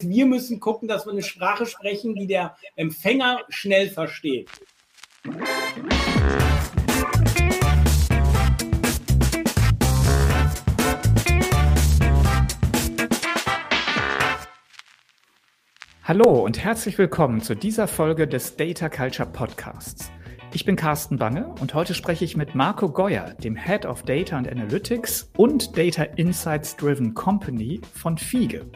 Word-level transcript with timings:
Wir 0.00 0.26
müssen 0.26 0.60
gucken, 0.60 0.86
dass 0.86 1.06
wir 1.06 1.12
eine 1.12 1.24
Sprache 1.24 1.66
sprechen, 1.66 2.14
die 2.14 2.28
der 2.28 2.56
Empfänger 2.76 3.40
schnell 3.48 3.90
versteht. 3.90 4.48
Hallo 16.04 16.44
und 16.44 16.62
herzlich 16.62 16.96
willkommen 16.96 17.40
zu 17.40 17.56
dieser 17.56 17.88
Folge 17.88 18.28
des 18.28 18.54
Data 18.54 18.88
Culture 18.88 19.28
Podcasts. 19.28 20.12
Ich 20.54 20.64
bin 20.64 20.76
Carsten 20.76 21.16
Bange 21.16 21.52
und 21.60 21.74
heute 21.74 21.94
spreche 21.94 22.24
ich 22.24 22.36
mit 22.36 22.54
Marco 22.54 22.88
Geuer, 22.88 23.34
dem 23.42 23.56
Head 23.56 23.84
of 23.84 24.04
Data 24.04 24.36
and 24.36 24.48
Analytics 24.48 25.32
und 25.36 25.76
Data 25.76 26.04
Insights 26.04 26.76
Driven 26.76 27.14
Company 27.14 27.80
von 27.94 28.16
Fiege 28.16 28.70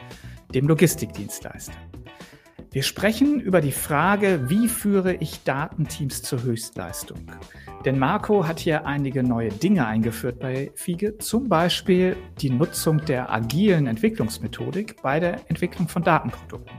dem 0.54 0.68
Logistikdienstleister. 0.68 1.72
Wir 2.70 2.82
sprechen 2.82 3.38
über 3.38 3.60
die 3.60 3.72
Frage, 3.72 4.48
wie 4.48 4.66
führe 4.66 5.14
ich 5.14 5.42
Datenteams 5.44 6.22
zur 6.22 6.42
Höchstleistung? 6.42 7.18
Denn 7.84 7.98
Marco 7.98 8.46
hat 8.46 8.60
hier 8.60 8.86
einige 8.86 9.22
neue 9.22 9.50
Dinge 9.50 9.86
eingeführt 9.86 10.38
bei 10.38 10.70
Fiege, 10.74 11.18
zum 11.18 11.48
Beispiel 11.48 12.16
die 12.40 12.48
Nutzung 12.48 13.04
der 13.04 13.30
agilen 13.30 13.86
Entwicklungsmethodik 13.86 15.02
bei 15.02 15.20
der 15.20 15.40
Entwicklung 15.50 15.88
von 15.88 16.02
Datenprodukten. 16.02 16.76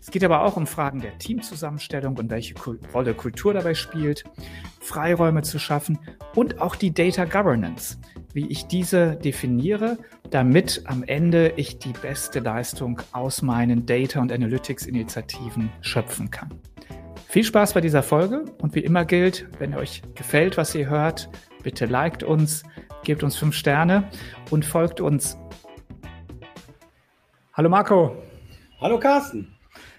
Es 0.00 0.10
geht 0.10 0.22
aber 0.22 0.42
auch 0.42 0.56
um 0.56 0.66
Fragen 0.66 1.00
der 1.00 1.18
Teamzusammenstellung 1.18 2.16
und 2.18 2.30
welche 2.30 2.54
Rolle 2.92 3.14
Kultur 3.14 3.54
dabei 3.54 3.74
spielt, 3.74 4.22
Freiräume 4.78 5.42
zu 5.42 5.58
schaffen 5.58 5.98
und 6.34 6.60
auch 6.60 6.76
die 6.76 6.92
Data 6.92 7.24
Governance, 7.24 7.98
wie 8.34 8.48
ich 8.48 8.66
diese 8.66 9.16
definiere, 9.16 9.96
damit 10.28 10.82
am 10.86 11.04
Ende 11.04 11.54
ich 11.56 11.78
die 11.78 11.92
beste 11.92 12.40
Leistung 12.40 13.00
aus 13.12 13.40
meinen 13.42 13.86
Data- 13.86 14.20
und 14.20 14.32
Analytics-Initiativen 14.32 15.70
schöpfen 15.80 16.30
kann. 16.30 16.50
Viel 17.28 17.44
Spaß 17.44 17.74
bei 17.74 17.80
dieser 17.80 18.02
Folge 18.02 18.44
und 18.60 18.74
wie 18.74 18.80
immer 18.80 19.04
gilt, 19.04 19.48
wenn 19.58 19.74
euch 19.74 20.02
gefällt, 20.14 20.56
was 20.56 20.74
ihr 20.74 20.88
hört, 20.88 21.30
bitte 21.62 21.86
liked 21.86 22.22
uns, 22.22 22.64
gebt 23.04 23.22
uns 23.22 23.36
fünf 23.36 23.54
Sterne 23.54 24.10
und 24.50 24.64
folgt 24.64 25.00
uns. 25.00 25.38
Hallo 27.52 27.68
Marco. 27.68 28.16
Hallo 28.80 28.98
Carsten. 28.98 29.53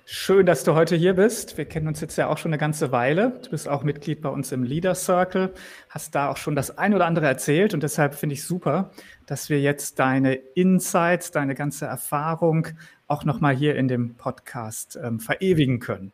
Schön, 0.07 0.45
dass 0.45 0.63
du 0.63 0.75
heute 0.75 0.95
hier 0.95 1.15
bist. 1.15 1.57
Wir 1.57 1.65
kennen 1.65 1.87
uns 1.87 1.99
jetzt 1.99 2.15
ja 2.15 2.27
auch 2.27 2.37
schon 2.37 2.49
eine 2.49 2.59
ganze 2.59 2.91
Weile. 2.91 3.39
Du 3.41 3.49
bist 3.49 3.67
auch 3.67 3.81
Mitglied 3.81 4.21
bei 4.21 4.29
uns 4.29 4.51
im 4.51 4.61
Leader 4.61 4.93
Circle, 4.93 5.51
hast 5.89 6.13
da 6.13 6.29
auch 6.29 6.37
schon 6.37 6.55
das 6.55 6.77
ein 6.77 6.93
oder 6.93 7.07
andere 7.07 7.25
erzählt 7.25 7.73
und 7.73 7.81
deshalb 7.81 8.13
finde 8.13 8.33
ich 8.33 8.43
super, 8.43 8.91
dass 9.25 9.49
wir 9.49 9.59
jetzt 9.59 9.97
deine 9.97 10.35
Insights, 10.35 11.31
deine 11.31 11.55
ganze 11.55 11.87
Erfahrung 11.87 12.67
auch 13.07 13.23
nochmal 13.23 13.55
hier 13.55 13.75
in 13.77 13.87
dem 13.87 14.13
Podcast 14.13 14.95
ähm, 15.03 15.19
verewigen 15.19 15.79
können. 15.79 16.11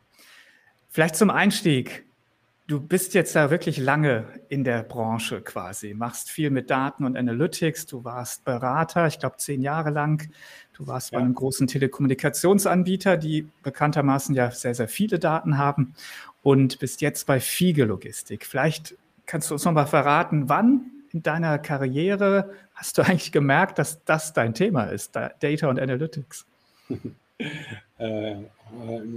Vielleicht 0.88 1.16
zum 1.16 1.28
Einstieg. 1.28 2.06
Du 2.72 2.80
bist 2.80 3.12
jetzt 3.12 3.36
da 3.36 3.50
wirklich 3.50 3.76
lange 3.76 4.24
in 4.48 4.64
der 4.64 4.82
Branche 4.82 5.42
quasi, 5.42 5.92
machst 5.92 6.30
viel 6.30 6.48
mit 6.48 6.70
Daten 6.70 7.04
und 7.04 7.18
Analytics. 7.18 7.84
Du 7.84 8.02
warst 8.02 8.46
Berater, 8.46 9.06
ich 9.06 9.18
glaube 9.18 9.36
zehn 9.36 9.60
Jahre 9.60 9.90
lang. 9.90 10.30
Du 10.72 10.86
warst 10.86 11.12
ja. 11.12 11.18
bei 11.18 11.24
einem 11.26 11.34
großen 11.34 11.66
Telekommunikationsanbieter, 11.66 13.18
die 13.18 13.46
bekanntermaßen 13.62 14.34
ja 14.34 14.50
sehr, 14.52 14.74
sehr 14.74 14.88
viele 14.88 15.18
Daten 15.18 15.58
haben 15.58 15.94
und 16.42 16.78
bist 16.78 17.02
jetzt 17.02 17.26
bei 17.26 17.40
Fiege 17.40 17.84
Logistik. 17.84 18.46
Vielleicht 18.46 18.96
kannst 19.26 19.50
du 19.50 19.54
uns 19.54 19.66
noch 19.66 19.72
mal 19.72 19.84
verraten, 19.84 20.48
wann 20.48 20.92
in 21.10 21.22
deiner 21.22 21.58
Karriere 21.58 22.54
hast 22.72 22.96
du 22.96 23.02
eigentlich 23.02 23.32
gemerkt, 23.32 23.78
dass 23.78 24.02
das 24.06 24.32
dein 24.32 24.54
Thema 24.54 24.84
ist, 24.84 25.14
Data 25.14 25.68
und 25.68 25.78
Analytics? 25.78 26.46
äh, 26.88 27.44
äh, 27.98 28.40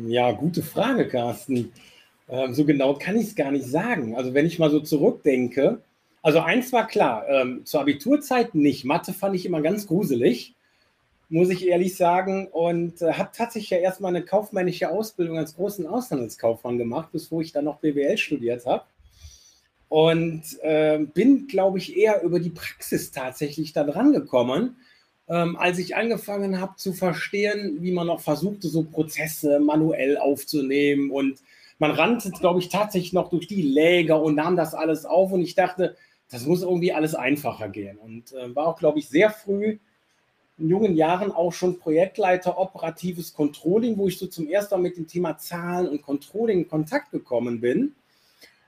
ja, 0.08 0.34
gute 0.34 0.62
Frage, 0.62 1.08
Carsten. 1.08 1.72
Ähm, 2.28 2.54
so 2.54 2.66
genau 2.66 2.96
kann 2.96 3.18
ich 3.18 3.28
es 3.28 3.36
gar 3.36 3.52
nicht 3.52 3.66
sagen. 3.66 4.16
Also 4.16 4.34
wenn 4.34 4.46
ich 4.46 4.60
mal 4.60 4.72
so 4.72 4.80
zurückdenke, 4.80 5.82
also 6.22 6.40
eins 6.40 6.74
war 6.74 6.88
klar, 6.88 7.28
ähm, 7.30 7.66
zur 7.66 7.82
Abiturzeit 7.82 8.56
nicht. 8.56 8.84
Mathe 8.84 9.14
fand 9.14 9.36
ich 9.36 9.46
immer 9.46 9.62
ganz 9.62 9.86
gruselig, 9.86 10.56
muss 11.30 11.50
ich 11.50 11.68
ehrlich 11.68 11.96
sagen. 11.96 12.48
Und 12.48 13.02
äh, 13.02 13.14
habe 13.14 13.30
tatsächlich 13.32 13.70
ja 13.70 13.78
erstmal 13.78 14.16
eine 14.16 14.26
kaufmännische 14.26 14.90
Ausbildung 14.90 15.38
als 15.38 15.56
großen 15.56 15.86
Auslandskaufmann 15.86 16.80
gemacht, 16.80 17.10
bevor 17.12 17.42
ich 17.42 17.52
dann 17.52 17.66
noch 17.66 17.78
BWL 17.78 18.18
studiert 18.18 18.66
habe. 18.66 18.86
Und 19.88 20.42
äh, 20.64 20.98
bin, 21.14 21.46
glaube 21.46 21.78
ich, 21.78 21.96
eher 21.96 22.24
über 22.24 22.40
die 22.40 22.50
Praxis 22.50 23.12
tatsächlich 23.12 23.72
da 23.72 23.84
dran 23.84 24.12
gekommen, 24.12 24.78
ähm, 25.28 25.56
als 25.58 25.78
ich 25.78 25.96
angefangen 25.96 26.60
habe 26.60 26.76
zu 26.78 26.94
verstehen, 26.94 27.78
wie 27.82 27.92
man 27.92 28.08
noch 28.08 28.22
versuchte, 28.22 28.68
so 28.68 28.84
Prozesse 28.84 29.60
manuell 29.60 30.18
aufzunehmen 30.18 31.12
und 31.12 31.40
man 31.80 31.92
rannte, 31.92 32.32
glaube 32.32 32.60
ich, 32.60 32.70
tatsächlich 32.70 33.14
noch 33.14 33.30
durch 33.30 33.48
die 33.48 33.62
Läger 33.62 34.22
und 34.22 34.36
nahm 34.36 34.56
das 34.56 34.74
alles 34.74 35.06
auf 35.06 35.32
und 35.32 35.42
ich 35.42 35.56
dachte, 35.56 35.96
das 36.32 36.46
muss 36.46 36.64
irgendwie 36.64 36.94
alles 36.94 37.16
einfacher 37.16 37.70
gehen. 37.70 37.98
Und 37.98 38.34
äh, 38.34 38.56
war 38.56 38.68
auch, 38.68 38.80
glaube 38.80 39.00
ich, 39.00 39.10
sehr 39.10 39.30
früh 39.30 39.78
in 40.58 40.70
jungen 40.70 40.96
Jahren 40.96 41.32
auch 41.32 41.52
schon 41.52 41.80
Projektleiter 41.80 42.58
operatives 42.58 43.34
Controlling, 43.34 43.98
wo 43.98 44.08
ich 44.08 44.18
so 44.18 44.28
zum 44.28 44.48
ersten 44.48 44.76
Mal 44.76 44.82
mit 44.82 44.98
dem 44.98 45.08
Thema 45.08 45.38
Zahlen 45.38 45.90
und 45.90 46.02
Controlling 46.02 46.60
in 46.60 46.68
Kontakt 46.68 47.12
gekommen 47.12 47.60
bin. 47.60 47.94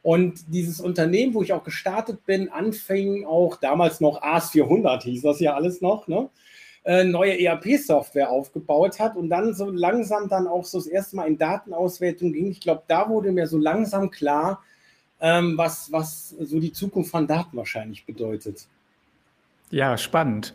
Und 0.01 0.53
dieses 0.53 0.79
Unternehmen, 0.79 1.33
wo 1.33 1.41
ich 1.41 1.53
auch 1.53 1.63
gestartet 1.63 2.25
bin, 2.25 2.49
anfing 2.49 3.25
auch 3.25 3.57
damals 3.57 3.99
noch 3.99 4.21
AS 4.21 4.51
400, 4.51 5.03
hieß 5.03 5.21
das 5.21 5.39
ja 5.39 5.55
alles 5.55 5.81
noch, 5.81 6.07
ne? 6.07 6.29
Äh, 6.87 7.03
neue 7.03 7.37
ERP-Software 7.37 8.29
aufgebaut 8.29 8.97
hat 8.97 9.17
und 9.17 9.27
dann 9.27 9.53
so 9.53 9.69
langsam 9.69 10.29
dann 10.29 10.47
auch 10.47 10.63
so 10.63 10.77
das 10.77 10.87
erste 10.87 11.17
Mal 11.17 11.27
in 11.27 11.37
Datenauswertung 11.37 12.31
ging. 12.31 12.49
Ich 12.49 12.61
glaube, 12.61 12.83
da 12.87 13.09
wurde 13.09 13.33
mir 13.33 13.45
so 13.45 13.57
langsam 13.57 14.09
klar, 14.09 14.63
ähm, 15.19 15.57
was, 15.57 15.91
was 15.91 16.29
so 16.29 16.61
die 16.61 16.71
Zukunft 16.71 17.11
von 17.11 17.27
Daten 17.27 17.57
wahrscheinlich 17.57 18.05
bedeutet. 18.05 18.67
Ja, 19.69 19.97
spannend. 19.97 20.53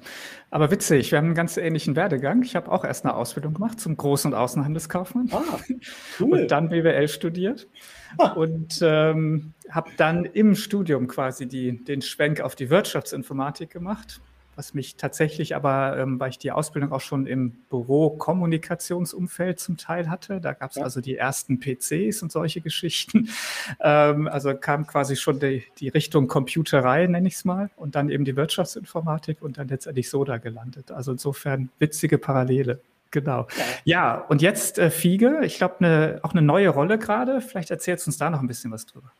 Aber 0.50 0.70
witzig, 0.70 1.10
wir 1.10 1.18
haben 1.18 1.26
einen 1.26 1.34
ganz 1.34 1.58
ähnlichen 1.58 1.96
Werdegang. 1.96 2.42
Ich 2.44 2.56
habe 2.56 2.72
auch 2.72 2.86
erst 2.86 3.04
eine 3.04 3.14
Ausbildung 3.14 3.52
gemacht 3.52 3.78
zum 3.78 3.98
Groß- 3.98 4.28
und 4.28 4.32
Außenhandelskaufmann. 4.32 5.28
Ah, 5.32 5.58
cool. 6.18 6.40
Und 6.40 6.50
dann 6.50 6.70
BWL 6.70 7.08
studiert. 7.08 7.68
Ah. 8.16 8.32
Und 8.32 8.80
ähm, 8.80 9.52
habe 9.68 9.90
dann 9.98 10.24
im 10.24 10.54
Studium 10.54 11.08
quasi 11.08 11.46
die, 11.46 11.84
den 11.84 12.00
Schwenk 12.00 12.40
auf 12.40 12.54
die 12.54 12.70
Wirtschaftsinformatik 12.70 13.68
gemacht 13.68 14.22
was 14.56 14.74
mich 14.74 14.96
tatsächlich 14.96 15.56
aber, 15.56 15.96
ähm, 15.98 16.20
weil 16.20 16.30
ich 16.30 16.38
die 16.38 16.52
Ausbildung 16.52 16.92
auch 16.92 17.00
schon 17.00 17.26
im 17.26 17.52
Büro-Kommunikationsumfeld 17.70 19.58
zum 19.58 19.76
Teil 19.76 20.10
hatte, 20.10 20.40
da 20.40 20.52
gab 20.52 20.70
es 20.70 20.76
ja. 20.76 20.84
also 20.84 21.00
die 21.00 21.16
ersten 21.16 21.58
PCs 21.58 22.22
und 22.22 22.32
solche 22.32 22.60
Geschichten. 22.60 23.28
Ähm, 23.80 24.28
also 24.28 24.54
kam 24.54 24.86
quasi 24.86 25.16
schon 25.16 25.40
die, 25.40 25.64
die 25.78 25.88
Richtung 25.88 26.28
Computerei, 26.28 27.06
nenne 27.06 27.28
ich 27.28 27.34
es 27.34 27.44
mal, 27.44 27.70
und 27.76 27.94
dann 27.94 28.10
eben 28.10 28.24
die 28.24 28.36
Wirtschaftsinformatik 28.36 29.42
und 29.42 29.58
dann 29.58 29.68
letztendlich 29.68 30.10
so 30.10 30.24
da 30.24 30.38
gelandet. 30.38 30.90
Also 30.90 31.12
insofern 31.12 31.70
witzige 31.78 32.18
Parallele. 32.18 32.80
Genau. 33.10 33.46
Ja, 33.84 34.16
und 34.16 34.42
jetzt 34.42 34.78
äh, 34.78 34.90
Fiege, 34.90 35.40
ich 35.44 35.58
glaube, 35.58 35.76
ne, 35.80 36.20
auch 36.22 36.32
eine 36.32 36.42
neue 36.42 36.70
Rolle 36.70 36.98
gerade. 36.98 37.40
Vielleicht 37.40 37.70
erzählst 37.70 38.06
du 38.06 38.08
uns 38.08 38.18
da 38.18 38.30
noch 38.30 38.40
ein 38.40 38.46
bisschen 38.46 38.72
was 38.72 38.86
drüber. 38.86 39.12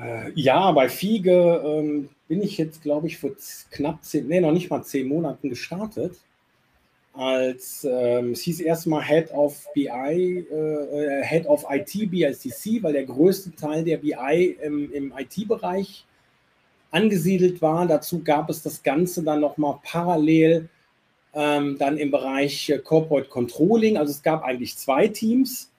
Äh, 0.00 0.32
ja, 0.34 0.70
bei 0.72 0.88
Fiege 0.88 1.62
ähm, 1.64 2.08
bin 2.28 2.42
ich 2.42 2.58
jetzt, 2.58 2.82
glaube 2.82 3.06
ich, 3.06 3.18
vor 3.18 3.30
knapp 3.70 4.04
zehn, 4.04 4.28
nee, 4.28 4.40
noch 4.40 4.52
nicht 4.52 4.70
mal 4.70 4.82
zehn 4.82 5.08
Monaten 5.08 5.48
gestartet. 5.48 6.16
Als 7.14 7.84
ähm, 7.84 8.32
es 8.32 8.42
hieß 8.42 8.60
erstmal 8.60 9.02
Head 9.02 9.32
of 9.32 9.66
BI, 9.74 9.88
äh, 9.88 11.24
Head 11.24 11.46
of 11.46 11.64
IT 11.68 12.10
BICC, 12.10 12.82
weil 12.82 12.92
der 12.92 13.06
größte 13.06 13.56
Teil 13.56 13.82
der 13.82 13.96
BI 13.96 14.56
im, 14.62 14.92
im 14.92 15.12
IT-Bereich 15.16 16.04
angesiedelt 16.92 17.60
war. 17.60 17.86
Dazu 17.86 18.22
gab 18.22 18.50
es 18.50 18.62
das 18.62 18.82
Ganze 18.84 19.24
dann 19.24 19.40
nochmal 19.40 19.80
parallel 19.82 20.68
ähm, 21.34 21.76
dann 21.78 21.98
im 21.98 22.12
Bereich 22.12 22.72
Corporate 22.84 23.28
Controlling. 23.28 23.96
Also 23.96 24.12
es 24.12 24.22
gab 24.22 24.44
eigentlich 24.44 24.76
zwei 24.76 25.08
Teams 25.08 25.64
äh, 25.64 25.77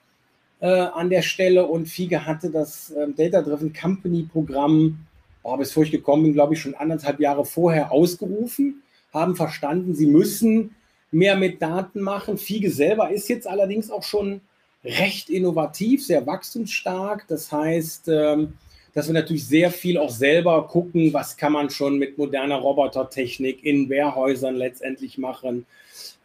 an 0.68 1.10
der 1.10 1.22
Stelle 1.22 1.66
und 1.66 1.88
FIGE 1.88 2.26
hatte 2.26 2.50
das 2.50 2.92
äh, 2.92 3.08
Data 3.16 3.42
Driven 3.42 3.74
Company 3.74 4.28
Programm, 4.32 5.00
oh, 5.44 5.56
bevor 5.56 5.84
ich 5.84 5.92
gekommen 5.92 6.24
bin, 6.24 6.34
glaube 6.34 6.54
ich, 6.54 6.62
schon 6.62 6.76
anderthalb 6.76 7.20
Jahre 7.20 7.46
vorher 7.46 7.92
ausgerufen, 7.92 8.82
haben 9.14 9.36
verstanden, 9.36 9.96
sie 9.96 10.08
müssen 10.08 10.76
mehr 11.12 11.38
mit 11.38 11.62
Daten 11.62 12.02
machen. 12.02 12.38
FIGE 12.38 12.70
selber 12.70 13.10
ist 13.10 13.30
jetzt 13.30 13.48
allerdings 13.48 13.90
auch 13.90 14.04
schon 14.04 14.42
recht 14.84 15.30
innovativ, 15.30 16.06
sehr 16.06 16.26
wachstumsstark. 16.26 17.26
Das 17.28 17.52
heißt, 17.52 18.10
ähm, 18.10 18.54
dass 18.94 19.08
wir 19.08 19.14
natürlich 19.14 19.46
sehr 19.46 19.72
viel 19.72 19.98
auch 19.98 20.10
selber 20.10 20.68
gucken, 20.68 21.14
was 21.14 21.38
kann 21.38 21.54
man 21.54 21.70
schon 21.70 21.98
mit 21.98 22.18
moderner 22.18 22.58
Robotertechnik 22.58 23.64
in 23.64 23.90
Wehrhäusern 23.90 24.56
letztendlich 24.56 25.18
machen. 25.18 25.66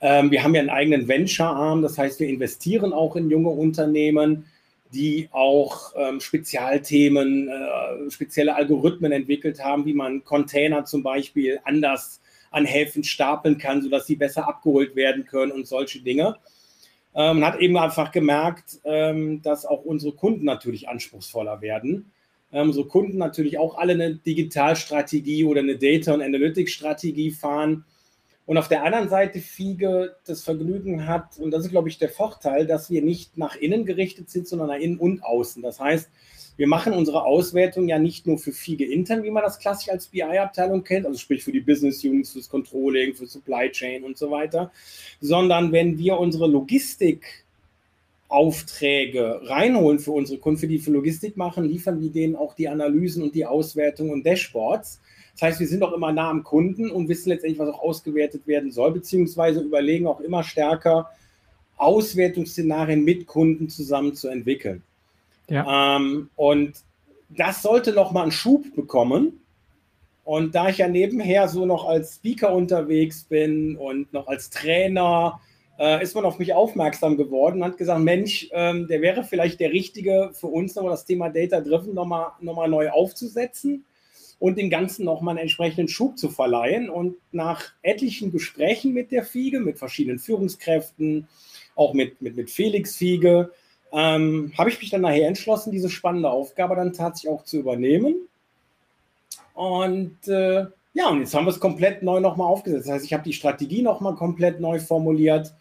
Ähm, 0.01 0.31
wir 0.31 0.43
haben 0.43 0.55
ja 0.55 0.61
einen 0.61 0.71
eigenen 0.71 1.09
Venture-Arm, 1.09 1.83
das 1.83 1.99
heißt, 1.99 2.21
wir 2.21 2.29
investieren 2.29 2.93
auch 2.93 3.17
in 3.17 3.31
junge 3.31 3.51
Unternehmen, 3.51 4.47
die 4.93 5.29
auch 5.33 5.93
ähm, 5.97 6.21
Spezialthemen, 6.21 7.49
äh, 7.49 8.11
spezielle 8.11 8.55
Algorithmen 8.55 9.13
entwickelt 9.13 9.63
haben, 9.63 9.85
wie 9.87 9.95
man 9.95 10.25
Container 10.25 10.85
zum 10.85 11.03
Beispiel 11.03 11.61
anders 11.65 12.21
an 12.51 12.65
Häfen 12.65 13.03
stapeln 13.03 13.59
kann, 13.59 13.83
sodass 13.83 14.07
sie 14.07 14.15
besser 14.15 14.47
abgeholt 14.47 14.95
werden 14.95 15.27
können 15.27 15.53
und 15.53 15.67
solche 15.67 16.01
Dinge. 16.01 16.37
Ähm, 17.15 17.41
man 17.41 17.53
hat 17.53 17.61
eben 17.61 17.77
einfach 17.77 18.13
gemerkt, 18.13 18.81
ähm, 18.85 19.43
dass 19.43 19.67
auch 19.67 19.85
unsere 19.85 20.15
Kunden 20.15 20.45
natürlich 20.45 20.89
anspruchsvoller 20.89 21.61
werden. 21.61 22.13
Ähm, 22.55 22.69
unsere 22.69 22.87
Kunden 22.87 23.19
natürlich 23.19 23.59
auch 23.59 23.77
alle 23.77 23.95
eine 23.95 24.15
Digitalstrategie 24.15 25.45
oder 25.45 25.61
eine 25.61 25.77
Data- 25.77 26.15
und 26.15 26.23
Analytics-Strategie 26.23 27.33
fahren. 27.33 27.85
Und 28.47 28.59
auf 28.59 28.69
der 28.69 28.85
anderen 28.85 29.09
Seite 29.09 29.41
Fiege 29.41 30.17
das 30.27 30.45
Vergnügen 30.45 31.09
hat, 31.09 31.39
und 31.39 31.51
das 31.51 31.65
ist, 31.65 31.71
glaube 31.71 31.89
ich, 31.89 31.99
der 31.99 32.11
Vorteil, 32.11 32.67
dass 32.67 32.91
wir 32.91 33.03
nicht 33.03 33.37
nach 33.37 33.57
innen 33.57 33.85
gerichtet 33.85 34.31
sind, 34.31 34.47
sondern 34.47 34.69
nach 34.69 34.79
innen 34.79 34.99
und 34.99 35.25
außen. 35.25 35.63
Das 35.63 35.81
heißt, 35.81 36.09
wir 36.57 36.69
machen 36.69 36.93
unsere 36.93 37.25
Auswertung 37.25 37.89
ja 37.89 37.99
nicht 37.99 38.29
nur 38.29 38.39
für 38.39 38.53
Fiege 38.53 38.85
intern, 38.85 39.25
wie 39.25 39.31
man 39.31 39.43
das 39.43 39.59
klassisch 39.59 39.89
als 39.89 40.07
BI-Abteilung 40.07 40.85
kennt, 40.85 41.07
also 41.07 41.19
sprich 41.19 41.43
für 41.43 41.51
die 41.51 41.61
Business 41.61 42.05
Units, 42.05 42.33
fürs 42.33 42.49
Controlling, 42.49 43.15
für 43.15 43.27
Supply 43.27 43.71
Chain 43.73 44.05
und 44.05 44.17
so 44.17 44.31
weiter, 44.31 44.71
sondern 45.21 45.73
wenn 45.73 45.99
wir 45.99 46.19
unsere 46.19 46.47
Logistikaufträge 48.35 49.41
reinholen 49.45 49.99
für 49.99 50.13
unsere 50.13 50.39
Kunden, 50.39 50.59
für 50.59 50.67
die 50.67 50.79
für 50.79 50.91
Logistik 50.91 51.37
machen, 51.37 51.65
liefern 51.65 52.01
wir 52.01 52.11
denen 52.11 52.37
auch 52.37 52.55
die 52.55 52.69
Analysen 52.69 53.23
und 53.23 53.35
die 53.35 53.47
Auswertung 53.47 54.11
und 54.11 54.27
Dashboards. 54.27 55.01
Das 55.33 55.43
heißt, 55.43 55.61
wir 55.61 55.67
sind 55.67 55.83
auch 55.83 55.93
immer 55.93 56.13
nah 56.13 56.31
am 56.31 56.45
Kunden 56.45 56.91
und 56.91 57.09
wissen 57.09 57.31
letztendlich, 57.31 57.59
was 57.59 57.69
auch 57.69 57.83
ausgewertet 57.83 58.47
werden 58.47 58.71
soll, 58.71 58.93
beziehungsweise 58.93 59.61
überlegen 59.61 60.07
auch 60.07 60.21
immer 60.21 60.43
stärker, 60.43 61.11
Auswertungsszenarien 61.77 63.05
mit 63.05 63.27
Kunden 63.27 63.69
zusammen 63.69 64.15
zu 64.15 64.29
entwickeln. 64.29 64.83
Ja. 65.49 65.97
Ähm, 65.97 66.31
und 66.37 66.75
das 67.31 67.63
sollte 67.63 67.93
noch 67.93 68.13
mal 68.13 68.23
einen 68.23 68.33
Schub 68.33 68.75
bekommen. 68.77 69.41
Und 70.25 70.55
da 70.55 70.71
ich 70.71 70.79
ja 70.79 70.89
nebenher 70.89 71.49
so 71.49 71.67
noch 71.67 71.87
als 71.87 72.15
Speaker 72.15 72.55
unterwegs 72.55 73.25
bin 73.25 73.77
und 73.77 74.13
noch 74.13 74.29
als 74.29 74.49
Trainer, 74.51 75.41
äh, 75.79 76.03
ist 76.03 76.15
man 76.15 76.25
auf 76.25 76.39
mich 76.39 76.55
aufmerksam 76.55 77.17
geworden 77.17 77.63
und 77.63 77.65
hat 77.65 77.79
gesagt, 77.79 78.01
Mensch, 78.01 78.49
ähm, 78.53 78.87
der 78.87 79.01
wäre 79.01 79.25
vielleicht 79.25 79.61
der 79.61 79.73
Richtige 79.73 80.31
für 80.33 80.47
uns, 80.47 80.75
nochmal 80.75 80.93
das 80.93 81.05
Thema 81.05 81.31
Data 81.31 81.61
Driven 81.61 81.95
nochmal 81.95 82.33
noch 82.41 82.55
mal 82.55 82.69
neu 82.69 82.91
aufzusetzen 82.91 83.85
und 84.39 84.59
dem 84.59 84.71
Ganzen 84.71 85.05
nochmal 85.05 85.33
einen 85.33 85.43
entsprechenden 85.43 85.89
Schub 85.89 86.19
zu 86.19 86.29
verleihen. 86.29 86.91
Und 86.91 87.17
nach 87.33 87.73
etlichen 87.83 88.31
Gesprächen 88.31 88.93
mit 88.93 89.11
der 89.11 89.25
Fiege, 89.25 89.61
mit 89.61 89.79
verschiedenen 89.79 90.19
Führungskräften, 90.19 91.29
auch 91.75 91.95
mit, 91.95 92.21
mit, 92.21 92.37
mit 92.37 92.51
Felix 92.51 92.97
Fiege, 92.97 93.51
ähm, 93.93 94.53
habe 94.59 94.71
ich 94.71 94.81
mich 94.81 94.91
dann 94.91 95.03
nachher 95.03 95.29
entschlossen, 95.29 95.71
diese 95.71 95.89
spannende 95.89 96.31
Aufgabe 96.31 96.77
dann 96.77 96.93
tatsächlich 96.93 97.33
auch 97.33 97.45
zu 97.45 97.59
übernehmen. 97.59 98.29
Und 99.55 100.27
äh, 100.27 100.67
ja, 100.95 101.09
und 101.09 101.21
jetzt 101.21 101.35
haben 101.35 101.45
wir 101.45 101.51
es 101.51 101.59
komplett 101.59 102.03
neu 102.05 102.21
nochmal 102.21 102.47
aufgesetzt. 102.47 102.87
Das 102.87 102.95
heißt, 102.95 103.05
ich 103.05 103.13
habe 103.13 103.25
die 103.25 103.33
Strategie 103.33 103.83
nochmal 103.83 104.15
komplett 104.15 104.61
neu 104.61 104.79
formuliert, 104.79 105.53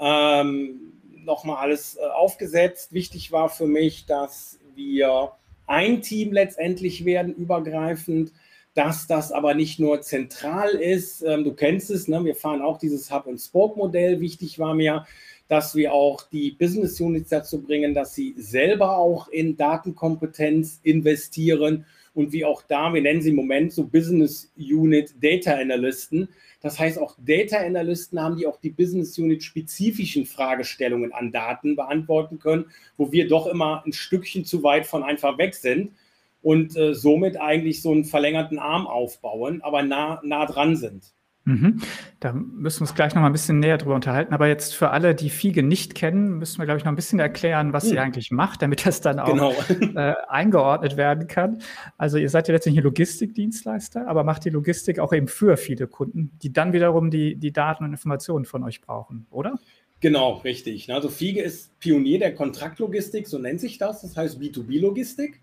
ähm, 0.00 0.92
nochmal 1.24 1.58
alles 1.58 1.96
äh, 1.96 2.04
aufgesetzt. 2.06 2.92
Wichtig 2.92 3.30
war 3.30 3.48
für 3.48 3.68
mich, 3.68 4.06
dass 4.06 4.58
wir 4.74 5.30
ein 5.68 6.02
Team 6.02 6.32
letztendlich 6.32 7.04
werden, 7.04 7.32
übergreifend, 7.32 8.32
dass 8.74 9.06
das 9.06 9.30
aber 9.30 9.54
nicht 9.54 9.78
nur 9.78 10.02
zentral 10.02 10.70
ist. 10.70 11.22
Ähm, 11.22 11.44
du 11.44 11.54
kennst 11.54 11.90
es, 11.90 12.08
ne? 12.08 12.24
wir 12.24 12.34
fahren 12.34 12.60
auch 12.60 12.78
dieses 12.78 13.12
Hub-and-Spoke-Modell. 13.12 14.20
Wichtig 14.20 14.58
war 14.58 14.74
mir, 14.74 15.06
dass 15.46 15.76
wir 15.76 15.92
auch 15.92 16.22
die 16.22 16.50
Business 16.50 17.00
Units 17.00 17.30
dazu 17.30 17.62
bringen, 17.62 17.94
dass 17.94 18.16
sie 18.16 18.34
selber 18.36 18.98
auch 18.98 19.28
in 19.28 19.56
Datenkompetenz 19.56 20.80
investieren 20.82 21.86
und 22.14 22.32
wie 22.32 22.44
auch 22.44 22.62
da, 22.62 22.94
wir 22.94 23.02
nennen 23.02 23.22
sie 23.22 23.30
im 23.30 23.36
Moment 23.36 23.72
so 23.72 23.84
Business 23.84 24.52
Unit 24.56 25.14
Data 25.22 25.54
Analysten. 25.54 26.28
Das 26.60 26.78
heißt, 26.78 26.98
auch 26.98 27.16
Data 27.18 27.58
Analysten 27.58 28.20
haben, 28.20 28.36
die 28.36 28.46
auch 28.46 28.58
die 28.60 28.70
Business 28.70 29.18
Unit 29.18 29.42
spezifischen 29.42 30.24
Fragestellungen 30.24 31.12
an 31.12 31.32
Daten 31.32 31.76
beantworten 31.76 32.38
können, 32.38 32.66
wo 32.96 33.12
wir 33.12 33.28
doch 33.28 33.46
immer 33.46 33.82
ein 33.84 33.92
Stückchen 33.92 34.44
zu 34.44 34.62
weit 34.62 34.86
von 34.86 35.02
einfach 35.02 35.38
weg 35.38 35.54
sind 35.54 35.92
und 36.40 36.76
äh, 36.76 36.94
somit 36.94 37.36
eigentlich 37.36 37.82
so 37.82 37.90
einen 37.90 38.04
verlängerten 38.04 38.58
Arm 38.58 38.86
aufbauen, 38.86 39.60
aber 39.62 39.82
nah, 39.82 40.20
nah 40.24 40.46
dran 40.46 40.76
sind. 40.76 41.12
Mhm. 41.46 41.82
Da 42.20 42.32
müssen 42.32 42.80
wir 42.80 42.82
uns 42.82 42.94
gleich 42.94 43.14
noch 43.14 43.20
mal 43.20 43.28
ein 43.28 43.32
bisschen 43.32 43.60
näher 43.60 43.76
drüber 43.76 43.94
unterhalten. 43.94 44.32
Aber 44.32 44.48
jetzt 44.48 44.74
für 44.74 44.90
alle, 44.90 45.14
die 45.14 45.28
Fiege 45.28 45.62
nicht 45.62 45.94
kennen, 45.94 46.38
müssen 46.38 46.58
wir, 46.58 46.64
glaube 46.64 46.78
ich, 46.78 46.84
noch 46.84 46.92
ein 46.92 46.96
bisschen 46.96 47.18
erklären, 47.18 47.72
was 47.72 47.84
mhm. 47.84 47.88
sie 47.88 47.98
eigentlich 47.98 48.30
macht, 48.30 48.62
damit 48.62 48.86
das 48.86 49.00
dann 49.00 49.18
auch 49.18 49.30
genau. 49.30 49.52
äh, 49.94 50.14
eingeordnet 50.28 50.96
werden 50.96 51.26
kann. 51.26 51.58
Also 51.98 52.16
ihr 52.16 52.30
seid 52.30 52.48
ja 52.48 52.54
letztendlich 52.54 52.80
ein 52.80 52.84
Logistikdienstleister, 52.84 54.08
aber 54.08 54.24
macht 54.24 54.44
die 54.44 54.50
Logistik 54.50 54.98
auch 54.98 55.12
eben 55.12 55.28
für 55.28 55.56
viele 55.56 55.86
Kunden, 55.86 56.30
die 56.42 56.52
dann 56.52 56.72
wiederum 56.72 57.10
die, 57.10 57.36
die 57.36 57.52
Daten 57.52 57.84
und 57.84 57.90
Informationen 57.90 58.46
von 58.46 58.62
euch 58.64 58.80
brauchen, 58.80 59.26
oder? 59.30 59.58
Genau, 60.00 60.34
richtig. 60.44 60.92
Also 60.92 61.08
Fiege 61.08 61.42
ist 61.42 61.78
Pionier 61.78 62.18
der 62.18 62.34
Kontraktlogistik, 62.34 63.26
so 63.26 63.38
nennt 63.38 63.60
sich 63.60 63.78
das. 63.78 64.02
Das 64.02 64.16
heißt 64.16 64.38
B2B-Logistik. 64.40 65.40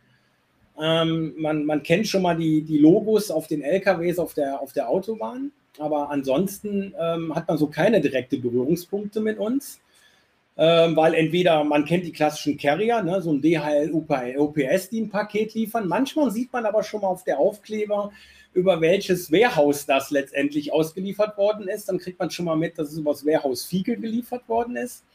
Ähm, 0.80 1.34
man, 1.38 1.66
man 1.66 1.84
kennt 1.84 2.08
schon 2.08 2.22
mal 2.22 2.36
die, 2.36 2.64
die 2.64 2.78
Logos 2.78 3.30
auf 3.30 3.48
den 3.48 3.62
LKWs 3.62 4.20
auf 4.20 4.34
der, 4.34 4.62
auf 4.62 4.74
der 4.74 4.90
Autobahn. 4.90 5.52
Aber 5.80 6.10
ansonsten 6.10 6.94
ähm, 7.00 7.34
hat 7.34 7.48
man 7.48 7.58
so 7.58 7.68
keine 7.68 8.02
direkte 8.02 8.38
Berührungspunkte 8.38 9.22
mit 9.22 9.38
uns, 9.38 9.80
ähm, 10.58 10.96
weil 10.96 11.14
entweder 11.14 11.64
man 11.64 11.86
kennt 11.86 12.06
die 12.06 12.12
klassischen 12.12 12.58
Carrier, 12.58 13.02
ne, 13.02 13.22
so 13.22 13.32
ein 13.32 13.42
DHL, 13.42 13.92
UPS, 13.94 14.90
die 14.90 15.02
ein 15.02 15.10
Paket 15.10 15.54
liefern. 15.54 15.88
Manchmal 15.88 16.32
sieht 16.32 16.52
man 16.52 16.66
aber 16.66 16.84
schon 16.84 17.02
mal 17.02 17.08
auf 17.08 17.24
der 17.24 17.40
Aufkleber, 17.40 18.12
über 18.54 18.82
welches 18.82 19.32
Warehouse 19.32 19.86
das 19.86 20.12
letztendlich 20.12 20.74
ausgeliefert 20.74 21.38
worden 21.38 21.68
ist. 21.68 21.88
Dann 21.88 22.00
kriegt 22.00 22.20
man 22.20 22.30
schon 22.30 22.46
mal 22.46 22.58
mit, 22.58 22.78
dass 22.78 22.92
es 22.92 22.98
über 22.98 23.12
das 23.12 23.26
Warehouse 23.26 23.66
Fiegel 23.66 23.96
geliefert 23.96 24.48
worden 24.50 24.76
ist. 24.76 25.06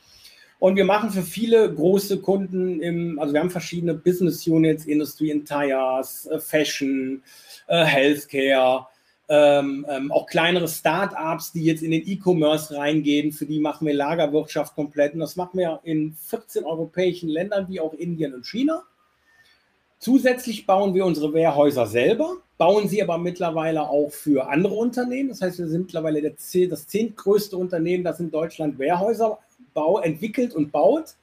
Und 0.59 0.77
wir 0.77 0.87
machen 0.87 1.11
für 1.11 1.23
viele 1.23 1.73
große 1.73 2.21
Kunden, 2.21 2.81
im, 2.81 3.19
also 3.19 3.35
wir 3.35 3.41
haben 3.41 3.51
verschiedene 3.51 3.93
Business 3.93 4.47
Units, 4.47 4.87
Industry 4.87 5.31
and 5.31 5.47
Tires, 5.47 6.27
äh, 6.27 6.41
Fashion, 6.41 7.23
äh, 7.67 7.85
Healthcare, 7.85 8.87
ähm, 9.29 9.85
ähm, 9.89 10.13
auch 10.13 10.27
kleinere 10.27 10.69
Start-ups, 10.69 11.53
die 11.53 11.65
jetzt 11.65 11.83
in 11.83 11.91
den 11.91 12.07
E-Commerce 12.07 12.77
reingehen, 12.77 13.33
für 13.33 13.47
die 13.47 13.59
machen 13.59 13.87
wir 13.87 13.95
Lagerwirtschaft 13.95 14.75
komplett. 14.75 15.15
Und 15.15 15.21
das 15.21 15.37
machen 15.37 15.59
wir 15.59 15.81
in 15.83 16.15
14 16.15 16.65
europäischen 16.65 17.29
Ländern, 17.29 17.67
wie 17.69 17.81
auch 17.81 17.93
Indien 17.95 18.35
und 18.35 18.47
China. 18.47 18.85
Zusätzlich 19.99 20.67
bauen 20.67 20.95
wir 20.95 21.05
unsere 21.07 21.33
Wehrhäuser 21.33 21.87
selber, 21.87 22.37
bauen 22.59 22.87
sie 22.87 23.03
aber 23.03 23.19
mittlerweile 23.19 23.89
auch 23.89 24.11
für 24.11 24.49
andere 24.49 24.75
Unternehmen. 24.75 25.31
Das 25.31 25.41
heißt, 25.41 25.59
wir 25.59 25.69
sind 25.69 25.87
mittlerweile 25.87 26.23
das 26.23 26.87
zehntgrößte 26.87 27.57
Unternehmen, 27.57 28.05
das 28.05 28.21
in 28.21 28.31
Deutschland 28.31 28.79
Wehrhäuser 28.79 29.39
bau, 29.75 29.99
entwickelt 29.99 30.55
und 30.55 30.71
baut. 30.71 31.15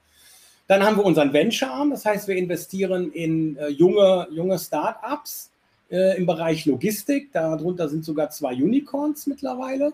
Dann 0.68 0.84
haben 0.84 0.98
wir 0.98 1.06
unseren 1.06 1.34
Venture-Arm, 1.34 1.92
das 1.92 2.06
heißt, 2.06 2.27
wir 2.27 2.36
investieren 2.36 3.12
in 3.12 3.58
äh, 3.58 3.68
junge, 3.68 4.27
junge 4.32 4.58
Start-ups, 4.58 5.51
äh, 5.94 6.18
im 6.18 6.26
Bereich 6.26 6.66
Logistik. 6.66 7.32
Darunter 7.32 7.88
sind 7.88 8.04
sogar 8.04 8.32
zwei 8.32 8.56
Unicorns 8.56 9.28
mittlerweile. 9.28 9.94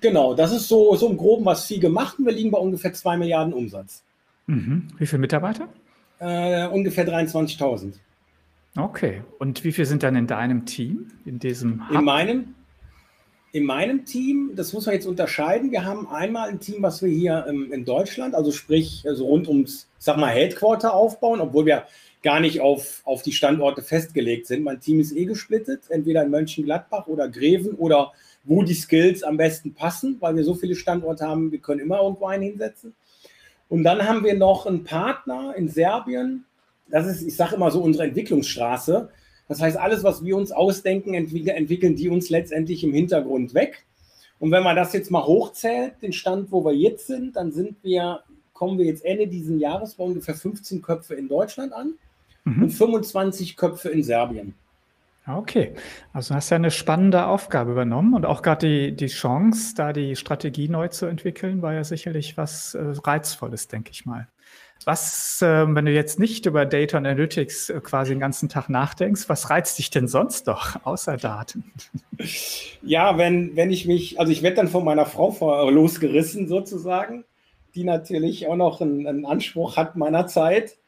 Genau, 0.00 0.34
das 0.34 0.52
ist 0.52 0.68
so, 0.68 0.94
so 0.94 1.10
im 1.10 1.16
Groben, 1.16 1.44
was 1.44 1.66
viel 1.66 1.80
gemacht. 1.80 2.16
Wir 2.18 2.32
liegen 2.32 2.50
bei 2.50 2.58
ungefähr 2.58 2.92
2 2.92 3.18
Milliarden 3.18 3.52
Umsatz. 3.52 4.02
Mhm. 4.46 4.88
Wie 4.96 5.06
viele 5.06 5.20
Mitarbeiter? 5.20 5.68
Äh, 6.20 6.68
ungefähr 6.68 7.06
23.000. 7.06 7.94
Okay. 8.76 9.22
Und 9.38 9.64
wie 9.64 9.72
viele 9.72 9.86
sind 9.86 10.02
dann 10.02 10.16
in 10.16 10.26
deinem 10.26 10.64
Team, 10.64 11.10
in 11.26 11.38
diesem 11.38 11.88
Hub? 11.88 11.98
In 11.98 12.04
meinem, 12.04 12.54
in 13.52 13.64
meinem 13.64 14.06
Team, 14.06 14.52
das 14.54 14.72
muss 14.72 14.86
man 14.86 14.94
jetzt 14.94 15.06
unterscheiden. 15.06 15.70
Wir 15.70 15.84
haben 15.84 16.06
einmal 16.08 16.48
ein 16.48 16.60
Team, 16.60 16.82
was 16.82 17.02
wir 17.02 17.10
hier 17.10 17.44
ähm, 17.48 17.72
in 17.72 17.84
Deutschland, 17.84 18.34
also 18.34 18.52
sprich 18.52 19.04
also 19.06 19.26
rund 19.26 19.48
ums, 19.48 19.88
sag 19.98 20.16
mal, 20.16 20.28
Headquarter 20.28 20.94
aufbauen, 20.94 21.40
obwohl 21.40 21.66
wir 21.66 21.84
gar 22.22 22.40
nicht 22.40 22.60
auf, 22.60 23.00
auf 23.04 23.22
die 23.22 23.32
Standorte 23.32 23.82
festgelegt 23.82 24.46
sind. 24.46 24.62
Mein 24.62 24.80
Team 24.80 25.00
ist 25.00 25.12
eh 25.12 25.24
gesplittet, 25.24 25.84
entweder 25.88 26.22
in 26.22 26.30
Mönchengladbach 26.30 27.06
oder 27.06 27.28
Greven 27.28 27.74
oder 27.74 28.12
wo 28.44 28.62
die 28.62 28.74
Skills 28.74 29.22
am 29.22 29.36
besten 29.36 29.74
passen, 29.74 30.16
weil 30.20 30.36
wir 30.36 30.44
so 30.44 30.54
viele 30.54 30.74
Standorte 30.74 31.26
haben, 31.26 31.52
wir 31.52 31.58
können 31.58 31.80
immer 31.80 32.00
irgendwo 32.00 32.26
einen 32.26 32.42
hinsetzen. 32.42 32.94
Und 33.68 33.84
dann 33.84 34.06
haben 34.06 34.24
wir 34.24 34.34
noch 34.34 34.66
einen 34.66 34.84
Partner 34.84 35.54
in 35.56 35.68
Serbien. 35.68 36.44
Das 36.88 37.06
ist, 37.06 37.22
ich 37.22 37.36
sage 37.36 37.54
immer 37.54 37.70
so, 37.70 37.80
unsere 37.82 38.04
Entwicklungsstraße. 38.04 39.10
Das 39.48 39.60
heißt, 39.60 39.76
alles, 39.76 40.04
was 40.04 40.24
wir 40.24 40.36
uns 40.36 40.52
ausdenken, 40.52 41.14
entwickeln, 41.14 41.56
entwickeln 41.56 41.96
die 41.96 42.08
uns 42.08 42.30
letztendlich 42.30 42.84
im 42.84 42.92
Hintergrund 42.92 43.54
weg. 43.54 43.86
Und 44.38 44.50
wenn 44.50 44.62
man 44.62 44.76
das 44.76 44.92
jetzt 44.92 45.10
mal 45.10 45.24
hochzählt, 45.24 46.02
den 46.02 46.12
Stand, 46.12 46.50
wo 46.50 46.64
wir 46.64 46.74
jetzt 46.74 47.06
sind, 47.06 47.36
dann 47.36 47.52
sind 47.52 47.76
wir, 47.82 48.20
kommen 48.52 48.78
wir 48.78 48.86
jetzt 48.86 49.04
Ende 49.04 49.28
dieses 49.28 49.60
Jahres 49.60 49.94
bei 49.94 50.04
ungefähr 50.04 50.34
15 50.34 50.82
Köpfe 50.82 51.14
in 51.14 51.28
Deutschland 51.28 51.72
an 51.72 51.94
mhm. 52.44 52.64
und 52.64 52.70
25 52.70 53.56
Köpfe 53.56 53.88
in 53.90 54.02
Serbien. 54.02 54.54
Okay, 55.26 55.74
also 56.12 56.34
hast 56.34 56.50
du 56.50 56.54
ja 56.54 56.56
eine 56.56 56.70
spannende 56.70 57.26
Aufgabe 57.26 57.72
übernommen 57.72 58.14
und 58.14 58.26
auch 58.26 58.42
gerade 58.42 58.66
die, 58.66 58.96
die 58.96 59.06
Chance, 59.06 59.74
da 59.76 59.92
die 59.92 60.16
Strategie 60.16 60.68
neu 60.68 60.88
zu 60.88 61.06
entwickeln, 61.06 61.62
war 61.62 61.74
ja 61.74 61.84
sicherlich 61.84 62.36
was 62.36 62.74
äh, 62.74 62.82
Reizvolles, 63.04 63.68
denke 63.68 63.90
ich 63.92 64.06
mal. 64.06 64.28
Was, 64.86 65.42
äh, 65.42 65.66
wenn 65.74 65.84
du 65.84 65.92
jetzt 65.92 66.18
nicht 66.18 66.46
über 66.46 66.64
Data 66.64 66.96
Analytics 66.96 67.68
äh, 67.68 67.80
quasi 67.80 68.12
den 68.12 68.20
ganzen 68.20 68.48
Tag 68.48 68.70
nachdenkst, 68.70 69.28
was 69.28 69.50
reizt 69.50 69.78
dich 69.78 69.90
denn 69.90 70.08
sonst 70.08 70.48
doch 70.48 70.76
außer 70.84 71.18
Daten? 71.18 71.64
Ja, 72.82 73.18
wenn, 73.18 73.56
wenn 73.56 73.70
ich 73.70 73.86
mich, 73.86 74.18
also 74.18 74.32
ich 74.32 74.42
werde 74.42 74.56
dann 74.56 74.68
von 74.68 74.84
meiner 74.84 75.06
Frau 75.06 75.32
vor, 75.32 75.70
losgerissen 75.70 76.48
sozusagen, 76.48 77.24
die 77.74 77.84
natürlich 77.84 78.46
auch 78.48 78.56
noch 78.56 78.80
einen, 78.80 79.06
einen 79.06 79.26
Anspruch 79.26 79.76
hat 79.76 79.96
meiner 79.96 80.26
Zeit. 80.26 80.78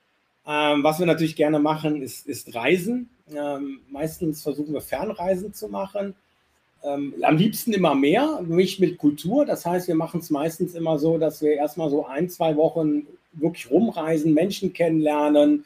Ähm, 0.46 0.82
was 0.82 0.98
wir 0.98 1.06
natürlich 1.06 1.36
gerne 1.36 1.58
machen, 1.58 2.02
ist, 2.02 2.26
ist 2.26 2.54
Reisen. 2.54 3.10
Ähm, 3.34 3.80
meistens 3.90 4.42
versuchen 4.42 4.72
wir 4.72 4.80
Fernreisen 4.80 5.54
zu 5.54 5.68
machen. 5.68 6.14
Ähm, 6.84 7.14
am 7.22 7.36
liebsten 7.36 7.72
immer 7.72 7.94
mehr, 7.94 8.40
mich 8.42 8.80
mit 8.80 8.98
Kultur. 8.98 9.46
Das 9.46 9.64
heißt, 9.64 9.86
wir 9.86 9.94
machen 9.94 10.20
es 10.20 10.30
meistens 10.30 10.74
immer 10.74 10.98
so, 10.98 11.16
dass 11.16 11.40
wir 11.40 11.52
erstmal 11.52 11.90
so 11.90 12.06
ein, 12.06 12.28
zwei 12.28 12.56
Wochen 12.56 13.06
wirklich 13.32 13.70
rumreisen, 13.70 14.34
Menschen 14.34 14.72
kennenlernen, 14.72 15.64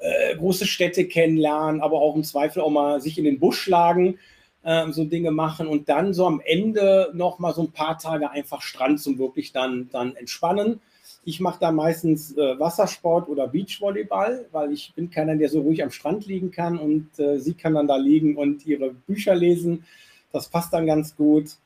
äh, 0.00 0.36
große 0.36 0.66
Städte 0.66 1.06
kennenlernen, 1.06 1.80
aber 1.80 1.98
auch 1.98 2.16
im 2.16 2.24
Zweifel 2.24 2.62
auch 2.62 2.70
mal 2.70 3.00
sich 3.00 3.18
in 3.18 3.24
den 3.24 3.38
Busch 3.38 3.60
schlagen, 3.60 4.18
äh, 4.64 4.90
so 4.90 5.04
Dinge 5.04 5.30
machen 5.30 5.68
und 5.68 5.88
dann 5.88 6.12
so 6.12 6.26
am 6.26 6.42
Ende 6.44 7.10
noch 7.14 7.38
mal 7.38 7.54
so 7.54 7.62
ein 7.62 7.72
paar 7.72 7.98
Tage 7.98 8.30
einfach 8.30 8.60
Strand 8.60 9.00
zum 9.00 9.18
wirklich 9.18 9.52
dann, 9.52 9.88
dann 9.92 10.16
entspannen. 10.16 10.80
Ich 11.26 11.40
mache 11.40 11.58
da 11.60 11.72
meistens 11.72 12.36
äh, 12.36 12.58
Wassersport 12.58 13.28
oder 13.28 13.48
Beachvolleyball, 13.48 14.46
weil 14.52 14.72
ich 14.72 14.92
bin 14.94 15.10
keiner, 15.10 15.34
der 15.34 15.48
so 15.48 15.60
ruhig 15.60 15.82
am 15.82 15.90
Strand 15.90 16.24
liegen 16.24 16.52
kann 16.52 16.78
und 16.78 17.18
äh, 17.18 17.40
sie 17.40 17.54
kann 17.54 17.74
dann 17.74 17.88
da 17.88 17.96
liegen 17.96 18.36
und 18.36 18.64
ihre 18.64 18.90
Bücher 18.90 19.34
lesen. 19.34 19.84
Das 20.30 20.48
passt 20.48 20.72
dann 20.72 20.86
ganz 20.86 21.16
gut. 21.16 21.56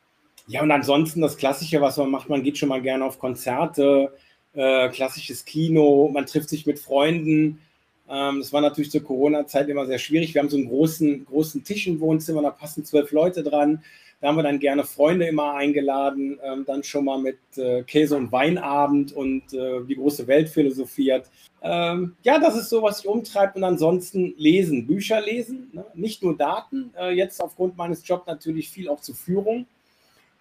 Ja, 0.46 0.62
und 0.62 0.70
ansonsten 0.70 1.20
das 1.20 1.36
Klassische, 1.36 1.80
was 1.82 1.98
man 1.98 2.10
macht, 2.10 2.30
man 2.30 2.42
geht 2.42 2.56
schon 2.56 2.70
mal 2.70 2.80
gerne 2.80 3.04
auf 3.04 3.18
Konzerte, 3.18 4.14
äh, 4.54 4.88
klassisches 4.88 5.44
Kino, 5.44 6.10
man 6.10 6.24
trifft 6.24 6.48
sich 6.48 6.66
mit 6.66 6.78
Freunden. 6.78 7.60
Ähm, 8.08 8.38
das 8.40 8.54
war 8.54 8.62
natürlich 8.62 8.90
zur 8.90 9.04
Corona-Zeit 9.04 9.68
immer 9.68 9.84
sehr 9.84 9.98
schwierig. 9.98 10.32
Wir 10.32 10.40
haben 10.40 10.48
so 10.48 10.56
einen 10.56 10.68
großen, 10.68 11.26
großen 11.26 11.64
Tisch 11.64 11.86
im 11.86 12.00
Wohnzimmer, 12.00 12.40
da 12.40 12.50
passen 12.50 12.82
zwölf 12.84 13.12
Leute 13.12 13.42
dran. 13.42 13.84
Da 14.20 14.28
haben 14.28 14.36
wir 14.36 14.42
dann 14.42 14.58
gerne 14.58 14.84
Freunde 14.84 15.26
immer 15.26 15.54
eingeladen, 15.54 16.38
ähm, 16.44 16.64
dann 16.66 16.82
schon 16.82 17.06
mal 17.06 17.18
mit 17.18 17.38
äh, 17.56 17.82
Käse- 17.84 18.16
und 18.16 18.30
Weinabend 18.30 19.12
und 19.12 19.54
äh, 19.54 19.80
die 19.88 19.96
große 19.96 20.26
Welt 20.26 20.50
philosophiert. 20.50 21.30
Ähm, 21.62 22.16
ja, 22.22 22.38
das 22.38 22.56
ist 22.56 22.68
so, 22.68 22.82
was 22.82 23.00
ich 23.00 23.08
umtreibt. 23.08 23.56
Und 23.56 23.64
ansonsten 23.64 24.34
lesen, 24.36 24.86
Bücher 24.86 25.22
lesen, 25.22 25.70
ne? 25.72 25.86
nicht 25.94 26.22
nur 26.22 26.36
Daten. 26.36 26.92
Äh, 26.98 27.14
jetzt 27.14 27.40
aufgrund 27.40 27.78
meines 27.78 28.06
Jobs 28.06 28.26
natürlich 28.26 28.68
viel 28.68 28.90
auch 28.90 29.00
zur 29.00 29.14
Führung, 29.14 29.66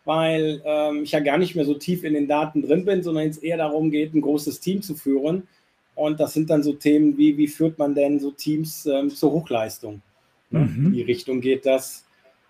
weil 0.03 0.61
ähm, 0.65 1.03
ich 1.03 1.11
ja 1.11 1.21
gar 1.21 1.37
nicht 1.37 1.55
mehr 1.55 1.65
so 1.65 1.73
tief 1.73 2.03
in 2.03 2.15
den 2.15 2.27
Daten 2.27 2.61
drin 2.61 2.83
bin, 2.83 3.01
sondern 3.01 3.29
es 3.29 3.37
eher 3.37 3.57
darum 3.57 3.91
geht, 3.91 4.13
ein 4.13 4.21
großes 4.21 4.59
Team 4.59 4.81
zu 4.81 4.95
führen. 4.95 5.47
Und 5.95 6.19
das 6.19 6.33
sind 6.33 6.49
dann 6.49 6.63
so 6.63 6.73
Themen 6.73 7.17
wie, 7.17 7.37
wie 7.37 7.47
führt 7.47 7.77
man 7.77 7.95
denn 7.95 8.19
so 8.19 8.31
Teams 8.31 8.85
ähm, 8.85 9.09
zur 9.09 9.31
Hochleistung? 9.31 10.01
Ne? 10.49 10.59
Mhm. 10.59 10.85
In 10.87 10.93
die 10.93 11.01
Richtung 11.01 11.39
geht 11.39 11.65
das 11.65 12.05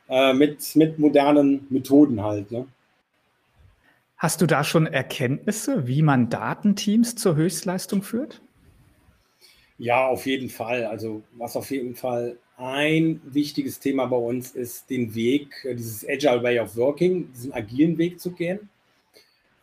äh, 0.10 0.34
mit, 0.34 0.76
mit 0.76 1.00
modernen 1.00 1.68
Methoden 1.70 2.24
halt. 2.24 2.52
Ne? 2.52 2.66
Hast 4.18 4.42
du 4.42 4.48
da 4.48 4.64
schon 4.64 4.86
Erkenntnisse, 4.86 5.88
wie 5.88 6.02
man 6.02 6.30
Datenteams 6.30 7.16
zur 7.16 7.36
Höchstleistung 7.36 8.04
führt? 8.04 8.42
Ja, 9.78 10.08
auf 10.08 10.26
jeden 10.26 10.50
Fall. 10.50 10.86
Also 10.86 11.24
was 11.38 11.56
auf 11.56 11.72
jeden 11.72 11.96
Fall 11.96 12.38
ein 12.58 13.22
wichtiges 13.24 13.80
Thema 13.80 14.08
bei 14.08 14.18
uns 14.18 14.52
ist, 14.52 14.90
den 14.90 15.16
Weg, 15.16 15.64
äh, 15.64 15.74
dieses 15.74 16.08
Agile 16.08 16.44
Way 16.44 16.60
of 16.60 16.76
Working, 16.76 17.32
diesen 17.32 17.54
agilen 17.54 17.98
Weg 17.98 18.20
zu 18.20 18.32
gehen. 18.32 18.68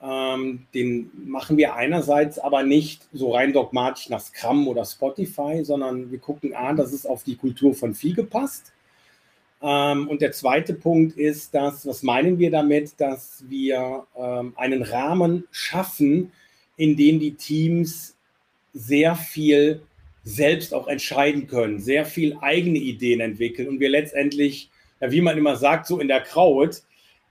Ähm, 0.01 0.67
den 0.73 1.11
machen 1.27 1.57
wir 1.57 1.75
einerseits 1.75 2.39
aber 2.39 2.63
nicht 2.63 3.07
so 3.13 3.35
rein 3.35 3.53
dogmatisch 3.53 4.09
nach 4.09 4.21
Scrum 4.21 4.69
oder 4.69 4.85
Spotify, 4.85 5.65
sondern 5.65 6.11
wir 6.11 6.19
gucken 6.19 6.55
an, 6.55 6.77
dass 6.77 6.93
es 6.93 7.05
auf 7.05 7.25
die 7.25 7.37
Kultur 7.37 7.75
von 7.75 7.95
Vieh 7.95 8.15
passt. 8.23 8.73
Ähm, 9.63 10.09
und 10.09 10.21
der 10.23 10.33
zweite 10.33 10.75
Punkt 10.75 11.17
ist, 11.17 11.55
dass, 11.55 11.87
was 11.87 12.03
meinen 12.03 12.39
wir 12.39 12.51
damit, 12.51 12.93
dass 12.99 13.45
wir 13.49 14.07
ähm, 14.17 14.53
einen 14.57 14.83
Rahmen 14.83 15.45
schaffen, 15.51 16.33
in 16.77 16.97
dem 16.97 17.21
die 17.21 17.35
Teams 17.35 18.17
sehr 18.73 19.15
viel 19.15 19.83
selbst 20.23 20.75
auch 20.75 20.89
entscheiden 20.89 21.47
können, 21.47 21.81
sehr 21.81 22.05
viel 22.05 22.37
eigene 22.41 22.79
Ideen 22.79 23.21
entwickeln 23.21 23.69
und 23.69 23.81
wir 23.81 23.89
letztendlich, 23.89 24.71
ja, 25.01 25.11
wie 25.11 25.21
man 25.21 25.39
immer 25.39 25.57
sagt, 25.57 25.87
so 25.87 26.01
in 26.01 26.09
der 26.09 26.21
Crowd, 26.21 26.79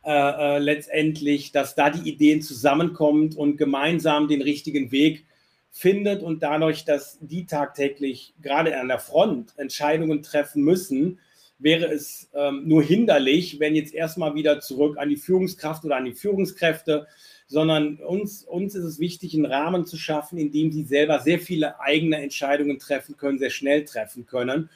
äh, 0.06 0.12
äh, 0.12 0.60
letztendlich, 0.60 1.52
dass 1.52 1.76
da 1.76 1.90
die 1.90 2.08
Ideen 2.10 2.42
zusammenkommen 2.42 3.34
und 3.36 3.58
gemeinsam 3.58 4.28
den 4.28 4.42
richtigen 4.42 4.92
Weg 4.92 5.26
findet 5.72 6.24
und 6.24 6.42
dadurch, 6.42 6.86
dass 6.86 7.18
die 7.22 7.46
tagtäglich 7.46 8.34
gerade 8.42 8.80
an 8.80 8.88
der 8.88 9.00
Front 9.00 9.54
Entscheidungen 9.58 10.24
treffen 10.24 10.64
müssen, 10.64 11.20
wäre 11.58 11.86
es 11.86 12.30
ähm, 12.34 12.68
nur 12.68 12.84
hinderlich, 12.84 13.60
wenn 13.60 13.76
jetzt 13.76 13.94
erstmal 13.94 14.36
wieder 14.36 14.60
zurück 14.60 14.98
an 14.98 15.10
die 15.10 15.18
Führungskraft 15.18 15.86
oder 15.86 15.96
an 15.96 16.06
die 16.06 16.14
Führungskräfte 16.14 17.08
sondern 17.48 17.98
uns, 17.98 18.44
uns 18.44 18.76
ist 18.76 18.84
es 18.84 19.00
wichtig, 19.00 19.36
einen 19.36 19.46
Rahmen 19.46 19.86
zu 19.86 19.98
schaffen, 19.98 20.38
in 20.38 20.52
dem 20.52 20.72
sie 20.72 20.84
selber 20.84 21.20
sehr 21.20 21.40
viele 21.40 21.80
eigene 21.80 22.18
Entscheidungen 22.22 22.80
treffen 22.80 23.18
können, 23.18 23.40
sehr 23.40 23.52
schnell 23.52 23.86
treffen 23.86 24.26
können. 24.26 24.70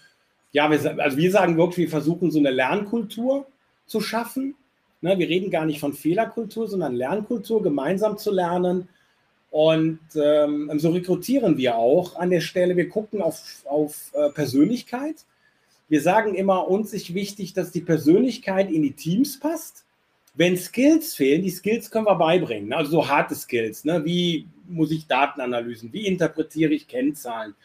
Ja, 0.51 0.69
wir, 0.69 0.99
also 0.99 1.17
wir 1.17 1.31
sagen 1.31 1.57
wirklich, 1.57 1.87
wir 1.87 1.89
versuchen 1.89 2.31
so 2.31 2.39
eine 2.39 2.51
Lernkultur 2.51 3.47
zu 3.85 4.01
schaffen. 4.01 4.55
Ne, 5.01 5.17
wir 5.17 5.29
reden 5.29 5.49
gar 5.49 5.65
nicht 5.65 5.79
von 5.79 5.93
Fehlerkultur, 5.93 6.67
sondern 6.67 6.93
Lernkultur, 6.95 7.63
gemeinsam 7.63 8.17
zu 8.17 8.31
lernen. 8.31 8.89
Und 9.49 9.99
ähm, 10.15 10.71
so 10.77 10.91
rekrutieren 10.91 11.57
wir 11.57 11.75
auch 11.75 12.17
an 12.17 12.29
der 12.29 12.41
Stelle. 12.41 12.77
Wir 12.77 12.89
gucken 12.89 13.21
auf, 13.21 13.41
auf 13.65 14.11
äh, 14.13 14.29
Persönlichkeit. 14.29 15.15
Wir 15.89 16.01
sagen 16.01 16.35
immer, 16.35 16.67
uns 16.67 16.93
ist 16.93 17.13
wichtig, 17.13 17.53
dass 17.53 17.71
die 17.71 17.81
Persönlichkeit 17.81 18.71
in 18.71 18.83
die 18.83 18.93
Teams 18.93 19.39
passt 19.39 19.85
wenn 20.39 20.57
Skills 20.57 21.15
fehlen, 21.15 21.41
die 21.41 21.49
Skills 21.49 21.91
können 21.91 22.05
wir 22.05 22.15
beibringen, 22.15 22.69
ne? 22.69 22.77
also 22.77 22.91
so 22.91 23.09
harte 23.09 23.35
Skills, 23.35 23.83
ne? 23.83 24.05
wie 24.05 24.47
muss 24.69 24.89
ich 24.89 25.05
Datenanalysen, 25.05 25.91
wie 25.91 26.07
interpretiere 26.07 26.71
ich 26.71 26.87
Kennzahlen, 26.87 27.55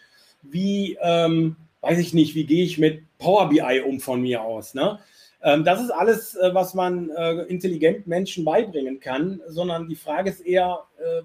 wie, 0.42 0.98
ähm, 1.00 1.54
weiß 1.82 2.00
ich 2.00 2.14
nicht, 2.14 2.34
wie 2.34 2.44
gehe 2.44 2.64
ich 2.64 2.78
mit 2.78 3.02
Power 3.18 3.48
BI 3.48 3.80
um 3.86 4.00
von 4.00 4.20
mir 4.22 4.42
aus. 4.42 4.74
Ne? 4.74 4.98
Ähm, 5.42 5.64
das 5.64 5.82
ist 5.82 5.90
alles, 5.90 6.34
äh, 6.34 6.52
was 6.52 6.74
man 6.74 7.10
äh, 7.10 7.42
intelligenten 7.42 8.08
Menschen 8.08 8.44
beibringen 8.44 8.98
kann, 8.98 9.40
sondern 9.46 9.88
die 9.88 9.94
Frage 9.94 10.30
ist 10.30 10.40
eher, 10.40 10.80
äh, 10.98 11.22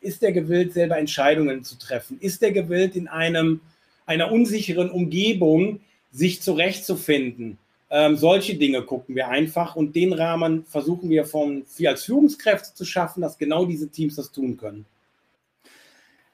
ist 0.00 0.22
der 0.22 0.32
gewillt, 0.32 0.72
selber 0.72 0.98
Entscheidungen 0.98 1.62
zu 1.62 1.78
treffen? 1.78 2.18
Ist 2.18 2.42
der 2.42 2.50
gewillt, 2.50 2.96
in 2.96 3.06
einem, 3.06 3.60
einer 4.06 4.32
unsicheren 4.32 4.90
Umgebung 4.90 5.80
sich 6.14 6.40
zurechtzufinden? 6.40 7.58
Ähm, 7.90 8.16
solche 8.16 8.56
Dinge 8.56 8.82
gucken 8.82 9.14
wir 9.14 9.28
einfach 9.28 9.76
und 9.76 9.94
den 9.94 10.12
Rahmen 10.12 10.64
versuchen 10.64 11.10
wir 11.10 11.26
von 11.26 11.64
als 11.84 12.04
Führungskräfte 12.04 12.74
zu 12.74 12.84
schaffen, 12.84 13.20
dass 13.20 13.36
genau 13.36 13.66
diese 13.66 13.88
Teams 13.88 14.16
das 14.16 14.32
tun 14.32 14.56
können. 14.56 14.86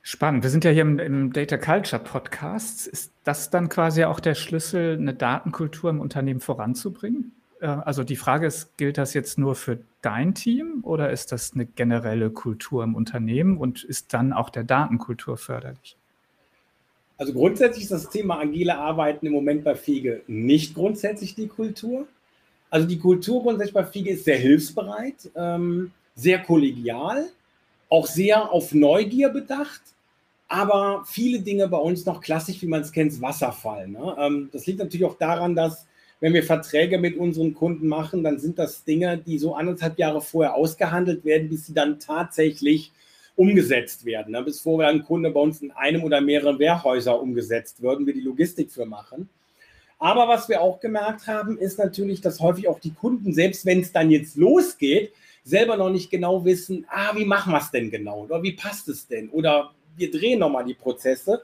Spannend. 0.03 0.43
Wir 0.43 0.51
sind 0.51 0.65
ja 0.65 0.71
hier 0.71 0.83
im, 0.83 0.99
im, 0.99 1.33
Data 1.33 1.59
Culture 1.59 2.03
Podcast. 2.03 2.87
Ist 2.87 3.13
das 3.25 3.51
dann 3.51 3.69
quasi 3.69 4.05
auch 4.05 4.21
der 4.21 4.35
Schlüssel, 4.35 4.97
eine 4.97 5.13
Datenkultur 5.13 5.91
im 5.91 6.01
Unternehmen 6.01 6.41
voranzubringen? 6.41 7.33
Äh, 7.61 7.67
also 7.67 8.05
die 8.05 8.17
Frage 8.17 8.47
ist, 8.47 8.77
gilt 8.79 8.97
das 8.97 9.13
jetzt 9.13 9.39
nur 9.39 9.55
für 9.55 9.81
dein 10.01 10.35
Team 10.35 10.81
oder 10.83 11.11
ist 11.11 11.33
das 11.33 11.53
eine 11.53 11.67
generelle 11.67 12.31
Kultur 12.31 12.83
im 12.83 12.95
Unternehmen 12.95 13.59
und 13.59 13.85
ist 13.85 14.15
dann 14.15 14.33
auch 14.33 14.49
der 14.49 14.65
Datenkultur 14.65 15.37
förderlich? 15.37 15.97
Also 17.21 17.35
grundsätzlich 17.35 17.85
ist 17.85 17.93
das 17.93 18.09
Thema 18.09 18.39
agile 18.39 18.79
Arbeiten 18.79 19.27
im 19.27 19.33
Moment 19.33 19.63
bei 19.63 19.75
Fiege 19.75 20.23
nicht 20.27 20.75
grundsätzlich 20.75 21.35
die 21.35 21.49
Kultur. 21.49 22.07
Also 22.71 22.89
die 22.89 22.99
Kultur 22.99 23.43
grundsätzlich 23.43 23.75
bei 23.75 23.85
Fiege 23.85 24.13
ist 24.13 24.25
sehr 24.25 24.39
hilfsbereit, 24.39 25.31
ähm, 25.35 25.93
sehr 26.15 26.39
kollegial, 26.39 27.27
auch 27.91 28.07
sehr 28.07 28.51
auf 28.51 28.73
Neugier 28.73 29.29
bedacht, 29.29 29.83
aber 30.49 31.05
viele 31.07 31.41
Dinge 31.41 31.69
bei 31.69 31.77
uns 31.77 32.07
noch 32.07 32.23
klassisch, 32.23 32.63
wie 32.63 32.67
man 32.67 32.81
es 32.81 32.91
kennt, 32.91 33.21
Wasserfall. 33.21 33.87
Ne? 33.87 34.17
Ähm, 34.19 34.49
das 34.51 34.67
liegt 34.67 34.79
natürlich 34.79 35.05
auch 35.05 35.19
daran, 35.19 35.55
dass 35.55 35.87
wenn 36.21 36.33
wir 36.33 36.43
Verträge 36.43 36.97
mit 36.97 37.19
unseren 37.19 37.53
Kunden 37.53 37.87
machen, 37.87 38.25
dann 38.25 38.39
sind 38.39 38.59
das 38.59 38.83
Dinge, 38.85 39.19
die 39.19 39.39
so 39.39 39.55
anderthalb 39.55 39.99
Jahre 39.99 40.23
vorher 40.23 40.55
ausgehandelt 40.55 41.27
werden, 41.27 41.51
bis 41.51 41.67
sie 41.67 41.75
dann 41.75 41.99
tatsächlich 41.99 42.93
umgesetzt 43.41 44.05
werden. 44.05 44.33
Ne? 44.33 44.43
Bis 44.43 44.61
vorher 44.61 44.91
ein 44.91 45.03
Kunde 45.03 45.31
bei 45.31 45.41
uns 45.41 45.63
in 45.63 45.71
einem 45.71 46.05
oder 46.05 46.21
mehreren 46.21 46.59
Wehrhäuser 46.59 47.19
umgesetzt 47.19 47.81
würden 47.81 48.07
wir 48.07 48.13
die 48.13 48.21
Logistik 48.21 48.71
für 48.71 48.85
machen. 48.85 49.31
Aber 49.99 50.29
was 50.29 50.51
wir 50.51 50.61
auch 50.61 50.79
gemerkt 50.79 51.27
haben, 51.27 51.57
ist 51.57 51.79
natürlich, 51.79 52.21
dass 52.21 52.41
häufig 52.41 52.69
auch 52.69 52.79
die 52.79 52.93
Kunden, 52.93 53.33
selbst 53.33 53.65
wenn 53.65 53.81
es 53.81 53.93
dann 53.93 54.11
jetzt 54.11 54.37
losgeht, 54.37 55.15
selber 55.43 55.79
noch 55.79 55.89
nicht 55.89 56.11
genau 56.11 56.45
wissen, 56.45 56.85
ah, 56.91 57.17
wie 57.17 57.25
machen 57.25 57.55
wir 57.55 57.61
es 57.61 57.71
denn 57.71 57.91
genau? 57.91 58.25
Oder 58.25 58.43
wie 58.43 58.53
passt 58.53 58.89
es 58.89 59.09
denn? 59.09 59.31
Oder 59.31 59.71
wir 59.97 60.11
drehen 60.11 60.41
nochmal 60.41 60.67
die 60.67 60.75
Prozesse. 60.75 61.41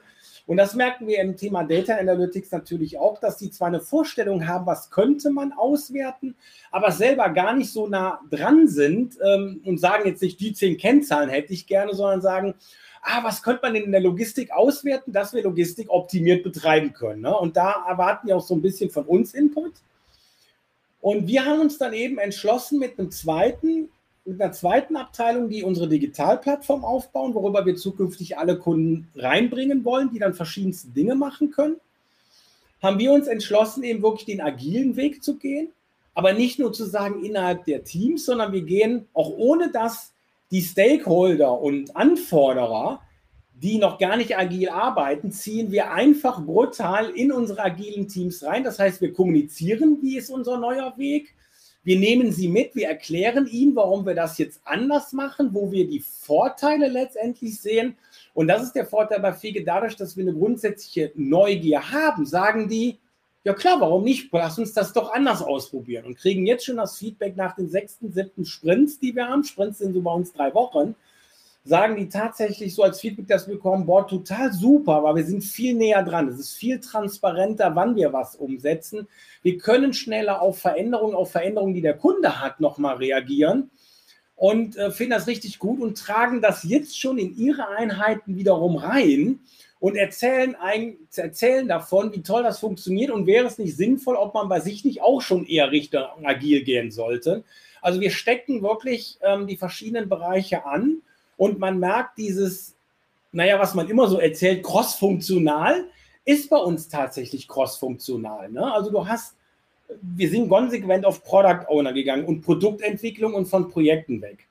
Und 0.46 0.58
das 0.58 0.74
merken 0.74 1.08
wir 1.08 1.18
im 1.18 1.36
Thema 1.36 1.64
Data 1.64 1.96
Analytics 1.96 2.52
natürlich 2.52 2.98
auch, 2.98 3.18
dass 3.18 3.36
die 3.36 3.50
zwar 3.50 3.68
eine 3.68 3.80
Vorstellung 3.80 4.46
haben, 4.46 4.64
was 4.64 4.90
könnte 4.90 5.30
man 5.30 5.52
auswerten, 5.52 6.36
aber 6.70 6.92
selber 6.92 7.28
gar 7.30 7.54
nicht 7.54 7.72
so 7.72 7.88
nah 7.88 8.20
dran 8.30 8.68
sind 8.68 9.18
ähm, 9.24 9.60
und 9.64 9.78
sagen 9.80 10.06
jetzt 10.06 10.22
nicht, 10.22 10.38
die 10.38 10.52
zehn 10.52 10.76
Kennzahlen 10.76 11.30
hätte 11.30 11.52
ich 11.52 11.66
gerne, 11.66 11.94
sondern 11.94 12.22
sagen, 12.22 12.54
ah, 13.02 13.24
was 13.24 13.42
könnte 13.42 13.62
man 13.62 13.74
denn 13.74 13.84
in 13.84 13.92
der 13.92 14.00
Logistik 14.00 14.52
auswerten, 14.52 15.12
dass 15.12 15.32
wir 15.32 15.42
Logistik 15.42 15.90
optimiert 15.90 16.44
betreiben 16.44 16.92
können. 16.92 17.22
Ne? 17.22 17.36
Und 17.36 17.56
da 17.56 17.84
erwarten 17.88 18.28
wir 18.28 18.36
auch 18.36 18.46
so 18.46 18.54
ein 18.54 18.62
bisschen 18.62 18.90
von 18.90 19.04
uns 19.04 19.34
Input. 19.34 19.72
Und 21.00 21.26
wir 21.26 21.44
haben 21.44 21.60
uns 21.60 21.78
dann 21.78 21.92
eben 21.92 22.18
entschlossen 22.18 22.78
mit 22.78 22.98
einem 22.98 23.10
zweiten, 23.10 23.88
mit 24.26 24.40
einer 24.40 24.52
zweiten 24.52 24.97
Abteilung, 24.97 25.49
die 25.49 25.62
unsere 25.62 25.88
Digitalplattform 25.88 26.85
aufbauen, 26.85 27.35
worüber 27.35 27.64
wir 27.64 27.76
zukünftig 27.76 28.38
alle 28.38 28.59
Kunden 28.59 29.09
reinbringen 29.14 29.85
wollen, 29.85 30.11
die 30.11 30.18
dann 30.18 30.35
verschiedenste 30.35 30.88
Dinge 30.88 31.14
machen 31.14 31.52
können, 31.52 31.76
haben 32.83 32.99
wir 32.99 33.12
uns 33.12 33.28
entschlossen, 33.28 33.85
eben 33.85 34.02
wirklich 34.02 34.26
den 34.26 34.40
agilen 34.40 34.97
Weg 34.97 35.23
zu 35.23 35.37
gehen. 35.37 35.68
Aber 36.14 36.33
nicht 36.33 36.59
nur 36.59 36.73
zu 36.73 36.85
sagen 36.85 37.25
innerhalb 37.25 37.66
der 37.66 37.85
Teams, 37.85 38.25
sondern 38.25 38.52
wir 38.52 38.62
gehen 38.62 39.06
auch 39.12 39.30
ohne 39.30 39.71
das 39.71 40.12
die 40.50 40.62
Stakeholder 40.62 41.61
und 41.61 41.97
Anforderer, 41.97 43.00
die 43.54 43.78
noch 43.78 43.99
gar 43.99 44.16
nicht 44.16 44.37
agil 44.37 44.68
arbeiten, 44.68 45.33
ziehen 45.33 45.71
wir 45.73 45.92
einfach 45.92 46.45
brutal 46.45 47.11
in 47.11 47.33
unsere 47.33 47.62
agilen 47.62 48.06
Teams 48.06 48.42
rein. 48.45 48.64
Das 48.64 48.78
heißt, 48.78 49.00
wir 49.00 49.12
kommunizieren, 49.12 49.99
wie 50.02 50.18
ist 50.18 50.30
unser 50.30 50.59
neuer 50.59 50.95
Weg. 50.99 51.35
Wir 51.87 52.00
nehmen 52.00 52.33
sie 52.33 52.49
mit, 52.49 52.75
wir 52.75 52.88
erklären 52.88 53.47
ihnen, 53.47 53.76
warum 53.76 54.05
wir 54.07 54.16
das 54.16 54.38
jetzt 54.38 54.61
anders 54.64 55.12
machen, 55.12 55.50
wo 55.52 55.71
wir 55.71 55.87
die 55.87 56.00
Vorteile 56.00 56.88
letztendlich 56.88 57.61
sehen. 57.61 57.97
Und 58.35 58.49
das 58.49 58.64
ist 58.64 58.73
der 58.73 58.87
Vorteil 58.87 59.21
bei 59.21 59.33
Fege. 59.33 59.62
Dadurch, 59.62 59.95
dass 59.95 60.16
wir 60.16 60.25
eine 60.25 60.35
grundsätzliche 60.35 61.12
Neugier 61.14 61.93
haben, 61.93 62.26
sagen 62.26 62.69
die, 62.69 62.99
ja 63.45 63.55
klar, 63.55 63.81
warum 63.81 64.02
nicht? 64.02 64.33
Lass 64.33 64.59
uns 64.59 64.73
das 64.73 64.93
doch 64.93 65.12
anders 65.12 65.43
ausprobieren 65.43 66.07
und 66.07 66.19
kriegen 66.19 66.45
jetzt 66.45 66.64
schon 66.64 66.78
das 66.78 66.99
Feedback 66.99 67.37
nach 67.37 67.55
den 67.55 67.69
sechsten, 67.69 68.12
siebten 68.12 68.45
Sprints, 68.45 68.99
die 68.99 69.14
wir 69.14 69.28
haben. 69.28 69.45
Sprints 69.45 69.78
sind 69.78 69.95
so 69.95 70.00
bei 70.00 70.12
uns 70.12 70.33
drei 70.33 70.52
Wochen. 70.55 70.97
Sagen 71.66 71.96
die 71.96 72.08
tatsächlich 72.08 72.76
so 72.76 72.85
als 72.85 73.00
Feedback, 73.00 73.26
dass 73.26 73.49
wir 73.49 73.56
bekommen, 73.56 73.87
boah, 73.87 74.06
total 74.06 74.52
super, 74.52 75.02
weil 75.02 75.16
wir 75.16 75.25
sind 75.25 75.42
viel 75.42 75.75
näher 75.75 76.04
dran. 76.04 76.28
Es 76.28 76.38
ist 76.38 76.52
viel 76.52 76.78
transparenter, 76.78 77.75
wann 77.75 77.96
wir 77.96 78.12
was 78.12 78.37
umsetzen. 78.37 79.08
Wir 79.42 79.58
können 79.58 79.92
schneller 79.92 80.40
auf 80.40 80.61
Veränderungen, 80.61 81.16
auf 81.16 81.32
Veränderungen, 81.32 81.75
die 81.75 81.80
der 81.80 81.96
Kunde 81.96 82.40
hat, 82.40 82.61
nochmal 82.61 82.99
reagieren 82.99 83.73
und 84.37 84.76
äh, 84.76 84.92
finden 84.92 85.14
das 85.14 85.26
richtig 85.26 85.58
gut 85.58 85.80
und 85.80 85.99
tragen 85.99 86.40
das 86.40 86.62
jetzt 86.62 87.00
schon 87.00 87.18
in 87.18 87.37
ihre 87.37 87.68
Einheiten 87.68 88.37
wiederum 88.37 88.76
rein 88.76 89.40
und 89.80 89.96
erzählen, 89.96 90.54
ein, 90.54 90.96
erzählen 91.16 91.66
davon, 91.66 92.14
wie 92.14 92.23
toll 92.23 92.44
das 92.44 92.61
funktioniert 92.61 93.11
und 93.11 93.26
wäre 93.26 93.46
es 93.46 93.58
nicht 93.58 93.76
sinnvoll, 93.76 94.14
ob 94.14 94.35
man 94.35 94.49
bei 94.49 94.61
sich 94.61 94.85
nicht 94.85 95.02
auch 95.02 95.20
schon 95.20 95.44
eher 95.44 95.73
Richtung 95.73 96.04
agil 96.25 96.62
gehen 96.62 96.92
sollte. 96.92 97.42
Also 97.82 98.00
wir 98.00 98.11
stecken 98.11 98.62
wirklich 98.62 99.18
ähm, 99.20 99.49
die 99.49 99.56
verschiedenen 99.56 100.08
Bereiche 100.08 100.64
an 100.64 101.02
und 101.37 101.59
man 101.59 101.78
merkt 101.78 102.19
dieses, 102.19 102.75
naja, 103.33 103.59
was 103.59 103.75
man 103.75 103.88
immer 103.88 104.09
so 104.09 104.19
erzählt, 104.19 104.64
cross-funktional, 104.64 105.85
ist 106.25 106.50
bei 106.50 106.59
uns 106.59 106.88
tatsächlich 106.88 107.47
cross-funktional. 107.47 108.50
Ne? 108.50 108.73
Also 108.73 108.90
du 108.90 109.07
hast, 109.07 109.37
wir 110.00 110.28
sind 110.28 110.49
konsequent 110.49 111.05
auf 111.05 111.23
Product 111.23 111.69
Owner 111.69 111.93
gegangen 111.93 112.25
und 112.25 112.43
Produktentwicklung 112.43 113.35
und 113.35 113.47
von 113.47 113.69
Projekten 113.71 114.21
weg. 114.23 114.47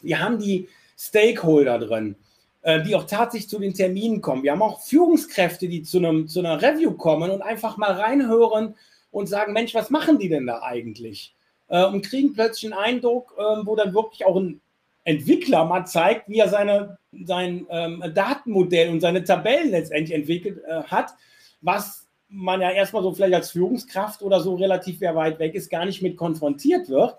Wir 0.00 0.18
haben 0.18 0.38
die 0.38 0.68
Stakeholder 0.98 1.78
drin. 1.78 2.16
Äh, 2.64 2.84
die 2.84 2.94
auch 2.94 3.06
tatsächlich 3.06 3.50
zu 3.50 3.58
den 3.58 3.74
Terminen 3.74 4.20
kommen. 4.20 4.44
Wir 4.44 4.52
haben 4.52 4.62
auch 4.62 4.80
Führungskräfte, 4.82 5.66
die 5.66 5.82
zu, 5.82 5.98
einem, 5.98 6.28
zu 6.28 6.38
einer 6.38 6.62
Review 6.62 6.92
kommen 6.92 7.32
und 7.32 7.42
einfach 7.42 7.76
mal 7.76 7.90
reinhören 7.90 8.76
und 9.10 9.26
sagen, 9.26 9.52
Mensch, 9.52 9.74
was 9.74 9.90
machen 9.90 10.20
die 10.20 10.28
denn 10.28 10.46
da 10.46 10.62
eigentlich? 10.62 11.34
Äh, 11.66 11.84
und 11.84 12.06
kriegen 12.06 12.34
plötzlich 12.34 12.72
einen 12.72 12.80
Eindruck, 12.80 13.34
ähm, 13.36 13.66
wo 13.66 13.74
dann 13.74 13.94
wirklich 13.94 14.24
auch 14.24 14.36
ein 14.36 14.60
Entwickler 15.04 15.64
mal 15.64 15.84
zeigt, 15.84 16.28
wie 16.28 16.38
er 16.38 16.48
seine, 16.48 16.98
sein 17.24 17.66
ähm, 17.70 18.02
Datenmodell 18.14 18.90
und 18.90 19.00
seine 19.00 19.24
Tabellen 19.24 19.70
letztendlich 19.70 20.16
entwickelt 20.16 20.62
äh, 20.66 20.84
hat, 20.84 21.14
was 21.60 22.06
man 22.28 22.60
ja 22.60 22.70
erstmal 22.70 23.02
so 23.02 23.12
vielleicht 23.12 23.34
als 23.34 23.50
Führungskraft 23.50 24.22
oder 24.22 24.40
so 24.40 24.54
relativ 24.54 25.00
weit 25.00 25.38
weg 25.38 25.54
ist, 25.54 25.70
gar 25.70 25.84
nicht 25.84 26.02
mit 26.02 26.16
konfrontiert 26.16 26.88
wird. 26.88 27.16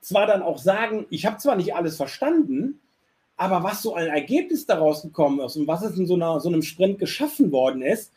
Zwar 0.00 0.26
dann 0.26 0.42
auch 0.42 0.58
sagen, 0.58 1.06
ich 1.10 1.24
habe 1.24 1.38
zwar 1.38 1.56
nicht 1.56 1.74
alles 1.74 1.96
verstanden, 1.96 2.80
aber 3.36 3.62
was 3.62 3.80
so 3.80 3.94
ein 3.94 4.08
Ergebnis 4.08 4.66
daraus 4.66 5.02
gekommen 5.02 5.40
ist 5.40 5.56
und 5.56 5.66
was 5.66 5.82
es 5.82 5.96
in 5.96 6.06
so, 6.06 6.14
einer, 6.14 6.40
so 6.40 6.48
einem 6.48 6.62
Sprint 6.62 6.98
geschaffen 6.98 7.52
worden 7.52 7.80
ist, 7.80 8.12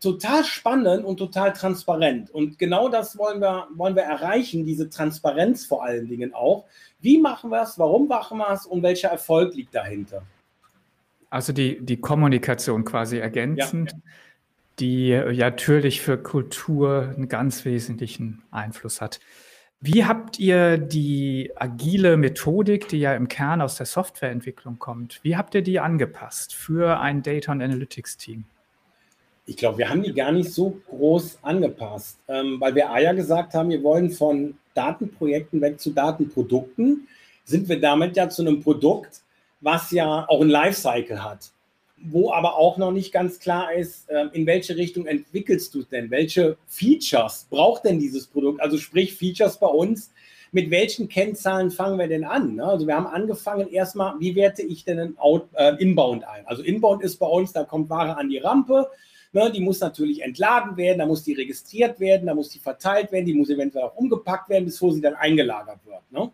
total 0.00 0.44
spannend 0.44 1.04
und 1.04 1.18
total 1.18 1.52
transparent. 1.52 2.30
Und 2.30 2.58
genau 2.58 2.88
das 2.88 3.18
wollen 3.18 3.40
wir, 3.40 3.68
wollen 3.74 3.94
wir 3.94 4.02
erreichen, 4.02 4.64
diese 4.64 4.88
Transparenz 4.88 5.66
vor 5.66 5.84
allen 5.84 6.08
Dingen 6.08 6.34
auch. 6.34 6.64
Wie 7.00 7.20
machen 7.20 7.50
wir 7.50 7.62
es, 7.62 7.78
warum 7.78 8.08
machen 8.08 8.38
wir 8.38 8.50
es 8.50 8.66
und 8.66 8.82
welcher 8.82 9.08
Erfolg 9.08 9.54
liegt 9.54 9.74
dahinter? 9.74 10.22
Also 11.30 11.52
die, 11.52 11.84
die 11.84 12.00
Kommunikation 12.00 12.84
quasi 12.84 13.18
ergänzend, 13.18 13.92
ja. 13.92 13.98
die 14.78 15.08
ja 15.08 15.50
natürlich 15.50 16.00
für 16.00 16.16
Kultur 16.16 17.12
einen 17.14 17.28
ganz 17.28 17.64
wesentlichen 17.64 18.42
Einfluss 18.50 19.00
hat. 19.00 19.20
Wie 19.80 20.06
habt 20.06 20.38
ihr 20.38 20.78
die 20.78 21.52
agile 21.56 22.16
Methodik, 22.16 22.88
die 22.88 23.00
ja 23.00 23.14
im 23.14 23.28
Kern 23.28 23.60
aus 23.60 23.76
der 23.76 23.84
Softwareentwicklung 23.84 24.78
kommt, 24.78 25.20
wie 25.22 25.36
habt 25.36 25.54
ihr 25.54 25.62
die 25.62 25.78
angepasst 25.78 26.54
für 26.54 27.00
ein 27.00 27.22
Data 27.22 27.52
und 27.52 27.60
Analytics 27.60 28.16
Team? 28.16 28.44
Ich 29.46 29.56
glaube, 29.56 29.78
wir 29.78 29.90
haben 29.90 30.02
die 30.02 30.14
gar 30.14 30.32
nicht 30.32 30.52
so 30.52 30.80
groß 30.88 31.38
angepasst, 31.42 32.18
ähm, 32.28 32.60
weil 32.60 32.74
wir 32.74 32.88
ja 32.98 33.12
gesagt 33.12 33.54
haben, 33.54 33.70
wir 33.70 33.82
wollen 33.82 34.10
von 34.10 34.56
Datenprojekten 34.74 35.60
weg 35.60 35.80
zu 35.80 35.90
Datenprodukten. 35.90 37.06
Sind 37.44 37.68
wir 37.68 37.80
damit 37.80 38.16
ja 38.16 38.28
zu 38.28 38.42
einem 38.42 38.62
Produkt, 38.62 39.20
was 39.60 39.90
ja 39.90 40.26
auch 40.28 40.40
ein 40.40 40.48
Lifecycle 40.48 41.22
hat 41.22 41.50
wo 42.04 42.30
aber 42.32 42.56
auch 42.56 42.76
noch 42.76 42.90
nicht 42.90 43.12
ganz 43.12 43.38
klar 43.38 43.72
ist, 43.72 44.06
ähm, 44.10 44.30
in 44.32 44.46
welche 44.46 44.76
Richtung 44.76 45.06
entwickelst 45.06 45.74
du 45.74 45.80
es 45.80 45.88
denn? 45.88 46.10
Welche 46.10 46.56
Features 46.66 47.46
braucht 47.48 47.84
denn 47.84 47.98
dieses 47.98 48.26
Produkt? 48.26 48.60
Also 48.60 48.76
sprich 48.76 49.14
Features 49.14 49.58
bei 49.58 49.66
uns. 49.66 50.12
Mit 50.52 50.70
welchen 50.70 51.08
Kennzahlen 51.08 51.72
fangen 51.72 51.98
wir 51.98 52.06
denn 52.06 52.22
an? 52.22 52.54
Ne? 52.54 52.64
Also 52.64 52.86
wir 52.86 52.94
haben 52.94 53.08
angefangen 53.08 53.68
erstmal, 53.70 54.14
wie 54.20 54.36
werte 54.36 54.62
ich 54.62 54.84
denn 54.84 55.00
ein 55.00 55.18
Out, 55.18 55.48
äh, 55.54 55.74
Inbound 55.82 56.24
ein? 56.24 56.46
Also 56.46 56.62
Inbound 56.62 57.02
ist 57.02 57.16
bei 57.16 57.26
uns, 57.26 57.52
da 57.52 57.64
kommt 57.64 57.90
Ware 57.90 58.16
an 58.16 58.28
die 58.28 58.38
Rampe, 58.38 58.88
ne? 59.34 59.50
die 59.50 59.60
muss 59.60 59.80
natürlich 59.80 60.22
entladen 60.22 60.76
werden, 60.76 60.98
da 60.98 61.06
muss 61.06 61.24
die 61.24 61.34
registriert 61.34 62.00
werden, 62.00 62.26
da 62.26 62.34
muss 62.34 62.48
die 62.48 62.58
verteilt 62.58 63.12
werden, 63.12 63.26
die 63.26 63.34
muss 63.34 63.50
eventuell 63.50 63.84
auch 63.84 63.96
umgepackt 63.96 64.48
werden, 64.48 64.66
bevor 64.66 64.92
sie 64.92 65.00
dann 65.00 65.14
eingelagert 65.14 65.80
wird. 65.84 66.02
Ne? 66.10 66.30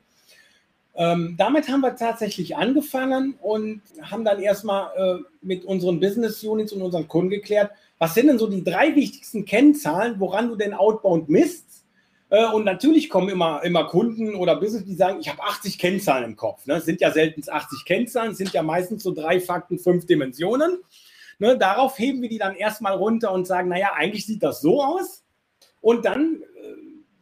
Ähm, 0.94 1.34
damit 1.38 1.68
haben 1.68 1.80
wir 1.80 1.96
tatsächlich 1.96 2.56
angefangen 2.56 3.34
und 3.40 3.80
haben 4.02 4.24
dann 4.24 4.40
erstmal 4.40 4.90
äh, 4.96 5.22
mit 5.40 5.64
unseren 5.64 6.00
Business 6.00 6.42
Units 6.44 6.72
und 6.72 6.82
unseren 6.82 7.08
Kunden 7.08 7.30
geklärt, 7.30 7.70
was 7.98 8.14
sind 8.14 8.26
denn 8.26 8.38
so 8.38 8.48
die 8.48 8.64
drei 8.64 8.94
wichtigsten 8.96 9.44
Kennzahlen, 9.44 10.16
woran 10.18 10.48
du 10.48 10.56
denn 10.56 10.74
Outbound 10.74 11.28
misst? 11.28 11.84
Äh, 12.30 12.46
und 12.46 12.64
natürlich 12.64 13.10
kommen 13.10 13.28
immer, 13.28 13.62
immer 13.62 13.84
Kunden 13.84 14.34
oder 14.34 14.56
Business, 14.56 14.84
die 14.84 14.94
sagen, 14.94 15.18
ich 15.20 15.28
habe 15.28 15.42
80 15.42 15.78
Kennzahlen 15.78 16.24
im 16.24 16.36
Kopf. 16.36 16.66
Ne? 16.66 16.74
Es 16.76 16.86
sind 16.86 17.00
ja 17.00 17.10
selten 17.10 17.42
80 17.48 17.84
Kennzahlen, 17.84 18.32
es 18.32 18.38
sind 18.38 18.52
ja 18.52 18.62
meistens 18.62 19.02
so 19.02 19.12
drei 19.12 19.40
Fakten, 19.40 19.78
fünf 19.78 20.06
Dimensionen. 20.06 20.78
Ne? 21.40 21.58
Darauf 21.58 21.98
heben 21.98 22.22
wir 22.22 22.28
die 22.28 22.38
dann 22.38 22.54
erstmal 22.54 22.94
runter 22.94 23.32
und 23.32 23.46
sagen, 23.46 23.68
naja, 23.68 23.90
eigentlich 23.96 24.26
sieht 24.26 24.42
das 24.42 24.60
so 24.60 24.82
aus. 24.82 25.24
Und 25.80 26.04
dann 26.04 26.42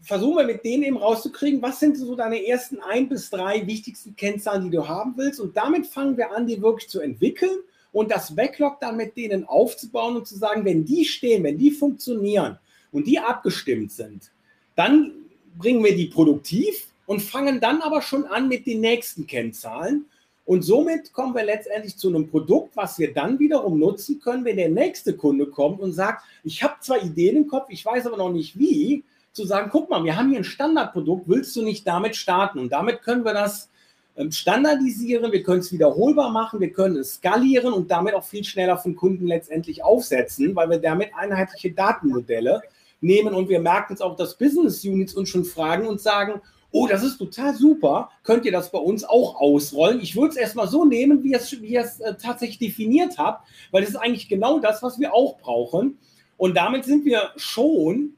versuchen 0.03 0.39
wir 0.39 0.45
mit 0.45 0.65
denen 0.65 0.85
eben 0.85 0.97
rauszukriegen, 0.97 1.61
was 1.61 1.81
sind 1.81 1.97
so 1.97 2.15
deine 2.15 2.47
ersten 2.47 2.81
ein 2.81 3.09
bis 3.09 3.31
drei 3.31 3.67
wichtigsten 3.67 4.17
Kennzahlen, 4.17 4.65
die 4.65 4.71
du 4.77 4.89
haben 4.89 5.15
willst. 5.17 5.39
Und 5.39 5.57
damit 5.57 5.87
fangen 5.87 6.17
wir 6.17 6.33
an, 6.33 6.47
die 6.47 6.63
wirklich 6.63 6.89
zu 6.89 7.01
entwickeln 7.01 7.59
und 7.93 8.11
das 8.11 8.35
Backlog 8.35 8.81
dann 8.81 8.97
mit 8.97 9.17
denen 9.17 9.45
aufzubauen 9.45 10.17
und 10.17 10.27
zu 10.27 10.37
sagen, 10.37 10.65
wenn 10.65 10.85
die 10.85 11.05
stehen, 11.05 11.45
wenn 11.45 11.59
die 11.59 11.71
funktionieren 11.71 12.59
und 12.91 13.07
die 13.07 13.19
abgestimmt 13.19 13.93
sind, 13.93 14.31
dann 14.77 15.13
bringen 15.59 15.85
wir 15.85 15.95
die 15.95 16.07
produktiv 16.07 16.87
und 17.07 17.21
fangen 17.21 17.61
dann 17.61 17.83
aber 17.83 18.01
schon 18.01 18.25
an 18.25 18.49
mit 18.49 18.67
den 18.67 18.81
nächsten 18.81 19.27
Kennzahlen. 19.27 20.07
Und 20.49 20.63
somit 20.63 21.13
kommen 21.13 21.35
wir 21.35 21.45
letztendlich 21.45 21.99
zu 21.99 22.09
einem 22.09 22.31
Produkt, 22.31 22.75
was 22.75 22.99
wir 22.99 23.13
dann 23.13 23.39
wiederum 23.39 23.79
nutzen 23.79 24.19
können, 24.19 24.47
wenn 24.47 24.57
der 24.57 24.71
nächste 24.71 25.15
Kunde 25.15 25.45
kommt 25.45 25.79
und 25.79 25.93
sagt, 25.93 26.25
ich 26.43 26.63
habe 26.63 26.77
zwar 26.81 27.03
Ideen 27.05 27.37
im 27.37 27.49
Kopf, 27.49 27.67
ich 27.69 27.85
weiß 27.85 28.07
aber 28.07 28.17
noch 28.17 28.33
nicht 28.33 28.59
wie, 28.59 29.05
zu 29.35 29.45
sagen, 29.45 29.69
guck 29.71 29.91
mal, 29.91 30.03
wir 30.05 30.17
haben 30.17 30.31
hier 30.31 30.39
ein 30.39 30.45
Standardprodukt, 30.45 31.29
willst 31.29 31.55
du 31.55 31.61
nicht 31.61 31.87
damit 31.87 32.17
starten? 32.17 32.61
Und 32.61 32.73
damit 32.73 33.03
können 33.03 33.27
wir 33.27 33.35
das 33.35 33.69
ähm, 34.17 34.33
standardisieren, 34.33 35.31
wir 35.31 35.43
können 35.43 35.61
es 35.61 35.71
wiederholbar 35.71 36.31
machen, 36.31 36.61
wir 36.61 36.73
können 36.73 36.97
es 36.97 37.17
skalieren 37.17 37.75
und 37.75 37.91
damit 37.91 38.15
auch 38.15 38.25
viel 38.25 38.43
schneller 38.43 38.79
von 38.79 38.97
Kunden 38.97 39.27
letztendlich 39.27 39.85
aufsetzen, 39.85 40.57
weil 40.57 40.71
wir 40.71 40.79
damit 40.79 41.11
einheitliche 41.15 41.73
Datenmodelle 41.73 42.63
nehmen 43.03 43.35
und 43.35 43.51
wir 43.51 43.61
merken 43.61 43.93
es 43.93 44.01
auch, 44.01 44.17
dass 44.17 44.39
Business 44.39 44.83
Units 44.83 45.13
uns 45.13 45.29
schon 45.29 45.45
fragen 45.45 45.87
und 45.87 46.01
sagen, 46.01 46.41
oh, 46.71 46.87
das 46.87 47.03
ist 47.03 47.19
total 47.19 47.55
super, 47.55 48.11
könnt 48.23 48.45
ihr 48.45 48.53
das 48.53 48.71
bei 48.71 48.79
uns 48.79 49.05
auch 49.05 49.41
ausrollen? 49.41 50.01
Ich 50.01 50.17
würde 50.17 50.31
es 50.31 50.37
erstmal 50.37 50.69
so 50.69 50.85
nehmen, 50.85 51.23
wie 51.25 51.33
ihr 51.33 51.39
es, 51.39 51.63
wie 51.63 51.77
äh, 51.77 51.87
tatsächlich 52.21 52.59
definiert 52.59 53.19
habt, 53.19 53.49
weil 53.71 53.83
das 53.83 53.91
ist 53.91 53.97
eigentlich 53.97 54.29
genau 54.29 54.59
das, 54.59 54.83
was 54.83 54.99
wir 54.99 55.15
auch 55.15 55.39
brauchen. 55.39 55.99
Und 56.37 56.57
damit 56.57 56.85
sind 56.85 57.05
wir 57.05 57.33
schon 57.37 58.15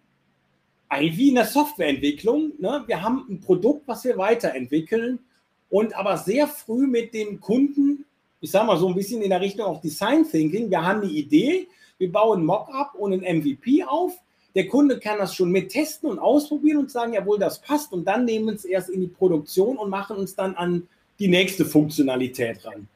wie 0.93 1.29
in 1.29 1.37
der 1.37 1.45
Softwareentwicklung. 1.45 2.53
Ne? 2.59 2.83
Wir 2.87 3.01
haben 3.01 3.25
ein 3.31 3.41
Produkt, 3.41 3.87
was 3.87 4.03
wir 4.05 4.19
weiterentwickeln 4.19 5.21
und 5.69 5.97
aber 5.97 6.19
sehr 6.19 6.49
früh 6.49 6.89
mit 6.89 7.15
dem 7.15 7.39
Kunden 7.39 8.07
ich 8.41 8.51
sage 8.51 8.67
mal 8.67 8.79
so 8.79 8.89
ein 8.89 8.95
bisschen 8.95 9.23
in 9.23 9.31
der 9.31 9.41
Richtung 9.41 9.67
auch 9.67 9.81
Design 9.81 10.29
Thinking. 10.29 10.71
Wir 10.71 10.83
haben 10.83 11.03
eine 11.03 11.11
Idee, 11.11 11.69
wir 11.99 12.11
bauen 12.11 12.41
ein 12.41 12.47
Mockup 12.47 12.95
und 12.95 13.13
ein 13.13 13.39
MVP 13.39 13.85
auf. 13.85 14.19
Der 14.55 14.67
Kunde 14.67 14.99
kann 14.99 15.19
das 15.19 15.35
schon 15.35 15.51
mit 15.51 15.71
testen 15.71 16.11
und 16.11 16.19
ausprobieren 16.19 16.79
und 16.79 16.91
sagen, 16.91 17.13
jawohl, 17.13 17.39
das 17.39 17.61
passt. 17.61 17.93
Und 17.93 18.05
dann 18.05 18.25
nehmen 18.25 18.47
wir 18.47 18.55
es 18.55 18.65
erst 18.65 18.91
in 18.91 19.01
die 19.01 19.07
Produktion 19.07 19.77
und 19.77 19.91
machen 19.91 20.17
uns 20.17 20.35
dann 20.35 20.55
an 20.55 20.89
die 21.19 21.29
nächste 21.29 21.65
Funktionalität 21.65 22.65
ran. 22.65 22.89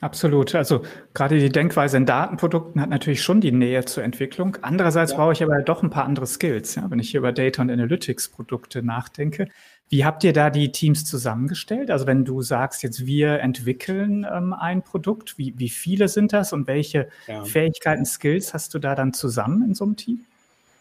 Absolut. 0.00 0.54
Also 0.54 0.82
gerade 1.12 1.38
die 1.38 1.48
Denkweise 1.48 1.96
in 1.96 2.06
Datenprodukten 2.06 2.80
hat 2.80 2.88
natürlich 2.88 3.22
schon 3.22 3.40
die 3.40 3.50
Nähe 3.50 3.84
zur 3.84 4.04
Entwicklung. 4.04 4.56
Andererseits 4.62 5.10
ja. 5.10 5.16
brauche 5.16 5.32
ich 5.32 5.42
aber 5.42 5.60
doch 5.62 5.82
ein 5.82 5.90
paar 5.90 6.04
andere 6.04 6.26
Skills, 6.26 6.76
ja, 6.76 6.88
wenn 6.88 7.00
ich 7.00 7.10
hier 7.10 7.18
über 7.18 7.32
Data 7.32 7.62
und 7.62 7.70
Analytics 7.70 8.28
Produkte 8.28 8.82
nachdenke. 8.82 9.48
Wie 9.88 10.04
habt 10.04 10.22
ihr 10.22 10.32
da 10.32 10.50
die 10.50 10.70
Teams 10.70 11.04
zusammengestellt? 11.04 11.90
Also 11.90 12.06
wenn 12.06 12.24
du 12.24 12.42
sagst, 12.42 12.82
jetzt 12.82 13.06
wir 13.06 13.40
entwickeln 13.40 14.24
ähm, 14.30 14.52
ein 14.52 14.82
Produkt, 14.82 15.36
wie, 15.38 15.54
wie 15.56 15.70
viele 15.70 16.08
sind 16.08 16.32
das 16.32 16.52
und 16.52 16.68
welche 16.68 17.08
ja. 17.26 17.42
Fähigkeiten, 17.44 18.04
Skills 18.04 18.54
hast 18.54 18.74
du 18.74 18.78
da 18.78 18.94
dann 18.94 19.14
zusammen 19.14 19.62
in 19.62 19.74
so 19.74 19.84
einem 19.84 19.96
Team? 19.96 20.20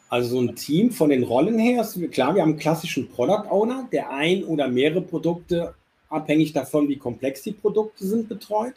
Also 0.10 0.30
so 0.30 0.42
ein 0.42 0.56
Team 0.56 0.92
von 0.92 1.10
den 1.10 1.24
Rollen 1.24 1.60
her, 1.60 1.82
ist, 1.82 2.00
klar, 2.12 2.34
wir 2.34 2.42
haben 2.42 2.52
einen 2.52 2.60
klassischen 2.60 3.10
Product 3.10 3.50
Owner, 3.50 3.88
der 3.92 4.10
ein 4.10 4.44
oder 4.46 4.68
mehrere 4.68 5.02
Produkte, 5.02 5.74
abhängig 6.10 6.54
davon, 6.54 6.88
wie 6.88 6.98
komplex 6.98 7.44
die 7.44 7.52
Produkte 7.52 8.06
sind, 8.06 8.30
betreut. 8.30 8.74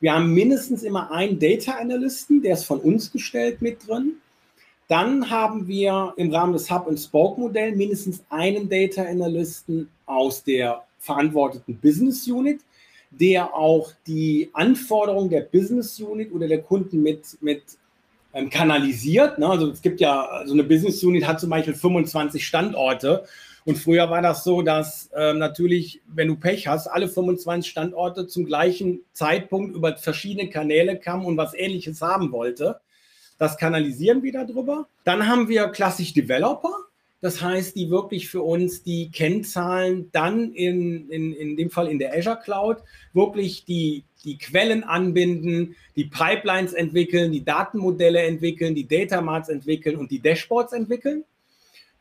Wir 0.00 0.14
haben 0.14 0.32
mindestens 0.32 0.82
immer 0.82 1.10
einen 1.10 1.38
Data 1.38 1.72
Analysten, 1.72 2.42
der 2.42 2.54
ist 2.54 2.64
von 2.64 2.80
uns 2.80 3.12
gestellt 3.12 3.60
mit 3.60 3.86
drin. 3.86 4.14
Dann 4.88 5.30
haben 5.30 5.68
wir 5.68 6.12
im 6.16 6.32
Rahmen 6.34 6.54
des 6.54 6.70
Hub 6.70 6.88
and 6.88 6.98
Spoke 6.98 7.40
Modells 7.40 7.76
mindestens 7.76 8.24
einen 8.28 8.68
Data 8.68 9.04
Analysten 9.04 9.88
aus 10.06 10.42
der 10.42 10.84
verantworteten 10.98 11.76
Business 11.76 12.26
Unit, 12.26 12.60
der 13.10 13.54
auch 13.54 13.92
die 14.06 14.50
Anforderungen 14.54 15.30
der 15.30 15.42
Business 15.42 16.00
Unit 16.00 16.32
oder 16.32 16.48
der 16.48 16.62
Kunden 16.62 17.02
mit, 17.02 17.38
mit 17.40 17.62
ähm, 18.34 18.50
kanalisiert. 18.50 19.38
Ne? 19.38 19.46
Also 19.46 19.70
es 19.70 19.82
gibt 19.82 20.00
ja, 20.00 20.42
so 20.44 20.52
eine 20.52 20.64
Business 20.64 21.02
Unit 21.02 21.26
hat 21.26 21.40
zum 21.40 21.50
Beispiel 21.50 21.74
25 21.74 22.46
Standorte 22.46 23.24
und 23.64 23.78
früher 23.78 24.10
war 24.10 24.22
das 24.22 24.42
so, 24.44 24.62
dass 24.62 25.10
ähm, 25.16 25.38
natürlich, 25.38 26.02
wenn 26.06 26.28
du 26.28 26.36
Pech 26.36 26.66
hast, 26.66 26.88
alle 26.88 27.08
25 27.08 27.70
Standorte 27.70 28.26
zum 28.26 28.44
gleichen 28.44 29.00
Zeitpunkt 29.12 29.76
über 29.76 29.96
verschiedene 29.96 30.50
Kanäle 30.50 30.98
kamen 30.98 31.24
und 31.24 31.36
was 31.36 31.54
Ähnliches 31.54 32.02
haben 32.02 32.32
wollte. 32.32 32.80
Das 33.38 33.56
kanalisieren 33.56 34.22
wir 34.22 34.32
darüber. 34.32 34.88
Dann 35.04 35.28
haben 35.28 35.48
wir 35.48 35.68
klassisch 35.68 36.12
Developer. 36.12 36.74
Das 37.20 37.40
heißt, 37.40 37.76
die 37.76 37.88
wirklich 37.88 38.28
für 38.28 38.42
uns 38.42 38.82
die 38.82 39.10
Kennzahlen 39.12 40.10
dann 40.10 40.52
in, 40.52 41.08
in, 41.08 41.32
in 41.32 41.56
dem 41.56 41.70
Fall 41.70 41.86
in 41.86 42.00
der 42.00 42.16
Azure 42.16 42.40
Cloud 42.42 42.78
wirklich 43.12 43.64
die, 43.64 44.02
die 44.24 44.38
Quellen 44.38 44.84
anbinden, 44.84 45.76
die 45.96 46.04
Pipelines 46.04 46.72
entwickeln, 46.72 47.32
die 47.32 47.44
Datenmodelle 47.44 48.22
entwickeln, 48.22 48.74
die 48.74 48.86
Data 48.86 49.20
Marts 49.20 49.48
entwickeln 49.48 49.96
und 49.96 50.10
die 50.10 50.20
Dashboards 50.20 50.72
entwickeln 50.72 51.24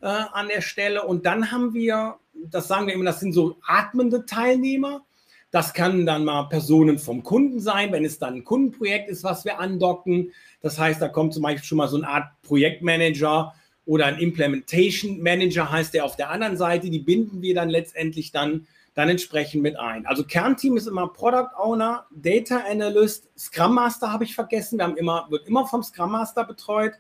äh, 0.02 0.08
an 0.08 0.48
der 0.48 0.62
Stelle. 0.62 1.04
Und 1.04 1.26
dann 1.26 1.52
haben 1.52 1.74
wir, 1.74 2.16
das 2.34 2.68
sagen 2.68 2.88
wir 2.88 2.94
immer, 2.94 3.06
das 3.06 3.20
sind 3.20 3.34
so 3.34 3.58
atmende 3.66 4.26
Teilnehmer. 4.26 5.04
Das 5.52 5.74
kann 5.74 6.06
dann 6.06 6.24
mal 6.24 6.44
Personen 6.44 6.98
vom 6.98 7.24
Kunden 7.24 7.60
sein, 7.60 7.92
wenn 7.92 8.06
es 8.06 8.20
dann 8.20 8.36
ein 8.36 8.44
Kundenprojekt 8.44 9.10
ist, 9.10 9.24
was 9.24 9.44
wir 9.44 9.60
andocken. 9.60 10.32
Das 10.62 10.80
heißt, 10.80 11.02
da 11.02 11.10
kommt 11.10 11.34
zum 11.34 11.44
Beispiel 11.44 11.64
schon 11.64 11.78
mal 11.78 11.90
so 11.90 11.98
eine 11.98 12.08
Art 12.08 12.30
Projektmanager 12.44 13.54
oder 13.86 14.06
ein 14.06 14.20
Implementation 14.20 15.22
Manager 15.22 15.70
heißt 15.70 15.94
der 15.94 16.06
auf 16.06 16.16
der 16.16 16.30
anderen 16.30 16.56
Seite. 16.56 16.90
Die 16.90 17.00
binden 17.00 17.42
wir 17.42 17.54
dann 17.54 17.70
letztendlich 17.70 18.32
dann, 18.32 18.68
dann 18.94 19.10
entsprechend 19.10 19.62
mit 19.62 19.78
ein. 19.78 20.06
Also 20.06 20.24
Kernteam 20.24 20.76
ist 20.76 20.88
immer 20.88 21.08
Product 21.08 21.50
Owner, 21.58 22.06
Data 22.12 22.64
Analyst, 22.70 23.30
Scrum 23.38 23.76
Master 23.76 24.12
habe 24.12 24.26
ich 24.26 24.36
vergessen. 24.36 24.78
Wir 24.78 24.86
haben 24.86 24.98
immer, 24.98 25.28
wird 25.30 25.48
immer 25.48 25.66
vom 25.66 25.82
Scrum 25.82 26.12
Master 26.12 26.44
betreut, 26.44 26.94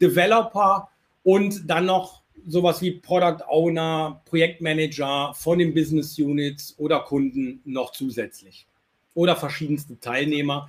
Developer 0.00 0.88
und 1.24 1.68
dann 1.68 1.86
noch 1.86 2.22
sowas 2.46 2.82
wie 2.82 2.92
Product 2.92 3.44
Owner, 3.48 4.22
Projektmanager 4.26 5.32
von 5.34 5.58
den 5.58 5.74
Business 5.74 6.18
Units 6.18 6.74
oder 6.78 7.00
Kunden 7.00 7.60
noch 7.64 7.92
zusätzlich. 7.92 8.66
Oder 9.14 9.36
verschiedenste 9.36 9.98
Teilnehmer, 9.98 10.68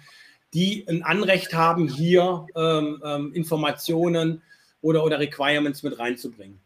die 0.53 0.85
ein 0.87 1.03
Anrecht 1.03 1.53
haben, 1.53 1.87
hier 1.87 2.47
ähm, 2.55 3.01
ähm, 3.03 3.33
Informationen 3.33 4.41
oder, 4.81 5.03
oder 5.03 5.19
Requirements 5.19 5.83
mit 5.83 5.99
reinzubringen. 5.99 6.59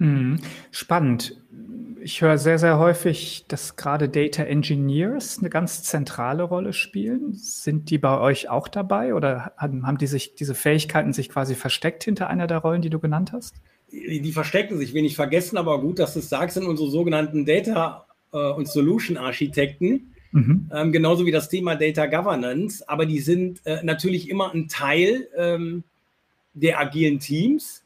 Mhm. 0.00 0.38
Spannend. 0.72 1.40
Ich 2.02 2.22
höre 2.22 2.38
sehr, 2.38 2.58
sehr 2.58 2.78
häufig, 2.78 3.44
dass 3.48 3.76
gerade 3.76 4.08
Data 4.08 4.42
Engineers 4.42 5.38
eine 5.38 5.50
ganz 5.50 5.82
zentrale 5.82 6.42
Rolle 6.42 6.72
spielen. 6.72 7.34
Sind 7.34 7.90
die 7.90 7.98
bei 7.98 8.18
euch 8.18 8.48
auch 8.48 8.68
dabei 8.68 9.14
oder 9.14 9.52
haben 9.58 9.98
die 9.98 10.06
sich 10.06 10.34
diese 10.34 10.54
Fähigkeiten 10.54 11.12
sich 11.12 11.28
quasi 11.28 11.54
versteckt 11.54 12.04
hinter 12.04 12.28
einer 12.28 12.46
der 12.46 12.58
Rollen, 12.58 12.80
die 12.80 12.90
du 12.90 12.98
genannt 12.98 13.32
hast? 13.32 13.54
die 13.92 14.32
verstecken 14.32 14.78
sich, 14.78 14.94
wenig 14.94 15.16
vergessen, 15.16 15.56
aber 15.56 15.80
gut, 15.80 15.98
dass 15.98 16.14
du 16.14 16.20
es 16.20 16.28
sagst, 16.28 16.54
sind 16.54 16.66
unsere 16.66 16.90
sogenannten 16.90 17.44
Data- 17.44 18.06
äh, 18.32 18.38
und 18.38 18.68
Solution-Architekten. 18.68 20.14
Mhm. 20.32 20.70
Ähm, 20.72 20.92
genauso 20.92 21.26
wie 21.26 21.32
das 21.32 21.48
Thema 21.48 21.74
Data 21.74 22.06
Governance, 22.06 22.88
aber 22.88 23.04
die 23.04 23.18
sind 23.18 23.60
äh, 23.66 23.82
natürlich 23.82 24.28
immer 24.28 24.54
ein 24.54 24.68
Teil 24.68 25.26
ähm, 25.36 25.82
der 26.54 26.78
agilen 26.78 27.18
Teams, 27.18 27.82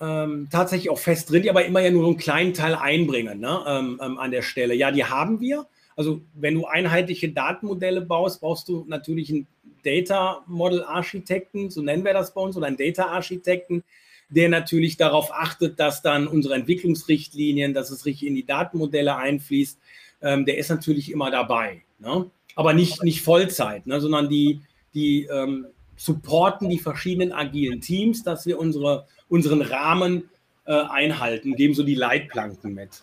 ähm, 0.00 0.48
tatsächlich 0.50 0.90
auch 0.90 0.98
fest 0.98 1.30
drin, 1.30 1.42
die 1.42 1.50
aber 1.50 1.64
immer 1.64 1.80
ja 1.80 1.90
nur 1.90 2.06
einen 2.06 2.16
kleinen 2.16 2.54
Teil 2.54 2.74
einbringen 2.74 3.40
ne, 3.40 3.64
ähm, 3.66 4.00
ähm, 4.02 4.18
an 4.18 4.30
der 4.30 4.42
Stelle. 4.42 4.74
Ja, 4.74 4.90
die 4.90 5.04
haben 5.04 5.40
wir. 5.40 5.66
Also 5.96 6.20
wenn 6.34 6.54
du 6.54 6.66
einheitliche 6.66 7.30
Datenmodelle 7.30 8.02
baust, 8.02 8.40
brauchst 8.40 8.68
du 8.68 8.84
natürlich 8.86 9.30
einen 9.30 9.46
Data 9.82 10.42
Model 10.46 10.84
Architekten, 10.84 11.70
so 11.70 11.80
nennen 11.80 12.04
wir 12.04 12.12
das 12.12 12.34
bei 12.34 12.40
uns, 12.40 12.56
oder 12.56 12.66
einen 12.66 12.76
Data 12.76 13.06
Architekten, 13.06 13.82
der 14.28 14.48
natürlich 14.48 14.96
darauf 14.96 15.32
achtet, 15.32 15.78
dass 15.78 16.02
dann 16.02 16.26
unsere 16.26 16.54
Entwicklungsrichtlinien, 16.54 17.72
dass 17.72 17.90
es 17.90 18.04
richtig 18.04 18.28
in 18.28 18.34
die 18.34 18.44
Datenmodelle 18.44 19.16
einfließt, 19.16 19.78
ähm, 20.22 20.44
der 20.44 20.58
ist 20.58 20.68
natürlich 20.68 21.10
immer 21.10 21.30
dabei. 21.30 21.82
Ne? 21.98 22.30
Aber 22.56 22.72
nicht, 22.72 23.02
nicht 23.02 23.22
Vollzeit, 23.22 23.86
ne? 23.86 24.00
sondern 24.00 24.28
die, 24.28 24.60
die 24.94 25.24
ähm, 25.24 25.66
supporten 25.96 26.68
die 26.68 26.78
verschiedenen 26.78 27.32
agilen 27.32 27.80
Teams, 27.80 28.22
dass 28.22 28.46
wir 28.46 28.58
unsere, 28.58 29.06
unseren 29.28 29.62
Rahmen 29.62 30.28
äh, 30.66 30.72
einhalten, 30.72 31.56
geben 31.56 31.74
so 31.74 31.82
die 31.82 31.94
Leitplanken 31.94 32.74
mit. 32.74 33.02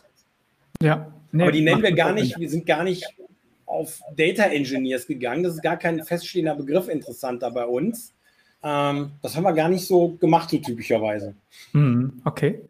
Ja. 0.81 1.13
Nee, 1.31 1.43
Aber 1.43 1.51
die 1.51 1.61
nennen 1.61 1.81
wir 1.81 1.93
gar 1.93 2.13
nicht, 2.13 2.39
wir 2.39 2.49
sind 2.49 2.65
gar 2.65 2.83
nicht 2.83 3.05
auf 3.65 4.01
Data 4.15 4.43
Engineers 4.43 5.07
gegangen. 5.07 5.43
Das 5.43 5.55
ist 5.55 5.63
gar 5.63 5.77
kein 5.77 6.03
feststehender 6.03 6.55
Begriff 6.55 6.87
interessanter 6.87 7.49
bei 7.49 7.65
uns, 7.65 8.13
ähm, 8.63 9.11
das 9.21 9.35
haben 9.35 9.43
wir 9.43 9.53
gar 9.53 9.69
nicht 9.69 9.85
so 9.85 10.15
gemacht, 10.15 10.49
so 10.49 10.57
typischerweise. 10.57 11.35
Mhm, 11.73 12.21
okay. 12.23 12.61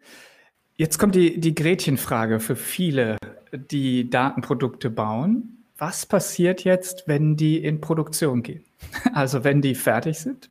Jetzt 0.76 0.98
kommt 0.98 1.14
die, 1.14 1.40
die 1.40 1.54
Gretchenfrage 1.54 2.40
für 2.40 2.56
viele, 2.56 3.18
die 3.54 4.10
Datenprodukte 4.10 4.90
bauen. 4.90 5.64
Was 5.78 6.06
passiert 6.06 6.64
jetzt, 6.64 7.04
wenn 7.06 7.38
die 7.38 7.64
in 7.64 7.80
Produktion 7.80 8.44
gehen? 8.44 8.64
Also 9.14 9.44
wenn 9.44 9.62
die 9.62 9.76
fertig 9.76 10.20
sind? 10.20 10.50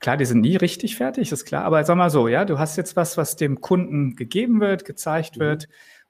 Klar, 0.00 0.16
die 0.16 0.24
sind 0.26 0.40
nie 0.40 0.56
richtig 0.56 0.96
fertig, 0.96 1.32
ist 1.32 1.46
klar. 1.46 1.64
Aber 1.64 1.82
sag 1.84 1.96
mal 1.96 2.10
so, 2.10 2.28
ja, 2.28 2.44
du 2.44 2.58
hast 2.58 2.76
jetzt 2.76 2.96
was, 2.96 3.16
was 3.16 3.36
dem 3.36 3.60
Kunden 3.60 4.14
gegeben 4.14 4.60
wird, 4.60 4.84
gezeigt 4.84 5.36
mhm. 5.36 5.40
wird 5.40 5.68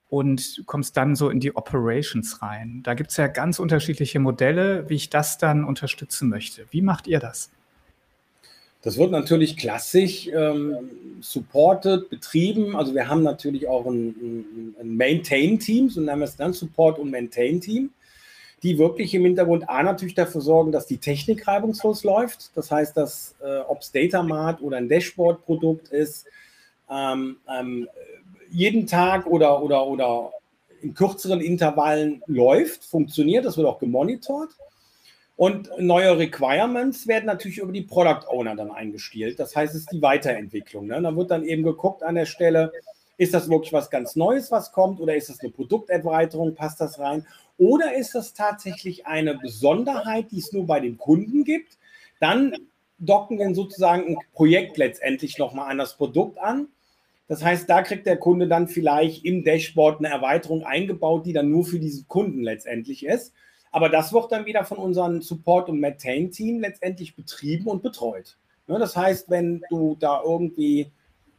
und 0.08 0.62
kommst 0.66 0.96
dann 0.96 1.16
so 1.16 1.30
in 1.30 1.40
die 1.40 1.56
Operations 1.56 2.42
rein. 2.42 2.80
Da 2.82 2.94
gibt 2.94 3.10
es 3.10 3.16
ja 3.16 3.26
ganz 3.26 3.58
unterschiedliche 3.58 4.18
Modelle, 4.20 4.88
wie 4.88 4.94
ich 4.94 5.10
das 5.10 5.38
dann 5.38 5.64
unterstützen 5.64 6.28
möchte. 6.28 6.66
Wie 6.70 6.82
macht 6.82 7.06
ihr 7.06 7.18
das? 7.18 7.50
Das 8.82 8.98
wird 8.98 9.10
natürlich 9.10 9.56
klassisch 9.56 10.28
ähm, 10.28 10.76
supported, 11.20 12.08
betrieben. 12.08 12.76
Also 12.76 12.94
wir 12.94 13.08
haben 13.08 13.24
natürlich 13.24 13.66
auch 13.66 13.84
ein, 13.86 14.08
ein, 14.10 14.74
ein 14.80 14.96
Maintain-Team, 14.96 15.90
so 15.90 16.00
nennen 16.00 16.20
wir 16.20 16.26
es 16.26 16.36
dann, 16.36 16.52
Support- 16.52 17.00
und 17.00 17.10
Maintain-Team, 17.10 17.90
die 18.62 18.78
wirklich 18.78 19.14
im 19.14 19.24
Hintergrund 19.24 19.68
A 19.68 19.82
natürlich 19.82 20.14
dafür 20.14 20.40
sorgen, 20.40 20.72
dass 20.72 20.86
die 20.86 20.98
Technik 20.98 21.46
reibungslos 21.46 22.04
läuft. 22.04 22.56
Das 22.56 22.70
heißt, 22.70 22.96
dass 22.96 23.34
äh, 23.42 23.58
ob 23.60 23.82
es 23.82 23.92
Datamart 23.92 24.62
oder 24.62 24.78
ein 24.78 24.88
Dashboard-Produkt 24.88 25.88
ist, 25.88 26.26
ähm, 26.90 27.36
ähm, 27.48 27.88
jeden 28.50 28.86
Tag 28.86 29.26
oder, 29.26 29.62
oder, 29.62 29.86
oder 29.86 30.30
in 30.80 30.94
kürzeren 30.94 31.40
Intervallen 31.40 32.22
läuft, 32.26 32.84
funktioniert. 32.84 33.44
Das 33.44 33.56
wird 33.56 33.66
auch 33.66 33.78
gemonitort. 33.78 34.50
Und 35.36 35.68
neue 35.78 36.18
Requirements 36.18 37.06
werden 37.06 37.26
natürlich 37.26 37.58
über 37.58 37.72
die 37.72 37.82
Product 37.82 38.26
Owner 38.28 38.56
dann 38.56 38.70
eingestielt. 38.70 39.38
Das 39.38 39.54
heißt, 39.54 39.74
es 39.74 39.82
ist 39.82 39.92
die 39.92 40.00
Weiterentwicklung. 40.00 40.86
Ne? 40.86 41.00
Da 41.02 41.14
wird 41.14 41.30
dann 41.30 41.44
eben 41.44 41.62
geguckt 41.62 42.02
an 42.02 42.14
der 42.14 42.24
Stelle, 42.24 42.72
ist 43.18 43.34
das 43.34 43.48
wirklich 43.50 43.72
was 43.72 43.90
ganz 43.90 44.16
Neues, 44.16 44.50
was 44.50 44.72
kommt, 44.72 45.00
oder 45.00 45.14
ist 45.14 45.28
das 45.28 45.40
eine 45.40 45.50
Produkterweiterung, 45.50 46.54
passt 46.54 46.80
das 46.80 46.98
rein? 46.98 47.26
Oder 47.58 47.94
ist 47.94 48.14
das 48.14 48.34
tatsächlich 48.34 49.06
eine 49.06 49.34
Besonderheit, 49.34 50.30
die 50.30 50.38
es 50.38 50.52
nur 50.52 50.66
bei 50.66 50.80
dem 50.80 50.98
Kunden 50.98 51.44
gibt? 51.44 51.78
Dann 52.20 52.54
docken 52.98 53.38
wir 53.38 53.54
sozusagen 53.54 54.08
ein 54.08 54.18
Projekt 54.32 54.76
letztendlich 54.76 55.38
nochmal 55.38 55.70
an 55.70 55.78
das 55.78 55.96
Produkt 55.96 56.38
an. 56.38 56.68
Das 57.28 57.42
heißt, 57.42 57.68
da 57.68 57.82
kriegt 57.82 58.06
der 58.06 58.18
Kunde 58.18 58.46
dann 58.46 58.68
vielleicht 58.68 59.24
im 59.24 59.42
Dashboard 59.42 59.98
eine 59.98 60.08
Erweiterung 60.08 60.64
eingebaut, 60.64 61.26
die 61.26 61.32
dann 61.32 61.50
nur 61.50 61.64
für 61.64 61.80
diesen 61.80 62.06
Kunden 62.08 62.42
letztendlich 62.42 63.04
ist. 63.04 63.32
Aber 63.72 63.88
das 63.88 64.12
wird 64.12 64.30
dann 64.32 64.46
wieder 64.46 64.64
von 64.64 64.78
unserem 64.78 65.20
Support- 65.22 65.68
und 65.68 65.80
Maintain-Team 65.80 66.60
letztendlich 66.60 67.16
betrieben 67.16 67.66
und 67.66 67.82
betreut. 67.82 68.38
Ne, 68.68 68.78
das 68.78 68.96
heißt, 68.96 69.28
wenn 69.28 69.62
du 69.70 69.96
da 69.98 70.22
irgendwie 70.24 70.90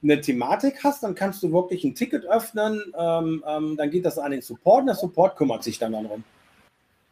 eine 0.04 0.22
Thematik 0.22 0.84
hast, 0.84 1.04
dann 1.04 1.16
kannst 1.16 1.42
du 1.44 1.52
wirklich 1.52 1.84
ein 1.84 1.96
Ticket 1.96 2.26
öffnen, 2.26 2.82
ähm, 2.98 3.44
ähm, 3.48 3.78
dann 3.78 3.90
geht 3.90 4.06
das 4.06 4.18
an 4.18 4.32
den 4.32 4.42
Support 4.42 4.82
und 4.82 4.86
der 4.88 4.96
Support 4.96 5.38
kümmert 5.38 5.64
sich 5.64 5.80
dann 5.80 5.94
darum. 5.94 6.24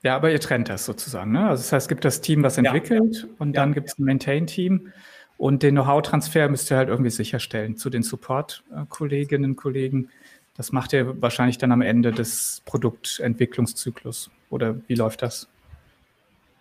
Ja, 0.03 0.15
aber 0.15 0.31
ihr 0.31 0.39
trennt 0.39 0.69
das 0.69 0.85
sozusagen. 0.85 1.31
Ne? 1.31 1.47
Also 1.47 1.63
das 1.63 1.71
heißt, 1.71 1.85
es 1.85 1.87
gibt 1.89 2.05
das 2.05 2.21
Team, 2.21 2.43
was 2.43 2.57
entwickelt 2.57 3.23
ja. 3.23 3.29
und 3.39 3.53
dann 3.53 3.73
gibt 3.73 3.89
es 3.89 3.97
ein 3.97 4.03
Maintain-Team 4.03 4.91
und 5.37 5.63
den 5.63 5.75
Know-how-Transfer 5.75 6.47
müsst 6.47 6.71
ihr 6.71 6.77
halt 6.77 6.89
irgendwie 6.89 7.09
sicherstellen 7.09 7.75
zu 7.75 7.89
den 7.89 8.03
Support-Kolleginnen 8.03 9.51
und 9.51 9.55
Kollegen. 9.55 10.09
Das 10.55 10.71
macht 10.71 10.93
ihr 10.93 11.21
wahrscheinlich 11.21 11.57
dann 11.57 11.71
am 11.71 11.81
Ende 11.81 12.11
des 12.11 12.61
Produktentwicklungszyklus. 12.65 14.29
Oder 14.49 14.77
wie 14.87 14.95
läuft 14.95 15.21
das? 15.21 15.49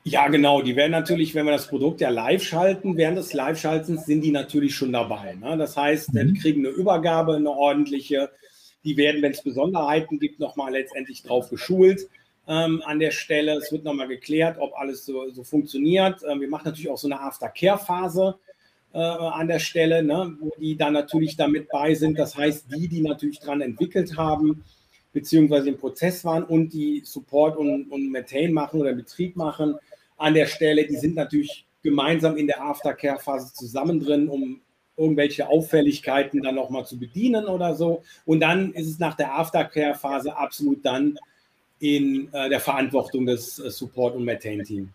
Ja, 0.07 0.29
genau. 0.29 0.61
Die 0.61 0.77
werden 0.77 0.93
natürlich, 0.93 1.35
wenn 1.35 1.47
wir 1.47 1.53
das 1.53 1.67
Produkt 1.67 2.03
ja 2.03 2.11
live 2.11 2.43
schalten, 2.43 2.99
während 2.99 3.17
des 3.17 3.33
Live-Schaltens 3.33 4.05
sind 4.05 4.21
die 4.21 4.33
natürlich 4.33 4.75
schon 4.75 4.93
dabei. 4.93 5.35
Ne? 5.35 5.57
Das 5.57 5.79
heißt, 5.79 6.13
mhm. 6.13 6.35
die 6.35 6.41
kriegen 6.41 6.67
eine 6.67 6.75
Übergabe, 6.75 7.37
eine 7.37 7.51
ordentliche. 7.51 8.31
Die 8.85 8.99
werden, 8.99 9.23
wenn 9.23 9.33
es 9.33 9.43
Besonderheiten 9.43 10.19
gibt, 10.19 10.41
nochmal 10.41 10.73
letztendlich 10.73 11.23
drauf 11.23 11.49
geschult 11.49 12.07
ähm, 12.47 12.83
an 12.85 12.99
der 12.99 13.13
Stelle. 13.13 13.55
Es 13.55 13.73
wird 13.73 13.85
nochmal 13.85 14.09
geklärt, 14.09 14.59
ob 14.61 14.75
alles 14.77 15.07
so, 15.07 15.31
so 15.31 15.43
funktioniert. 15.43 16.21
Ähm, 16.29 16.43
wir 16.43 16.49
machen 16.49 16.67
natürlich 16.67 16.91
auch 16.91 16.99
so 16.99 17.09
eine 17.09 17.21
Aftercare-Phase 17.21 18.35
äh, 18.93 18.99
an 18.99 19.49
der 19.49 19.59
Stelle, 19.59 20.03
ne? 20.03 20.37
wo 20.39 20.53
die 20.61 20.77
dann 20.77 20.93
natürlich 20.93 21.39
damit 21.39 21.71
bei 21.71 21.95
sind. 21.95 22.19
Das 22.19 22.37
heißt, 22.37 22.67
die, 22.77 22.89
die 22.89 23.01
natürlich 23.01 23.41
dran 23.41 23.63
entwickelt 23.63 24.19
haben, 24.19 24.65
beziehungsweise 25.15 25.71
im 25.71 25.79
Prozess 25.79 26.27
waren 26.27 26.45
und 26.45 26.75
die 26.75 27.01
Support 27.07 27.57
und, 27.57 27.91
und 27.91 28.11
Maintain 28.11 28.53
machen 28.53 28.83
oder 28.83 28.93
Betrieb 28.93 29.35
machen, 29.37 29.77
an 30.17 30.35
der 30.35 30.47
Stelle, 30.47 30.87
die 30.87 30.97
sind 30.97 31.15
natürlich 31.15 31.67
gemeinsam 31.83 32.37
in 32.37 32.47
der 32.47 32.63
Aftercare-Phase 32.63 33.53
zusammen 33.53 34.01
drin, 34.01 34.29
um 34.29 34.61
irgendwelche 34.97 35.49
Auffälligkeiten 35.49 36.43
dann 36.43 36.55
nochmal 36.55 36.87
zu 36.87 36.99
bedienen 36.99 37.47
oder 37.47 37.75
so. 37.75 38.03
Und 38.25 38.41
dann 38.41 38.73
ist 38.73 38.89
es 38.89 38.99
nach 38.99 39.17
der 39.17 39.35
Aftercare-Phase 39.35 40.37
absolut 40.37 40.85
dann 40.85 41.19
in 41.81 42.33
äh, 42.33 42.49
der 42.49 42.61
Verantwortung 42.61 43.27
des 43.27 43.59
äh, 43.59 43.71
Support- 43.71 44.15
und 44.15 44.25
Maintain-Teams. 44.25 44.89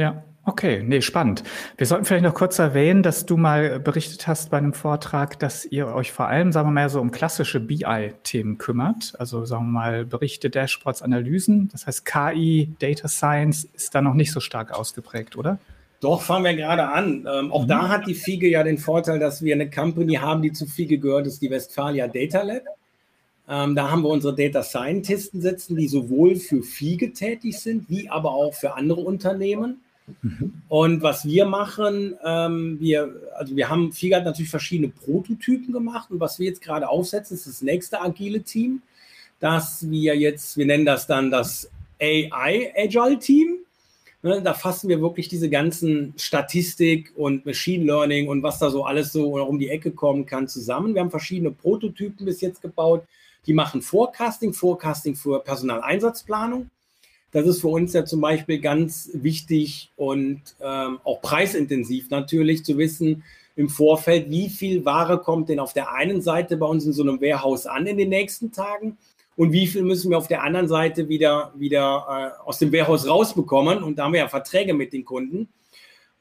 Ja, 0.00 0.24
okay, 0.46 0.82
nee, 0.82 1.02
spannend. 1.02 1.42
Wir 1.76 1.86
sollten 1.86 2.06
vielleicht 2.06 2.24
noch 2.24 2.32
kurz 2.32 2.58
erwähnen, 2.58 3.02
dass 3.02 3.26
du 3.26 3.36
mal 3.36 3.78
berichtet 3.78 4.26
hast 4.26 4.50
bei 4.50 4.56
einem 4.56 4.72
Vortrag, 4.72 5.38
dass 5.38 5.66
ihr 5.66 5.88
euch 5.88 6.10
vor 6.10 6.26
allem, 6.26 6.52
sagen 6.52 6.68
wir 6.68 6.72
mal, 6.72 6.88
so 6.88 7.02
um 7.02 7.10
klassische 7.10 7.60
BI-Themen 7.60 8.56
kümmert. 8.56 9.12
Also 9.18 9.44
sagen 9.44 9.66
wir 9.66 9.72
mal 9.72 10.04
Berichte, 10.06 10.48
Dashboards, 10.48 11.02
Analysen. 11.02 11.68
Das 11.70 11.86
heißt, 11.86 12.06
KI, 12.06 12.72
Data 12.78 13.08
Science 13.08 13.64
ist 13.74 13.94
da 13.94 14.00
noch 14.00 14.14
nicht 14.14 14.32
so 14.32 14.40
stark 14.40 14.72
ausgeprägt, 14.72 15.36
oder? 15.36 15.58
Doch, 16.00 16.22
fangen 16.22 16.46
wir 16.46 16.54
gerade 16.54 16.88
an. 16.88 17.28
Ähm, 17.30 17.52
auch 17.52 17.64
mhm. 17.64 17.68
da 17.68 17.88
hat 17.90 18.06
die 18.06 18.14
FIGE 18.14 18.48
ja 18.48 18.62
den 18.62 18.78
Vorteil, 18.78 19.18
dass 19.18 19.42
wir 19.42 19.54
eine 19.54 19.68
Company 19.68 20.14
haben, 20.14 20.40
die 20.40 20.52
zu 20.52 20.64
FIGE 20.64 20.96
gehört, 20.96 21.26
das 21.26 21.34
ist 21.34 21.42
die 21.42 21.50
Westfalia 21.50 22.08
Data 22.08 22.40
Lab. 22.40 22.62
Ähm, 23.46 23.74
da 23.74 23.90
haben 23.90 24.02
wir 24.02 24.08
unsere 24.08 24.34
Data 24.34 24.62
Scientisten 24.62 25.42
sitzen, 25.42 25.76
die 25.76 25.88
sowohl 25.88 26.36
für 26.36 26.62
FIGE 26.62 27.12
tätig 27.12 27.58
sind, 27.58 27.90
wie 27.90 28.08
aber 28.08 28.30
auch 28.30 28.54
für 28.54 28.76
andere 28.76 29.02
Unternehmen. 29.02 29.82
Mhm. 30.22 30.62
Und 30.68 31.02
was 31.02 31.24
wir 31.24 31.46
machen, 31.46 32.14
ähm, 32.24 32.78
wir, 32.80 33.14
also 33.36 33.56
wir 33.56 33.68
haben, 33.68 33.92
FIGE 33.92 34.16
hat 34.16 34.24
natürlich 34.24 34.50
verschiedene 34.50 34.88
Prototypen 34.88 35.72
gemacht 35.72 36.10
und 36.10 36.20
was 36.20 36.38
wir 36.38 36.46
jetzt 36.46 36.62
gerade 36.62 36.88
aufsetzen, 36.88 37.36
ist 37.36 37.46
das 37.46 37.62
nächste 37.62 38.00
agile 38.00 38.42
Team, 38.42 38.82
dass 39.38 39.88
wir 39.88 40.16
jetzt, 40.16 40.56
wir 40.56 40.66
nennen 40.66 40.84
das 40.84 41.06
dann 41.06 41.30
das 41.30 41.70
AI 42.00 42.72
Agile 42.76 43.18
Team. 43.18 43.56
Ne, 44.22 44.42
da 44.42 44.52
fassen 44.52 44.90
wir 44.90 45.00
wirklich 45.00 45.28
diese 45.28 45.48
ganzen 45.48 46.12
Statistik 46.18 47.10
und 47.16 47.46
Machine 47.46 47.84
Learning 47.84 48.28
und 48.28 48.42
was 48.42 48.58
da 48.58 48.68
so 48.68 48.84
alles 48.84 49.12
so 49.12 49.42
um 49.42 49.58
die 49.58 49.70
Ecke 49.70 49.92
kommen 49.92 50.26
kann 50.26 50.46
zusammen. 50.46 50.94
Wir 50.94 51.00
haben 51.00 51.10
verschiedene 51.10 51.50
Prototypen 51.50 52.26
bis 52.26 52.42
jetzt 52.42 52.60
gebaut. 52.60 53.02
Die 53.46 53.54
machen 53.54 53.80
Forecasting, 53.80 54.52
Forecasting 54.52 55.14
für 55.14 55.40
Personaleinsatzplanung. 55.40 56.68
Das 57.32 57.46
ist 57.46 57.60
für 57.60 57.68
uns 57.68 57.92
ja 57.92 58.04
zum 58.04 58.20
Beispiel 58.20 58.60
ganz 58.60 59.10
wichtig 59.12 59.90
und 59.96 60.42
ähm, 60.60 60.98
auch 61.04 61.20
preisintensiv 61.20 62.10
natürlich 62.10 62.64
zu 62.64 62.76
wissen 62.76 63.22
im 63.56 63.68
Vorfeld, 63.68 64.30
wie 64.30 64.48
viel 64.48 64.84
Ware 64.84 65.18
kommt 65.18 65.48
denn 65.48 65.60
auf 65.60 65.72
der 65.72 65.92
einen 65.92 66.22
Seite 66.22 66.56
bei 66.56 66.66
uns 66.66 66.86
in 66.86 66.92
so 66.92 67.02
einem 67.02 67.20
Warehouse 67.20 67.66
an 67.66 67.86
in 67.86 67.98
den 67.98 68.08
nächsten 68.08 68.52
Tagen 68.52 68.96
und 69.36 69.52
wie 69.52 69.66
viel 69.66 69.82
müssen 69.82 70.10
wir 70.10 70.18
auf 70.18 70.28
der 70.28 70.42
anderen 70.42 70.68
Seite 70.68 71.08
wieder, 71.08 71.52
wieder 71.56 72.34
äh, 72.44 72.48
aus 72.48 72.58
dem 72.58 72.72
Warehouse 72.72 73.08
rausbekommen. 73.08 73.82
Und 73.82 73.98
da 73.98 74.04
haben 74.04 74.12
wir 74.12 74.20
ja 74.20 74.28
Verträge 74.28 74.74
mit 74.74 74.92
den 74.92 75.04
Kunden 75.04 75.48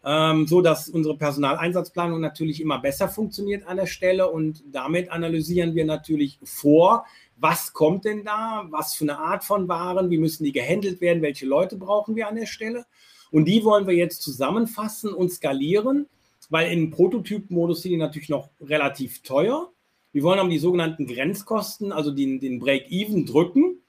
ähm, 0.04 0.48
so 0.48 0.58
unsere 0.60 1.18
Personaleinsatzplanung 1.18 2.22
natürlich 2.22 2.62
immer 2.62 2.80
besser 2.80 3.10
funktioniert 3.10 3.68
an 3.68 3.78
der 3.78 3.86
Stelle 3.86 4.30
und 4.30 4.64
damit 4.72 5.12
analysieren 5.12 5.76
wir 5.76 5.86
natürlich 5.86 6.40
vor, 6.44 7.06
was 7.40 7.74
kommt 7.74 8.06
denn 8.06 8.24
da, 8.24 8.68
was 8.70 8.94
für 8.94 9.06
eine 9.06 9.18
Art 9.18 9.44
von 9.44 9.68
Waren, 9.68 10.10
wie 10.10 10.18
müssen 10.18 10.44
die 10.44 10.52
gehandelt 10.52 11.02
werden, 11.02 11.22
welche 11.22 11.46
Leute 11.46 11.78
brauchen 11.78 12.16
wir 12.16 12.28
an 12.28 12.36
der 12.36 12.46
Stelle. 12.46 12.86
Und 13.32 13.46
die 13.46 13.64
wollen 13.64 13.88
wir 13.88 13.96
jetzt 13.96 14.22
zusammenfassen 14.22 15.14
und 15.14 15.32
skalieren, 15.32 16.08
weil 16.50 16.72
im 16.72 16.90
Prototyp-Modus 16.90 17.82
sind 17.82 17.92
die 17.92 17.98
natürlich 17.98 18.30
noch 18.30 18.50
relativ 18.60 19.22
teuer. 19.22 19.72
Wir 20.12 20.24
wollen 20.24 20.40
aber 20.40 20.50
die 20.50 20.58
sogenannten 20.58 21.06
Grenzkosten, 21.06 21.92
also 21.92 22.12
den, 22.12 22.40
den 22.40 22.60
Break-Even 22.60 23.26
drücken 23.26 23.80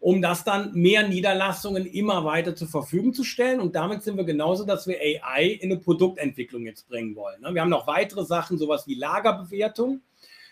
um 0.00 0.22
das 0.22 0.44
dann 0.44 0.72
mehr 0.74 1.06
Niederlassungen 1.08 1.84
immer 1.86 2.24
weiter 2.24 2.54
zur 2.54 2.68
Verfügung 2.68 3.12
zu 3.14 3.24
stellen. 3.24 3.60
Und 3.60 3.74
damit 3.74 4.02
sind 4.02 4.16
wir 4.16 4.24
genauso, 4.24 4.64
dass 4.64 4.86
wir 4.86 4.98
AI 5.00 5.58
in 5.60 5.72
eine 5.72 5.80
Produktentwicklung 5.80 6.64
jetzt 6.64 6.88
bringen 6.88 7.16
wollen. 7.16 7.40
Ne? 7.40 7.52
Wir 7.54 7.62
haben 7.62 7.70
noch 7.70 7.86
weitere 7.86 8.24
Sachen, 8.24 8.58
sowas 8.58 8.86
wie 8.86 8.94
Lagerbewertung, 8.94 10.00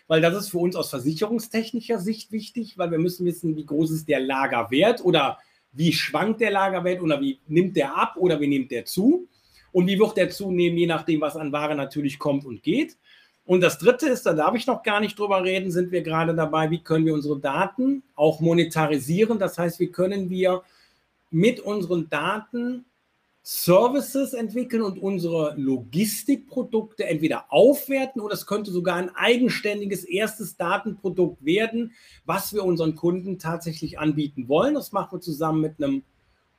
weil 0.07 0.21
das 0.21 0.35
ist 0.35 0.49
für 0.49 0.59
uns 0.59 0.75
aus 0.75 0.89
versicherungstechnischer 0.89 1.99
Sicht 1.99 2.31
wichtig, 2.31 2.77
weil 2.77 2.91
wir 2.91 2.99
müssen 2.99 3.25
wissen, 3.25 3.55
wie 3.55 3.65
groß 3.65 3.91
ist 3.91 4.07
der 4.07 4.19
Lagerwert 4.19 5.03
oder 5.03 5.37
wie 5.73 5.93
schwankt 5.93 6.41
der 6.41 6.51
Lagerwert 6.51 7.01
oder 7.01 7.21
wie 7.21 7.39
nimmt 7.47 7.75
der 7.75 7.95
ab 7.95 8.15
oder 8.17 8.39
wie 8.39 8.47
nimmt 8.47 8.71
der 8.71 8.85
zu 8.85 9.27
und 9.71 9.87
wie 9.87 9.99
wird 9.99 10.17
der 10.17 10.29
zunehmen, 10.29 10.77
je 10.77 10.87
nachdem, 10.87 11.21
was 11.21 11.35
an 11.35 11.51
Ware 11.51 11.75
natürlich 11.75 12.19
kommt 12.19 12.45
und 12.45 12.63
geht. 12.63 12.97
Und 13.45 13.61
das 13.61 13.77
Dritte 13.77 14.07
ist, 14.07 14.25
da 14.25 14.33
darf 14.33 14.55
ich 14.55 14.67
noch 14.67 14.83
gar 14.83 14.99
nicht 14.99 15.17
drüber 15.17 15.43
reden, 15.43 15.71
sind 15.71 15.91
wir 15.91 16.01
gerade 16.01 16.35
dabei, 16.35 16.69
wie 16.69 16.83
können 16.83 17.05
wir 17.05 17.13
unsere 17.13 17.39
Daten 17.39 18.03
auch 18.15 18.41
monetarisieren. 18.41 19.39
Das 19.39 19.57
heißt, 19.57 19.79
wie 19.79 19.87
können 19.87 20.29
wir 20.29 20.63
mit 21.31 21.61
unseren 21.61 22.09
Daten 22.09 22.85
Services 23.49 24.33
entwickeln 24.33 24.81
und 24.81 24.99
unsere 24.99 25.53
Logistikprodukte 25.55 27.05
entweder 27.05 27.45
aufwerten 27.47 28.19
oder 28.19 28.33
es 28.33 28.45
könnte 28.45 28.71
sogar 28.71 28.97
ein 28.97 29.09
eigenständiges 29.15 30.03
erstes 30.03 30.57
Datenprodukt 30.57 31.45
werden, 31.45 31.93
was 32.25 32.53
wir 32.53 32.65
unseren 32.65 32.95
Kunden 32.95 33.39
tatsächlich 33.39 33.99
anbieten 33.99 34.49
wollen. 34.49 34.73
Das 34.73 34.91
machen 34.91 35.13
wir 35.13 35.21
zusammen 35.21 35.61
mit 35.61 35.81
einem 35.81 36.03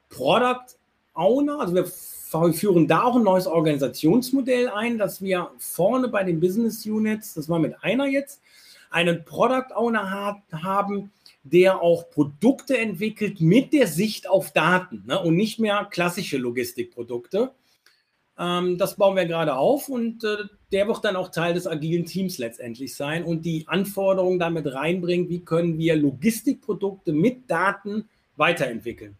Product 0.08 0.78
Owner. 1.12 1.60
Also 1.60 1.74
wir 1.74 1.84
führen 2.54 2.88
da 2.88 3.02
auch 3.02 3.16
ein 3.16 3.22
neues 3.22 3.46
Organisationsmodell 3.46 4.70
ein, 4.70 4.96
dass 4.96 5.20
wir 5.20 5.50
vorne 5.58 6.08
bei 6.08 6.24
den 6.24 6.40
Business 6.40 6.86
Units, 6.86 7.34
das 7.34 7.50
war 7.50 7.58
mit 7.58 7.84
einer 7.84 8.06
jetzt, 8.06 8.40
einen 8.88 9.26
Product 9.26 9.74
Owner 9.74 10.40
haben, 10.52 11.12
der 11.50 11.82
auch 11.82 12.10
Produkte 12.10 12.78
entwickelt 12.78 13.40
mit 13.40 13.72
der 13.72 13.86
Sicht 13.86 14.28
auf 14.28 14.52
Daten 14.52 15.04
ne, 15.06 15.20
und 15.20 15.34
nicht 15.34 15.58
mehr 15.58 15.86
klassische 15.90 16.38
Logistikprodukte. 16.38 17.52
Ähm, 18.38 18.78
das 18.78 18.96
bauen 18.96 19.16
wir 19.16 19.26
gerade 19.26 19.56
auf 19.56 19.88
und 19.88 20.24
äh, 20.24 20.36
der 20.72 20.86
wird 20.86 21.04
dann 21.04 21.16
auch 21.16 21.30
Teil 21.30 21.54
des 21.54 21.66
agilen 21.66 22.04
Teams 22.04 22.38
letztendlich 22.38 22.94
sein 22.94 23.24
und 23.24 23.44
die 23.44 23.66
Anforderungen 23.66 24.38
damit 24.38 24.72
reinbringen, 24.72 25.28
wie 25.28 25.44
können 25.44 25.78
wir 25.78 25.96
Logistikprodukte 25.96 27.12
mit 27.12 27.50
Daten 27.50 28.08
weiterentwickeln. 28.36 29.16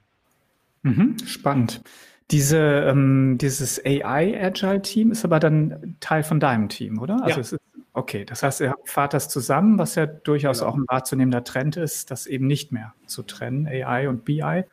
Mhm, 0.83 1.17
spannend. 1.27 1.83
Diese, 2.31 2.59
ähm, 2.59 3.39
dieses 3.41 3.85
AI-Agile-Team 3.85 5.13
ist 5.13 5.25
aber 5.25 5.41
dann 5.41 5.97
Teil 6.01 6.23
von 6.23 6.41
deinem 6.41 6.69
Team, 6.69 7.01
oder? 7.01 7.23
Also 7.23 7.37
ja. 7.37 7.41
es 7.41 7.53
ist, 7.53 7.61
okay, 7.99 8.25
das 8.25 8.43
heißt, 8.43 8.61
ihr 8.61 8.75
fahrt 8.85 9.15
das 9.15 9.29
zusammen, 9.29 9.79
was 9.79 9.95
ja 9.95 10.07
durchaus 10.07 10.61
genau. 10.61 10.71
auch 10.71 10.77
ein 10.77 10.85
wahrzunehmender 10.89 11.45
Trend 11.45 11.77
ist, 11.77 12.11
das 12.11 12.27
eben 12.27 12.47
nicht 12.47 12.73
mehr 12.73 12.95
zu 13.07 13.23
trennen, 13.23 13.67
AI 13.67 14.09
und 14.09 14.25
BI, 14.25 14.65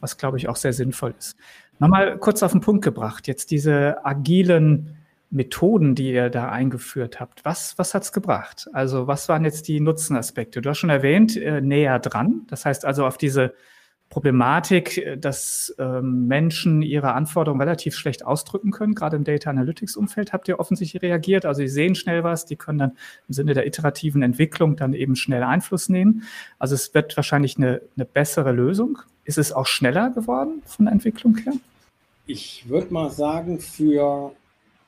was 0.00 0.16
glaube 0.16 0.36
ich 0.36 0.48
auch 0.48 0.56
sehr 0.56 0.72
sinnvoll 0.72 1.14
ist. 1.18 1.36
Nochmal 1.78 2.18
kurz 2.18 2.42
auf 2.42 2.52
den 2.52 2.60
Punkt 2.60 2.84
gebracht, 2.84 3.26
jetzt 3.26 3.50
diese 3.50 4.04
agilen 4.04 4.96
Methoden, 5.30 5.96
die 5.96 6.12
ihr 6.12 6.30
da 6.30 6.50
eingeführt 6.50 7.18
habt, 7.18 7.44
was, 7.44 7.76
was 7.76 7.94
hat's 7.94 8.12
gebracht? 8.12 8.68
Also 8.72 9.08
was 9.08 9.28
waren 9.28 9.44
jetzt 9.44 9.66
die 9.66 9.80
Nutzenaspekte? 9.80 10.62
Du 10.62 10.70
hast 10.70 10.78
schon 10.78 10.90
erwähnt, 10.90 11.36
äh, 11.36 11.60
näher 11.60 11.98
dran, 11.98 12.42
das 12.48 12.64
heißt 12.64 12.84
also 12.84 13.04
auf 13.04 13.18
diese 13.18 13.54
Problematik, 14.10 15.18
dass 15.18 15.74
ähm, 15.78 16.28
Menschen 16.28 16.82
ihre 16.82 17.14
Anforderungen 17.14 17.60
relativ 17.60 17.96
schlecht 17.96 18.24
ausdrücken 18.24 18.70
können. 18.70 18.94
Gerade 18.94 19.16
im 19.16 19.24
Data 19.24 19.50
Analytics 19.50 19.96
Umfeld 19.96 20.32
habt 20.32 20.46
ihr 20.46 20.60
offensichtlich 20.60 21.02
reagiert. 21.02 21.46
Also 21.46 21.62
sie 21.62 21.68
sehen 21.68 21.94
schnell 21.94 22.22
was, 22.22 22.46
die 22.46 22.56
können 22.56 22.78
dann 22.78 22.92
im 23.26 23.34
Sinne 23.34 23.54
der 23.54 23.66
iterativen 23.66 24.22
Entwicklung 24.22 24.76
dann 24.76 24.94
eben 24.94 25.16
schnell 25.16 25.42
Einfluss 25.42 25.88
nehmen. 25.88 26.22
Also 26.58 26.74
es 26.76 26.94
wird 26.94 27.16
wahrscheinlich 27.16 27.56
eine, 27.56 27.80
eine 27.96 28.04
bessere 28.04 28.52
Lösung 28.52 28.98
ist 29.24 29.38
es 29.38 29.52
auch 29.52 29.66
schneller 29.66 30.10
geworden 30.10 30.62
von 30.66 30.86
der 30.86 30.92
Entwicklung 30.92 31.36
her? 31.38 31.54
Ich 32.26 32.68
würde 32.68 32.92
mal 32.92 33.10
sagen, 33.10 33.58
für 33.58 34.32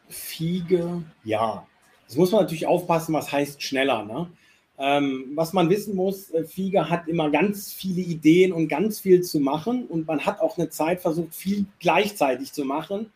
Fiege 0.08 1.02
ja. 1.24 1.66
Das 2.06 2.16
muss 2.16 2.30
man 2.30 2.42
natürlich 2.42 2.66
aufpassen, 2.66 3.14
was 3.14 3.32
heißt 3.32 3.62
schneller. 3.62 4.04
Ne? 4.04 4.28
Ähm, 4.78 5.32
was 5.34 5.54
man 5.54 5.70
wissen 5.70 5.96
muss, 5.96 6.30
äh, 6.30 6.44
Fiege 6.44 6.90
hat 6.90 7.08
immer 7.08 7.30
ganz 7.30 7.72
viele 7.72 8.02
Ideen 8.02 8.52
und 8.52 8.68
ganz 8.68 9.00
viel 9.00 9.22
zu 9.22 9.40
machen 9.40 9.86
und 9.86 10.06
man 10.06 10.26
hat 10.26 10.40
auch 10.40 10.58
eine 10.58 10.68
Zeit 10.68 11.00
versucht, 11.00 11.34
viel 11.34 11.64
gleichzeitig 11.78 12.52
zu 12.52 12.64
machen. 12.64 13.10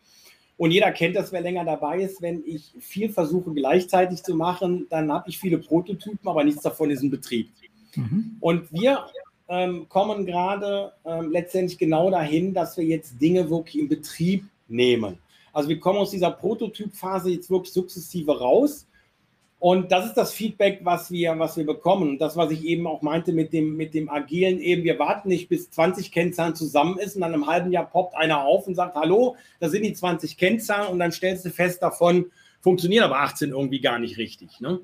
Und 0.57 0.71
jeder 0.71 0.91
kennt 0.91 1.15
das, 1.15 1.31
wer 1.31 1.41
länger 1.41 1.65
dabei 1.65 2.01
ist. 2.01 2.21
Wenn 2.21 2.43
ich 2.45 2.71
viel 2.79 3.09
versuche 3.09 3.51
gleichzeitig 3.51 4.23
zu 4.23 4.35
machen, 4.35 4.87
dann 4.89 5.11
habe 5.11 5.29
ich 5.29 5.39
viele 5.39 5.57
Prototypen, 5.59 6.27
aber 6.27 6.43
nichts 6.43 6.63
davon 6.63 6.89
ist 6.89 7.03
in 7.03 7.11
Betrieb. 7.11 7.49
Mhm. 7.95 8.37
Und 8.39 8.71
wir 8.71 9.05
ähm, 9.47 9.87
kommen 9.89 10.25
gerade 10.25 10.93
ähm, 11.05 11.31
letztendlich 11.31 11.77
genau 11.77 12.09
dahin, 12.09 12.53
dass 12.53 12.77
wir 12.77 12.85
jetzt 12.85 13.19
Dinge 13.21 13.49
wirklich 13.49 13.79
in 13.79 13.89
Betrieb 13.89 14.45
nehmen. 14.67 15.17
Also 15.53 15.69
wir 15.69 15.79
kommen 15.79 15.99
aus 15.99 16.11
dieser 16.11 16.31
Prototypphase 16.31 17.31
jetzt 17.31 17.49
wirklich 17.49 17.73
sukzessive 17.73 18.39
raus 18.39 18.87
und 19.61 19.91
das 19.91 20.07
ist 20.07 20.15
das 20.15 20.33
Feedback, 20.33 20.79
was 20.81 21.11
wir, 21.11 21.37
was 21.37 21.55
wir 21.55 21.67
bekommen. 21.67 22.17
Das, 22.17 22.35
was 22.35 22.49
ich 22.49 22.65
eben 22.65 22.87
auch 22.87 23.03
meinte 23.03 23.31
mit 23.31 23.53
dem, 23.53 23.77
mit 23.77 23.93
dem 23.93 24.09
Agilen, 24.09 24.59
eben, 24.59 24.83
wir 24.83 24.97
warten 24.97 25.29
nicht, 25.29 25.49
bis 25.49 25.69
20 25.69 26.11
Kennzahlen 26.11 26.55
zusammen 26.55 26.97
ist 26.97 27.13
und 27.15 27.21
dann 27.21 27.35
im 27.35 27.45
halben 27.45 27.71
Jahr 27.71 27.87
poppt 27.87 28.15
einer 28.15 28.41
auf 28.41 28.65
und 28.65 28.73
sagt, 28.73 28.95
hallo, 28.95 29.35
da 29.59 29.69
sind 29.69 29.83
die 29.83 29.93
20 29.93 30.35
Kennzahlen 30.35 30.87
und 30.87 30.97
dann 30.97 31.11
stellst 31.11 31.45
du 31.45 31.51
fest 31.51 31.83
davon, 31.83 32.31
funktioniert 32.59 33.03
aber 33.03 33.19
18 33.19 33.51
irgendwie 33.51 33.81
gar 33.81 33.99
nicht 33.99 34.17
richtig. 34.17 34.61
Ne? 34.61 34.79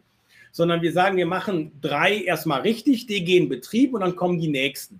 Sondern 0.51 0.83
wir 0.83 0.93
sagen, 0.93 1.17
wir 1.17 1.25
machen 1.25 1.71
drei 1.81 2.21
erstmal 2.21 2.61
richtig, 2.61 3.07
die 3.07 3.25
gehen 3.25 3.45
in 3.45 3.49
Betrieb 3.49 3.95
und 3.95 4.01
dann 4.01 4.15
kommen 4.15 4.39
die 4.39 4.47
nächsten. 4.47 4.99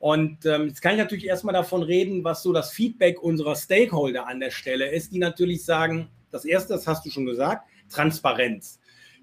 Und 0.00 0.44
ähm, 0.46 0.66
jetzt 0.66 0.82
kann 0.82 0.94
ich 0.94 0.98
natürlich 0.98 1.28
erstmal 1.28 1.54
davon 1.54 1.84
reden, 1.84 2.24
was 2.24 2.42
so 2.42 2.52
das 2.52 2.72
Feedback 2.72 3.22
unserer 3.22 3.54
Stakeholder 3.54 4.26
an 4.26 4.40
der 4.40 4.50
Stelle 4.50 4.90
ist, 4.90 5.12
die 5.12 5.20
natürlich 5.20 5.64
sagen, 5.64 6.08
das 6.32 6.44
erste, 6.44 6.72
das 6.72 6.88
hast 6.88 7.06
du 7.06 7.10
schon 7.10 7.24
gesagt, 7.24 7.68
Transparenz. 7.88 8.80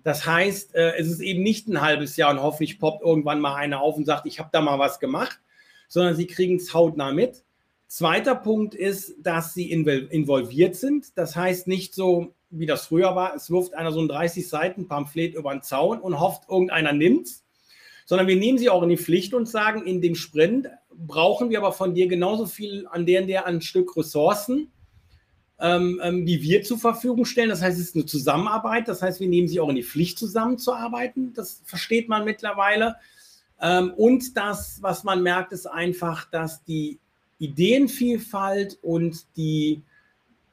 Das 0.09 0.25
heißt, 0.25 0.73
äh, 0.73 0.97
es 0.97 1.07
ist 1.07 1.19
eben 1.19 1.43
nicht 1.43 1.67
ein 1.67 1.81
halbes 1.81 2.17
Jahr 2.17 2.31
und 2.31 2.41
hoffentlich 2.41 2.79
poppt 2.79 3.03
irgendwann 3.03 3.39
mal 3.39 3.53
einer 3.53 3.79
auf 3.79 3.95
und 3.95 4.05
sagt, 4.05 4.25
ich 4.25 4.39
habe 4.39 4.49
da 4.51 4.59
mal 4.59 4.79
was 4.79 4.99
gemacht, 4.99 5.39
sondern 5.87 6.15
sie 6.15 6.25
kriegen 6.25 6.55
es 6.55 6.73
hautnah 6.73 7.11
mit. 7.11 7.43
Zweiter 7.85 8.33
Punkt 8.33 8.73
ist, 8.73 9.17
dass 9.21 9.53
sie 9.53 9.69
involviert 9.69 10.75
sind. 10.75 11.15
Das 11.15 11.35
heißt 11.35 11.67
nicht 11.67 11.93
so, 11.93 12.33
wie 12.49 12.65
das 12.65 12.87
früher 12.87 13.15
war, 13.15 13.35
es 13.35 13.51
wirft 13.51 13.75
einer 13.75 13.91
so 13.91 14.01
ein 14.01 14.07
30 14.07 14.49
Seiten 14.49 14.87
Pamphlet 14.87 15.35
über 15.35 15.51
den 15.51 15.61
Zaun 15.61 16.01
und 16.01 16.19
hofft, 16.19 16.49
irgendeiner 16.49 16.91
nimmt's, 16.91 17.45
sondern 18.07 18.25
wir 18.25 18.35
nehmen 18.35 18.57
sie 18.57 18.71
auch 18.71 18.81
in 18.81 18.89
die 18.89 18.97
Pflicht 18.97 19.35
und 19.35 19.47
sagen, 19.47 19.85
in 19.85 20.01
dem 20.01 20.15
Sprint 20.15 20.69
brauchen 20.91 21.51
wir 21.51 21.59
aber 21.59 21.71
von 21.71 21.93
dir 21.93 22.07
genauso 22.07 22.47
viel 22.47 22.87
an 22.89 23.05
der 23.05 23.21
und 23.21 23.27
der 23.27 23.45
an 23.45 23.61
Stück 23.61 23.95
Ressourcen, 23.95 24.71
ähm, 25.59 25.99
ähm, 26.03 26.25
die 26.25 26.41
wir 26.41 26.63
zur 26.63 26.79
Verfügung 26.79 27.25
stellen. 27.25 27.49
Das 27.49 27.61
heißt, 27.61 27.77
es 27.77 27.87
ist 27.87 27.95
eine 27.95 28.05
Zusammenarbeit. 28.05 28.87
Das 28.87 29.01
heißt, 29.01 29.19
wir 29.19 29.27
nehmen 29.27 29.47
sie 29.47 29.59
auch 29.59 29.69
in 29.69 29.75
die 29.75 29.83
Pflicht, 29.83 30.17
zusammenzuarbeiten. 30.17 31.33
Das 31.33 31.61
versteht 31.65 32.07
man 32.07 32.25
mittlerweile. 32.25 32.95
Ähm, 33.61 33.93
und 33.95 34.37
das, 34.37 34.79
was 34.81 35.03
man 35.03 35.21
merkt, 35.21 35.51
ist 35.51 35.65
einfach, 35.65 36.29
dass 36.31 36.63
die 36.63 36.99
Ideenvielfalt 37.39 38.77
und 38.81 39.25
die, 39.35 39.81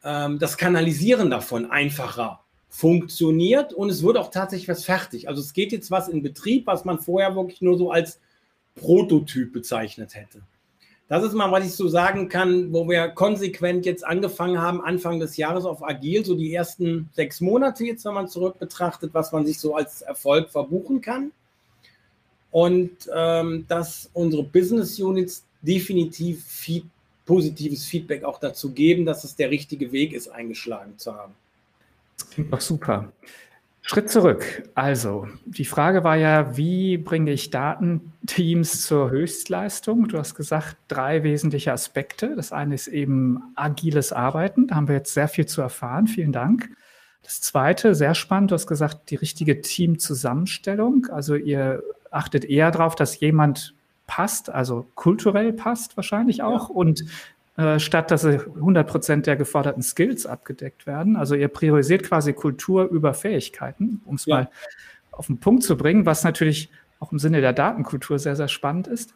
ähm, 0.03 0.39
das 0.39 0.57
Kanalisieren 0.57 1.31
davon 1.31 1.71
einfacher 1.71 2.41
funktioniert 2.69 3.73
und 3.73 3.89
es 3.89 4.03
wird 4.03 4.19
auch 4.19 4.31
tatsächlich 4.31 4.69
was 4.69 4.85
fertig. 4.85 5.29
Also 5.29 5.41
es 5.41 5.53
geht 5.53 5.73
jetzt 5.73 5.91
was 5.91 6.09
in 6.09 6.23
Betrieb, 6.23 6.67
was 6.67 6.85
man 6.85 6.99
vorher 6.99 7.35
wirklich 7.35 7.63
nur 7.63 7.79
so 7.79 7.91
als 7.91 8.21
Prototyp 8.75 9.53
bezeichnet 9.53 10.15
hätte. 10.15 10.43
Das 11.09 11.23
ist 11.23 11.35
mal, 11.35 11.53
was 11.53 11.65
ich 11.65 11.75
so 11.75 11.87
sagen 11.87 12.29
kann, 12.29 12.73
wo 12.73 12.89
wir 12.89 13.09
konsequent 13.09 13.87
jetzt 13.87 14.05
angefangen 14.05 14.61
haben, 14.61 14.81
Anfang 14.81 15.21
des 15.21 15.37
Jahres 15.37 15.65
auf 15.65 15.85
Agil, 15.87 16.25
so 16.25 16.35
die 16.35 16.53
ersten 16.53 17.09
sechs 17.13 17.41
Monate 17.41 17.85
jetzt, 17.85 18.05
wenn 18.05 18.15
man 18.15 18.29
zurück 18.29 18.59
betrachtet, 18.59 19.15
was 19.15 19.31
man 19.31 19.47
sich 19.47 19.61
so 19.61 19.77
als 19.77 20.03
Erfolg 20.03 20.51
verbuchen 20.51 21.01
kann. 21.01 21.31
Und 22.51 22.91
ähm, 23.15 23.67
dass 23.69 24.11
unsere 24.15 24.43
Business 24.43 24.99
Units 24.99 25.45
definitiv 25.63 26.45
viel 26.45 26.83
positives 27.25 27.85
Feedback 27.85 28.25
auch 28.25 28.41
dazu 28.41 28.73
geben, 28.73 29.05
dass 29.05 29.25
es 29.25 29.37
der 29.37 29.51
richtige 29.51 29.93
Weg 29.93 30.13
ist, 30.13 30.29
eingeschlagen 30.29 30.95
zu 30.97 31.15
haben. 31.15 31.35
Das 32.17 32.31
klingt 32.31 32.53
doch 32.53 32.61
super. 32.61 33.13
Schritt 33.89 34.11
zurück. 34.11 34.69
Also, 34.75 35.29
die 35.45 35.65
Frage 35.65 36.03
war 36.03 36.17
ja, 36.17 36.57
wie 36.57 36.99
bringe 36.99 37.31
ich 37.31 37.51
Datenteams 37.51 38.83
zur 38.85 39.11
Höchstleistung? 39.11 40.09
Du 40.09 40.19
hast 40.19 40.35
gesagt, 40.35 40.77
drei 40.89 41.23
wesentliche 41.23 41.73
Aspekte. 41.73 42.35
Das 42.35 42.51
eine 42.51 42.75
ist 42.75 42.89
eben 42.89 43.41
agiles 43.55 44.13
Arbeiten. 44.13 44.67
Da 44.67 44.75
haben 44.75 44.89
wir 44.89 44.97
jetzt 44.97 45.15
sehr 45.15 45.29
viel 45.29 45.47
zu 45.47 45.63
erfahren. 45.63 46.09
Vielen 46.09 46.33
Dank. 46.33 46.69
Das 47.23 47.41
zweite, 47.41 47.95
sehr 47.95 48.17
spannend, 48.17 48.51
du 48.51 48.57
hast 48.57 48.67
gesagt, 48.67 49.11
die 49.11 49.17
richtige 49.17 49.61
Teamzusammenstellung. 49.61 51.07
Also 51.13 51.37
ihr 51.37 51.85
achtet 52.11 52.45
eher 52.45 52.73
darauf, 52.73 52.97
dass 52.97 53.21
jemand 53.21 53.73
passt, 54.09 54.51
also 54.51 54.89
kulturell 54.97 55.53
passt 55.53 55.97
wahrscheinlich 55.97 56.43
auch 56.43 56.71
ja. 56.71 56.75
und 56.75 57.05
äh, 57.57 57.79
statt 57.79 58.11
dass 58.11 58.25
100 58.25 58.87
Prozent 58.87 59.27
der 59.27 59.37
geforderten 59.37 59.83
Skills 59.83 60.27
abgedeckt 60.27 60.87
werden. 60.87 61.17
Also 61.17 61.35
ihr 61.35 61.49
priorisiert 61.49 62.03
quasi 62.03 62.33
Kultur 62.33 62.85
über 62.85 63.15
Fähigkeiten, 63.15 64.03
um 64.05 64.17
es 64.17 64.27
ja. 64.27 64.37
mal 64.37 64.51
auf 65.11 65.27
den 65.27 65.39
Punkt 65.39 65.63
zu 65.63 65.77
bringen, 65.77 66.05
was 66.05 66.25
natürlich 66.25 66.71
auch 67.01 67.13
im 67.13 67.19
Sinne 67.19 67.41
der 67.41 67.53
Datenkultur 67.53 68.19
sehr, 68.19 68.37
sehr 68.37 68.49
spannend 68.49 68.87
ist. 68.87 69.15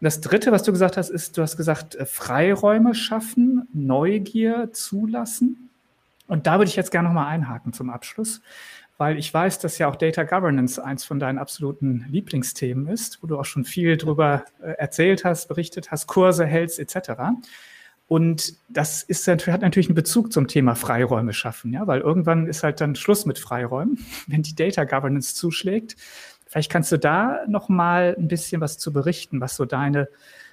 Das 0.00 0.20
Dritte, 0.20 0.52
was 0.52 0.62
du 0.62 0.72
gesagt 0.72 0.96
hast, 0.96 1.08
ist, 1.08 1.38
du 1.38 1.42
hast 1.42 1.56
gesagt, 1.56 1.94
äh, 1.94 2.04
Freiräume 2.04 2.94
schaffen, 2.94 3.66
Neugier 3.72 4.70
zulassen. 4.72 5.70
Und 6.26 6.46
da 6.46 6.58
würde 6.58 6.68
ich 6.68 6.76
jetzt 6.76 6.90
gerne 6.90 7.08
nochmal 7.08 7.28
einhaken 7.28 7.72
zum 7.72 7.88
Abschluss, 7.88 8.42
weil 8.98 9.16
ich 9.16 9.32
weiß, 9.32 9.58
dass 9.60 9.78
ja 9.78 9.88
auch 9.88 9.96
Data 9.96 10.24
Governance 10.24 10.82
eins 10.82 11.04
von 11.04 11.18
deinen 11.18 11.38
absoluten 11.38 12.04
Lieblingsthemen 12.10 12.88
ist, 12.88 13.22
wo 13.22 13.26
du 13.26 13.38
auch 13.38 13.44
schon 13.44 13.64
viel 13.64 13.96
drüber 13.96 14.44
äh, 14.60 14.72
erzählt 14.72 15.24
hast, 15.24 15.48
berichtet 15.48 15.90
hast, 15.90 16.06
Kurse 16.08 16.44
hältst 16.44 16.78
etc. 16.78 17.12
Und 18.08 18.54
das 18.68 19.02
ist, 19.02 19.26
hat 19.26 19.62
natürlich 19.62 19.88
einen 19.88 19.96
Bezug 19.96 20.32
zum 20.32 20.46
Thema 20.46 20.76
Freiräume 20.76 21.32
schaffen, 21.32 21.72
ja, 21.72 21.86
weil 21.86 22.00
irgendwann 22.00 22.46
ist 22.46 22.62
halt 22.62 22.80
dann 22.80 22.94
Schluss 22.94 23.26
mit 23.26 23.38
Freiräumen, 23.38 23.98
wenn 24.26 24.42
die 24.42 24.54
Data 24.54 24.84
Governance 24.84 25.34
zuschlägt. 25.34 25.96
Vielleicht 26.46 26.70
kannst 26.70 26.92
du 26.92 26.98
da 26.98 27.40
noch 27.48 27.68
mal 27.68 28.14
ein 28.16 28.28
bisschen 28.28 28.60
was 28.60 28.78
zu 28.78 28.92
berichten, 28.92 29.40
was 29.40 29.56
so 29.56 29.64
deine 29.64 30.08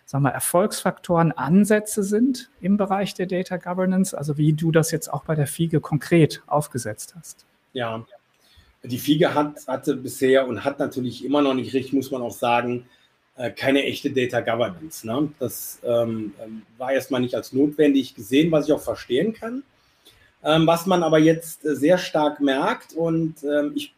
sagen 0.06 0.24
wir, 0.24 0.32
Erfolgsfaktoren, 0.32 1.32
Ansätze 1.32 2.04
sind 2.04 2.50
im 2.62 2.78
Bereich 2.78 3.13
der 3.13 3.26
Data 3.26 3.58
Governance, 3.58 4.18
also 4.18 4.38
wie 4.38 4.54
du 4.54 4.72
das 4.72 4.92
jetzt 4.92 5.12
auch 5.12 5.24
bei 5.24 5.36
der 5.36 5.48
FIGE 5.48 5.80
konkret 5.80 6.44
aufgesetzt 6.48 7.16
hast. 7.18 7.46
Ja, 7.74 8.06
die 8.84 9.00
FIGE 9.00 9.34
hat, 9.34 9.66
hatte 9.68 9.96
bisher 9.96 10.48
und 10.48 10.66
hat 10.66 10.80
natürlich 10.80 11.24
immer 11.24 11.42
noch 11.42 11.54
nicht 11.54 11.74
richtig, 11.74 11.94
muss 11.94 12.12
man 12.12 12.22
auch 12.22 12.34
sagen, 12.34 12.86
äh, 13.36 13.52
keine 13.52 13.84
echte 13.84 14.12
Data 14.12 14.41
Governance. 14.41 15.06
Ne? 15.06 15.30
Das 15.39 15.80
ähm, 15.84 16.34
ähm, 16.43 16.62
war 16.78 16.91
erstmal 16.91 17.22
nicht 17.22 17.36
als 17.36 17.54
notwendig 17.54 18.15
gesehen, 18.15 18.52
was 18.52 18.67
ich 18.67 18.74
auch 18.74 18.82
verstehen 18.82 19.34
kann. 19.34 19.63
Ähm, 20.43 20.67
was 20.67 20.86
man 20.86 21.04
aber 21.04 21.19
jetzt 21.19 21.65
äh, 21.65 21.76
sehr 21.76 21.98
stark 21.98 22.41
merkt 22.41 22.93
und 22.93 23.36
ähm, 23.43 23.72
ich, 23.76 23.93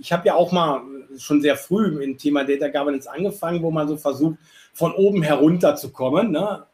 ich 0.00 0.12
habe 0.12 0.26
ja 0.26 0.34
auch 0.34 0.50
mal 0.50 0.82
schon 1.18 1.40
sehr 1.40 1.56
früh 1.56 2.02
im 2.02 2.18
Thema 2.18 2.44
Data 2.44 2.68
Governance 2.68 3.10
angefangen, 3.10 3.62
wo 3.62 3.70
man 3.70 3.86
so 3.86 3.96
versucht, 3.96 4.36
von 4.72 4.92
oben 4.92 5.22
herunter 5.22 5.76
zu 5.76 5.90
kommen 5.90 6.32
ne? 6.32 6.64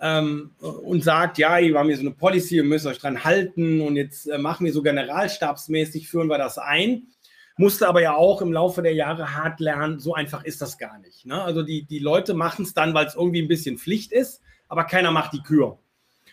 ähm, 0.00 0.50
und 0.60 1.02
sagt, 1.02 1.38
ja, 1.38 1.58
wir 1.58 1.76
haben 1.76 1.88
hier 1.88 1.96
so 1.96 2.02
eine 2.02 2.12
Policy, 2.12 2.56
ihr 2.56 2.64
müsst 2.64 2.86
euch 2.86 2.98
dran 2.98 3.24
halten 3.24 3.80
und 3.80 3.96
jetzt 3.96 4.28
äh, 4.28 4.38
machen 4.38 4.64
wir 4.64 4.72
so 4.72 4.82
generalstabsmäßig, 4.82 6.08
führen 6.08 6.28
wir 6.28 6.38
das 6.38 6.56
ein 6.56 7.08
musste 7.56 7.88
aber 7.88 8.02
ja 8.02 8.14
auch 8.14 8.42
im 8.42 8.52
Laufe 8.52 8.82
der 8.82 8.94
Jahre 8.94 9.34
hart 9.34 9.60
lernen, 9.60 9.98
so 9.98 10.14
einfach 10.14 10.44
ist 10.44 10.60
das 10.60 10.78
gar 10.78 10.98
nicht. 10.98 11.24
Ne? 11.24 11.42
Also 11.42 11.62
die, 11.62 11.84
die 11.84 11.98
Leute 11.98 12.34
machen 12.34 12.64
es 12.64 12.74
dann, 12.74 12.94
weil 12.94 13.06
es 13.06 13.14
irgendwie 13.14 13.42
ein 13.42 13.48
bisschen 13.48 13.78
Pflicht 13.78 14.12
ist, 14.12 14.42
aber 14.68 14.84
keiner 14.84 15.10
macht 15.10 15.32
die 15.32 15.42
Kür. 15.42 15.78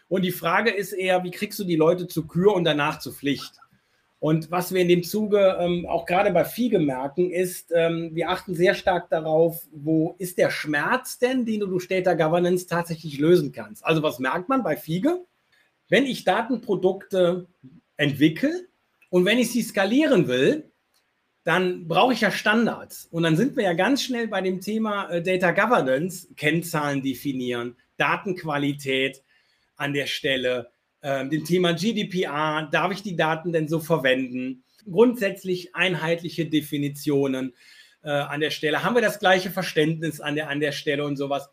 Und 0.10 0.24
die 0.24 0.32
Frage 0.32 0.72
ist 0.72 0.92
eher, 0.92 1.24
wie 1.24 1.32
kriegst 1.32 1.58
du 1.60 1.64
die 1.64 1.76
Leute 1.76 2.08
zur 2.08 2.28
Kür 2.28 2.54
und 2.54 2.66
danach 2.66 3.00
zur 3.00 3.14
Pflicht? 3.14 3.54
Und 4.20 4.52
was 4.52 4.74
wir 4.74 4.82
in 4.82 4.88
dem 4.88 5.04
Zuge 5.04 5.58
ähm, 5.60 5.86
auch 5.86 6.06
gerade 6.06 6.32
bei 6.32 6.46
FIGE 6.46 6.80
merken, 6.80 7.30
ist, 7.30 7.74
ähm, 7.76 8.12
wir 8.14 8.30
achten 8.30 8.56
sehr 8.56 8.74
stark 8.74 9.10
darauf, 9.10 9.68
wo 9.74 10.16
ist 10.18 10.38
der 10.38 10.50
Schmerz 10.50 11.20
denn, 11.20 11.45
den 11.45 11.60
du 11.60 11.68
durch 11.68 11.89
Governance 11.89 12.68
tatsächlich 12.68 13.20
lösen 13.20 13.52
kannst. 13.52 13.86
Also 13.86 14.02
was 14.02 14.20
merkt 14.20 14.47
man 14.47 14.64
bei 14.64 14.78
FIGE? 14.78 15.26
Wenn 15.89 16.06
ich 16.06 16.24
Datenprodukte 16.24 17.47
entwickle 17.97 18.68
und 19.10 19.26
wenn 19.26 19.39
ich 19.39 19.52
sie 19.52 19.62
skalieren 19.62 20.28
will, 20.30 20.72
dann 21.44 21.88
brauche 21.88 22.14
ich 22.14 22.22
ja 22.22 22.32
Standards. 22.32 23.08
Und 23.12 23.24
dann 23.24 23.36
sind 23.36 23.58
wir 23.58 23.64
ja 23.64 23.74
ganz 23.74 24.04
schnell 24.04 24.28
bei 24.28 24.41
dem 24.41 24.62
Thema 24.62 25.10
äh, 25.10 25.22
Data 25.22 25.52
Governance, 25.52 26.28
Kennzahlen 26.36 27.02
definieren, 27.02 27.76
Datenqualität 27.98 29.22
an 29.76 29.94
der 29.94 30.08
Stelle, 30.08 30.72
äh, 31.02 31.28
dem 31.28 31.44
Thema 31.44 31.74
GDPR, 31.74 32.70
darf 32.72 32.91
ich 32.91 33.04
die 33.04 33.16
Daten 33.16 33.52
denn 33.52 33.68
so 33.68 33.80
verwenden? 33.80 34.64
Grundsätzlich 34.89 35.76
einheitliche 35.76 36.46
Definitionen 36.46 37.54
äh, 38.04 38.10
an 38.10 38.39
der 38.39 38.52
Stelle. 38.52 38.84
Haben 38.84 38.96
wir 38.96 39.02
das 39.02 39.20
gleiche 39.20 39.52
Verständnis 39.52 40.22
an 40.22 40.36
der, 40.36 40.50
an 40.50 40.60
der 40.60 40.72
Stelle 40.72 41.06
und 41.06 41.18
sowas? 41.18 41.50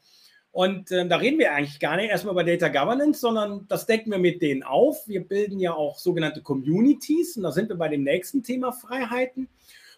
Und 0.53 0.91
äh, 0.91 1.07
da 1.07 1.17
reden 1.17 1.39
wir 1.39 1.53
eigentlich 1.53 1.79
gar 1.79 1.97
nicht 1.97 2.11
erstmal 2.11 2.35
über 2.35 2.45
Data 2.45 2.69
Governance, 2.69 3.21
sondern 3.21 3.67
das 3.69 3.87
decken 3.87 4.11
wir 4.11 4.19
mit 4.19 4.43
denen 4.43 4.63
auf. 4.63 5.07
Wir 5.07 5.27
bilden 5.27 5.61
ja 5.61 5.75
auch 5.75 5.99
sogenannte 5.99 6.43
Communities 6.43 7.37
und 7.37 7.45
da 7.45 7.53
sind 7.53 7.69
wir 7.69 7.77
bei 7.77 7.89
dem 7.89 8.03
nächsten 8.03 8.43
Thema 8.43 8.73
Freiheiten. 8.73 9.49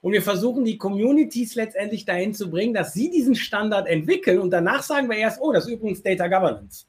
Und 0.03 0.13
wir 0.13 0.23
versuchen 0.23 0.65
die 0.65 0.79
Communities 0.79 1.55
letztendlich 1.55 2.05
dahin 2.05 2.35
zu 2.35 2.51
bringen, 2.51 2.75
dass 2.75 2.93
sie 2.93 3.09
diesen 3.09 3.37
Standard 3.37 3.87
entwickeln 3.87 4.41
und 4.41 4.51
danach 4.51 4.83
sagen 4.83 5.09
wir 5.09 5.17
erst, 5.17 5.41
oh, 5.41 5.53
das 5.53 5.67
ist 5.67 5.73
übrigens 5.73 6.03
Data 6.03 6.27
Governance. 6.27 6.87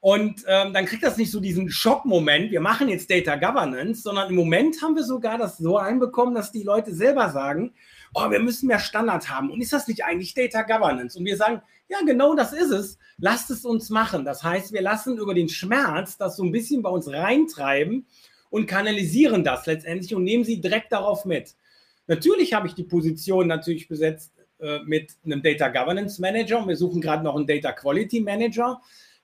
Und 0.00 0.44
ähm, 0.48 0.72
dann 0.72 0.86
kriegt 0.86 1.02
das 1.02 1.18
nicht 1.18 1.30
so 1.30 1.40
diesen 1.40 1.70
Schockmoment, 1.70 2.50
wir 2.50 2.60
machen 2.60 2.88
jetzt 2.88 3.10
Data 3.10 3.36
Governance, 3.36 4.02
sondern 4.02 4.30
im 4.30 4.34
Moment 4.34 4.82
haben 4.82 4.96
wir 4.96 5.04
sogar 5.04 5.38
das 5.38 5.58
so 5.58 5.76
einbekommen, 5.76 6.34
dass 6.34 6.50
die 6.50 6.62
Leute 6.62 6.92
selber 6.92 7.28
sagen, 7.30 7.74
oh, 8.14 8.28
wir 8.30 8.40
müssen 8.40 8.66
mehr 8.66 8.78
Standard 8.80 9.28
haben. 9.28 9.50
Und 9.50 9.60
ist 9.60 9.72
das 9.72 9.86
nicht 9.86 10.04
eigentlich 10.04 10.34
Data 10.34 10.62
Governance? 10.62 11.16
Und 11.16 11.26
wir 11.26 11.36
sagen, 11.36 11.62
ja, 11.88 11.98
genau 12.04 12.34
das 12.34 12.52
ist 12.52 12.70
es. 12.70 12.98
Lasst 13.18 13.50
es 13.50 13.64
uns 13.64 13.90
machen. 13.90 14.24
Das 14.24 14.42
heißt, 14.42 14.72
wir 14.72 14.80
lassen 14.80 15.18
über 15.18 15.34
den 15.34 15.48
Schmerz 15.48 16.16
das 16.16 16.36
so 16.36 16.44
ein 16.44 16.52
bisschen 16.52 16.82
bei 16.82 16.90
uns 16.90 17.06
reintreiben 17.08 18.06
und 18.48 18.66
kanalisieren 18.66 19.44
das 19.44 19.66
letztendlich 19.66 20.14
und 20.14 20.24
nehmen 20.24 20.44
sie 20.44 20.60
direkt 20.60 20.92
darauf 20.92 21.24
mit. 21.24 21.54
Natürlich 22.06 22.52
habe 22.54 22.66
ich 22.66 22.74
die 22.74 22.84
Position 22.84 23.46
natürlich 23.46 23.88
besetzt 23.88 24.32
äh, 24.58 24.80
mit 24.84 25.12
einem 25.24 25.42
Data 25.42 25.68
Governance 25.68 26.20
Manager 26.20 26.58
und 26.60 26.68
wir 26.68 26.76
suchen 26.76 27.00
gerade 27.00 27.24
noch 27.24 27.36
einen 27.36 27.46
Data 27.46 27.72
Quality 27.72 28.20
Manager 28.20 28.80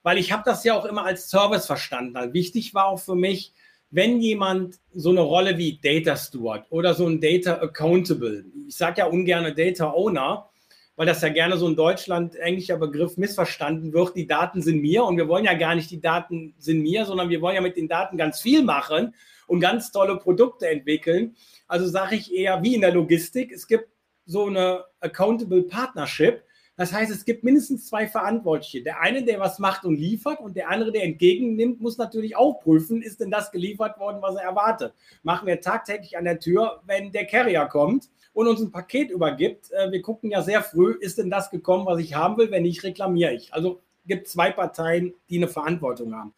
weil 0.06 0.18
ich 0.18 0.30
habe 0.30 0.44
das 0.46 0.62
ja 0.62 0.78
auch 0.78 0.84
immer 0.84 1.04
als 1.04 1.28
Service 1.28 1.66
verstanden. 1.66 2.14
Weil 2.14 2.32
wichtig 2.32 2.74
war 2.74 2.86
auch 2.86 3.00
für 3.00 3.16
mich, 3.16 3.52
wenn 3.90 4.20
jemand 4.20 4.76
so 4.94 5.10
eine 5.10 5.22
Rolle 5.22 5.58
wie 5.58 5.80
Data 5.82 6.16
Steward 6.16 6.64
oder 6.70 6.94
so 6.94 7.08
ein 7.08 7.20
Data 7.20 7.54
Accountable, 7.54 8.44
ich 8.68 8.76
sage 8.76 9.00
ja 9.00 9.06
ungern 9.06 9.52
Data 9.56 9.90
Owner, 9.90 10.48
weil 10.94 11.06
das 11.06 11.22
ja 11.22 11.28
gerne 11.30 11.56
so 11.56 11.66
ein 11.66 11.74
Deutschland 11.74 12.36
englischer 12.36 12.76
Begriff 12.76 13.16
missverstanden 13.16 13.92
wird, 13.92 14.14
die 14.14 14.28
Daten 14.28 14.62
sind 14.62 14.80
mir 14.80 15.02
und 15.02 15.16
wir 15.16 15.26
wollen 15.26 15.44
ja 15.44 15.54
gar 15.54 15.74
nicht 15.74 15.90
die 15.90 16.00
Daten 16.00 16.54
sind 16.56 16.82
mir, 16.82 17.04
sondern 17.04 17.28
wir 17.28 17.40
wollen 17.40 17.56
ja 17.56 17.60
mit 17.60 17.76
den 17.76 17.88
Daten 17.88 18.16
ganz 18.16 18.40
viel 18.40 18.62
machen 18.62 19.12
und 19.46 19.60
ganz 19.60 19.92
tolle 19.92 20.16
Produkte 20.16 20.68
entwickeln. 20.68 21.36
Also 21.66 21.86
sage 21.86 22.16
ich 22.16 22.34
eher 22.34 22.62
wie 22.62 22.74
in 22.74 22.80
der 22.80 22.92
Logistik, 22.92 23.52
es 23.52 23.66
gibt 23.66 23.88
so 24.24 24.46
eine 24.46 24.84
Accountable 25.00 25.62
Partnership, 25.62 26.42
das 26.76 26.92
heißt, 26.92 27.10
es 27.10 27.24
gibt 27.24 27.42
mindestens 27.42 27.88
zwei 27.88 28.06
Verantwortliche. 28.06 28.82
Der 28.82 29.00
eine, 29.00 29.24
der 29.24 29.40
was 29.40 29.58
macht 29.58 29.86
und 29.86 29.96
liefert 29.96 30.40
und 30.40 30.56
der 30.56 30.68
andere, 30.68 30.92
der 30.92 31.04
entgegennimmt, 31.04 31.80
muss 31.80 31.96
natürlich 31.96 32.36
auch 32.36 32.60
prüfen, 32.60 33.00
ist 33.00 33.20
denn 33.20 33.30
das 33.30 33.50
geliefert 33.50 33.98
worden, 33.98 34.20
was 34.20 34.36
er 34.36 34.42
erwartet. 34.42 34.92
Machen 35.22 35.46
wir 35.46 35.60
tagtäglich 35.62 36.18
an 36.18 36.24
der 36.24 36.38
Tür, 36.38 36.82
wenn 36.84 37.12
der 37.12 37.24
Carrier 37.24 37.64
kommt 37.64 38.10
und 38.34 38.46
uns 38.46 38.60
ein 38.60 38.72
Paket 38.72 39.10
übergibt. 39.10 39.72
Äh, 39.72 39.90
wir 39.90 40.02
gucken 40.02 40.30
ja 40.30 40.42
sehr 40.42 40.62
früh, 40.62 40.94
ist 41.00 41.16
denn 41.16 41.30
das 41.30 41.50
gekommen, 41.50 41.86
was 41.86 41.98
ich 41.98 42.14
haben 42.14 42.36
will? 42.36 42.50
Wenn 42.50 42.64
nicht, 42.64 42.84
reklamiere 42.84 43.32
ich. 43.32 43.54
Also 43.54 43.80
gibt 44.06 44.28
zwei 44.28 44.50
Parteien, 44.50 45.14
die 45.30 45.38
eine 45.38 45.48
Verantwortung 45.48 46.14
haben. 46.14 46.34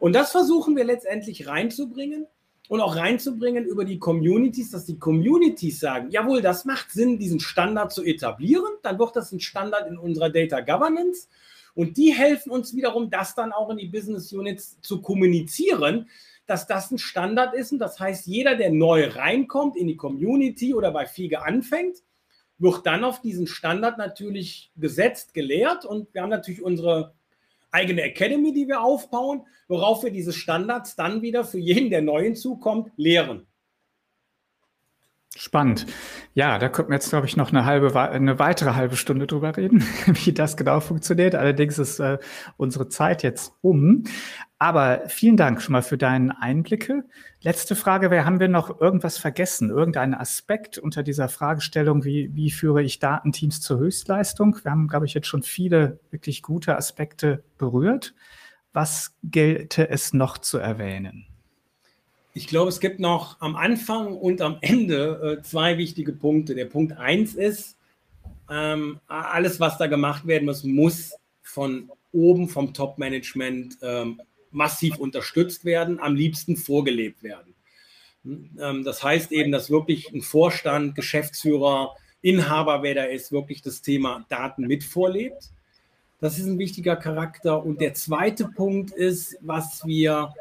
Und 0.00 0.14
das 0.14 0.32
versuchen 0.32 0.74
wir 0.74 0.84
letztendlich 0.84 1.46
reinzubringen 1.46 2.26
und 2.72 2.80
auch 2.80 2.96
reinzubringen 2.96 3.66
über 3.66 3.84
die 3.84 3.98
Communities, 3.98 4.70
dass 4.70 4.86
die 4.86 4.98
Communities 4.98 5.78
sagen, 5.78 6.08
jawohl, 6.10 6.40
das 6.40 6.64
macht 6.64 6.90
Sinn, 6.90 7.18
diesen 7.18 7.38
Standard 7.38 7.92
zu 7.92 8.02
etablieren, 8.02 8.72
dann 8.82 8.98
wird 8.98 9.14
das 9.14 9.30
ein 9.30 9.40
Standard 9.40 9.86
in 9.90 9.98
unserer 9.98 10.30
Data 10.30 10.60
Governance. 10.60 11.28
Und 11.74 11.98
die 11.98 12.14
helfen 12.14 12.50
uns 12.50 12.74
wiederum, 12.74 13.10
das 13.10 13.34
dann 13.34 13.52
auch 13.52 13.68
in 13.68 13.76
die 13.76 13.88
Business 13.88 14.32
Units 14.32 14.80
zu 14.80 15.02
kommunizieren, 15.02 16.08
dass 16.46 16.66
das 16.66 16.90
ein 16.90 16.96
Standard 16.96 17.52
ist. 17.52 17.72
Und 17.72 17.78
das 17.78 18.00
heißt, 18.00 18.26
jeder, 18.26 18.54
der 18.54 18.70
neu 18.70 19.06
reinkommt 19.06 19.76
in 19.76 19.86
die 19.86 19.96
Community 19.96 20.72
oder 20.72 20.92
bei 20.92 21.04
FIGE 21.04 21.42
anfängt, 21.42 21.98
wird 22.56 22.86
dann 22.86 23.04
auf 23.04 23.20
diesen 23.20 23.46
Standard 23.46 23.98
natürlich 23.98 24.72
gesetzt, 24.76 25.34
gelehrt. 25.34 25.84
Und 25.84 26.14
wir 26.14 26.22
haben 26.22 26.30
natürlich 26.30 26.62
unsere 26.62 27.12
eigene 27.72 28.02
Academy, 28.02 28.52
die 28.52 28.68
wir 28.68 28.80
aufbauen, 28.80 29.46
worauf 29.66 30.04
wir 30.04 30.10
diese 30.10 30.32
Standards 30.32 30.94
dann 30.94 31.22
wieder 31.22 31.44
für 31.44 31.58
jeden, 31.58 31.90
der 31.90 32.02
neu 32.02 32.22
hinzukommt, 32.22 32.92
lehren. 32.96 33.46
Spannend. 35.34 35.86
Ja, 36.34 36.58
da 36.58 36.70
könnten 36.70 36.90
wir 36.90 36.94
jetzt, 36.94 37.10
glaube 37.10 37.26
ich, 37.26 37.36
noch 37.36 37.50
eine 37.50 37.66
halbe, 37.66 37.94
eine 37.98 38.38
weitere 38.38 38.74
halbe 38.74 38.96
Stunde 38.96 39.26
drüber 39.26 39.54
reden, 39.54 39.84
wie 40.06 40.32
das 40.32 40.56
genau 40.56 40.80
funktioniert. 40.80 41.34
Allerdings 41.34 41.78
ist 41.78 41.98
äh, 41.98 42.18
unsere 42.56 42.88
Zeit 42.88 43.22
jetzt 43.22 43.52
um. 43.60 44.04
Aber 44.58 45.02
vielen 45.08 45.36
Dank 45.36 45.60
schon 45.60 45.72
mal 45.72 45.82
für 45.82 45.98
deine 45.98 46.40
Einblicke. 46.40 47.04
Letzte 47.42 47.76
Frage 47.76 48.10
wäre, 48.10 48.24
haben 48.24 48.40
wir 48.40 48.48
noch 48.48 48.80
irgendwas 48.80 49.18
vergessen? 49.18 49.68
Irgendeinen 49.68 50.14
Aspekt 50.14 50.78
unter 50.78 51.02
dieser 51.02 51.28
Fragestellung, 51.28 52.04
wie, 52.04 52.30
wie 52.34 52.50
führe 52.50 52.82
ich 52.82 52.98
Datenteams 52.98 53.60
zur 53.60 53.78
Höchstleistung? 53.78 54.56
Wir 54.62 54.70
haben, 54.70 54.88
glaube 54.88 55.04
ich, 55.04 55.12
jetzt 55.12 55.26
schon 55.26 55.42
viele 55.42 56.00
wirklich 56.10 56.40
gute 56.42 56.76
Aspekte 56.76 57.44
berührt. 57.58 58.14
Was 58.72 59.14
gelte 59.22 59.90
es 59.90 60.14
noch 60.14 60.38
zu 60.38 60.56
erwähnen? 60.56 61.31
Ich 62.34 62.46
glaube, 62.46 62.70
es 62.70 62.80
gibt 62.80 62.98
noch 62.98 63.40
am 63.40 63.56
Anfang 63.56 64.16
und 64.16 64.40
am 64.40 64.56
Ende 64.62 65.38
äh, 65.38 65.42
zwei 65.42 65.76
wichtige 65.76 66.12
Punkte. 66.12 66.54
Der 66.54 66.64
Punkt 66.64 66.96
eins 66.96 67.34
ist, 67.34 67.76
ähm, 68.50 69.00
alles, 69.06 69.60
was 69.60 69.76
da 69.76 69.86
gemacht 69.86 70.26
werden 70.26 70.46
muss, 70.46 70.64
muss 70.64 71.14
von 71.42 71.90
oben 72.12 72.48
vom 72.48 72.72
Top-Management 72.72 73.78
ähm, 73.82 74.20
massiv 74.50 74.96
unterstützt 74.98 75.64
werden, 75.64 76.00
am 76.00 76.14
liebsten 76.14 76.56
vorgelebt 76.56 77.22
werden. 77.22 77.54
Ähm, 78.24 78.84
das 78.84 79.02
heißt 79.02 79.32
eben, 79.32 79.52
dass 79.52 79.70
wirklich 79.70 80.10
ein 80.12 80.22
Vorstand, 80.22 80.94
Geschäftsführer, 80.94 81.94
Inhaber, 82.22 82.82
wer 82.82 82.94
da 82.94 83.04
ist, 83.04 83.32
wirklich 83.32 83.62
das 83.62 83.82
Thema 83.82 84.24
Daten 84.28 84.66
mit 84.66 84.84
vorlebt. 84.84 85.50
Das 86.20 86.38
ist 86.38 86.46
ein 86.46 86.58
wichtiger 86.58 86.96
Charakter. 86.96 87.62
Und 87.62 87.80
der 87.80 87.94
zweite 87.94 88.46
Punkt 88.48 88.92
ist, 88.92 89.36
was 89.40 89.84
wir 89.84 90.32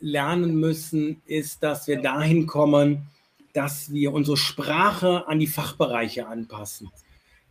lernen 0.00 0.56
müssen, 0.56 1.22
ist, 1.26 1.62
dass 1.62 1.86
wir 1.86 2.00
dahin 2.00 2.46
kommen, 2.46 3.06
dass 3.52 3.92
wir 3.92 4.12
unsere 4.12 4.36
Sprache 4.36 5.26
an 5.28 5.38
die 5.38 5.46
Fachbereiche 5.46 6.26
anpassen. 6.26 6.90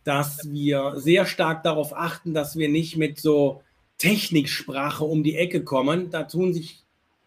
Dass 0.04 0.50
wir 0.50 0.94
sehr 0.96 1.26
stark 1.26 1.62
darauf 1.62 1.96
achten, 1.96 2.34
dass 2.34 2.56
wir 2.56 2.68
nicht 2.68 2.96
mit 2.96 3.18
so 3.18 3.62
Techniksprache 3.98 5.04
um 5.04 5.22
die 5.22 5.36
Ecke 5.36 5.62
kommen. 5.62 6.10
Da 6.10 6.24
tun 6.24 6.54
sich 6.54 6.82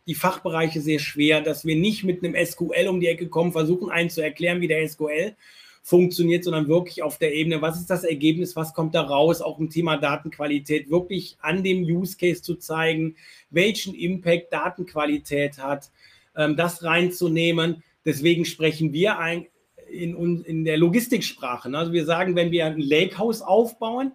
die 0.08 0.16
Fachbereiche 0.16 0.82
sehr 0.82 1.00
schwer, 1.00 1.42
dass 1.42 1.66
wir 1.66 1.76
nicht 1.76 2.04
mit 2.04 2.24
einem 2.24 2.36
SQL 2.46 2.88
um 2.88 3.00
die 3.00 3.08
Ecke 3.08 3.28
kommen, 3.28 3.52
versuchen 3.52 3.90
einen 3.90 4.10
zu 4.10 4.22
erklären, 4.22 4.60
wie 4.60 4.68
der 4.68 4.88
SQL 4.88 5.36
funktioniert, 5.84 6.46
sondern 6.46 6.70
wirklich 6.70 7.04
auf 7.04 7.18
der 7.18 7.34
Ebene, 7.36 7.62
was 7.62 7.78
ist 7.78 7.90
das 7.90 8.06
Ergebnis, 8.06 8.56
was 8.56 8.74
kommt 8.74 8.96
da 8.96 9.02
raus, 9.02 9.42
auch 9.42 9.60
im 9.60 9.70
Thema 9.70 9.98
Datenqualität, 9.98 10.90
wirklich 10.90 11.38
an 11.42 11.62
dem 11.62 11.84
Use 11.84 12.18
Case 12.18 12.42
zu 12.42 12.56
zeigen, 12.56 13.18
welchen 13.50 13.94
Impact 13.94 14.54
Datenqualität 14.54 15.58
hat, 15.58 15.92
ähm, 16.38 16.56
das 16.56 16.84
reinzunehmen. 16.84 17.84
Deswegen 18.06 18.46
sprechen 18.46 18.94
wir 18.94 19.20
ein, 19.20 19.48
in, 19.90 20.42
in 20.46 20.64
der 20.64 20.78
Logistiksprache. 20.78 21.70
Ne? 21.70 21.78
Also 21.78 21.92
wir 21.92 22.06
sagen, 22.06 22.38
wenn 22.38 22.52
wir 22.52 22.66
ein 22.66 22.80
Lakehouse 22.80 23.42
aufbauen 23.42 24.14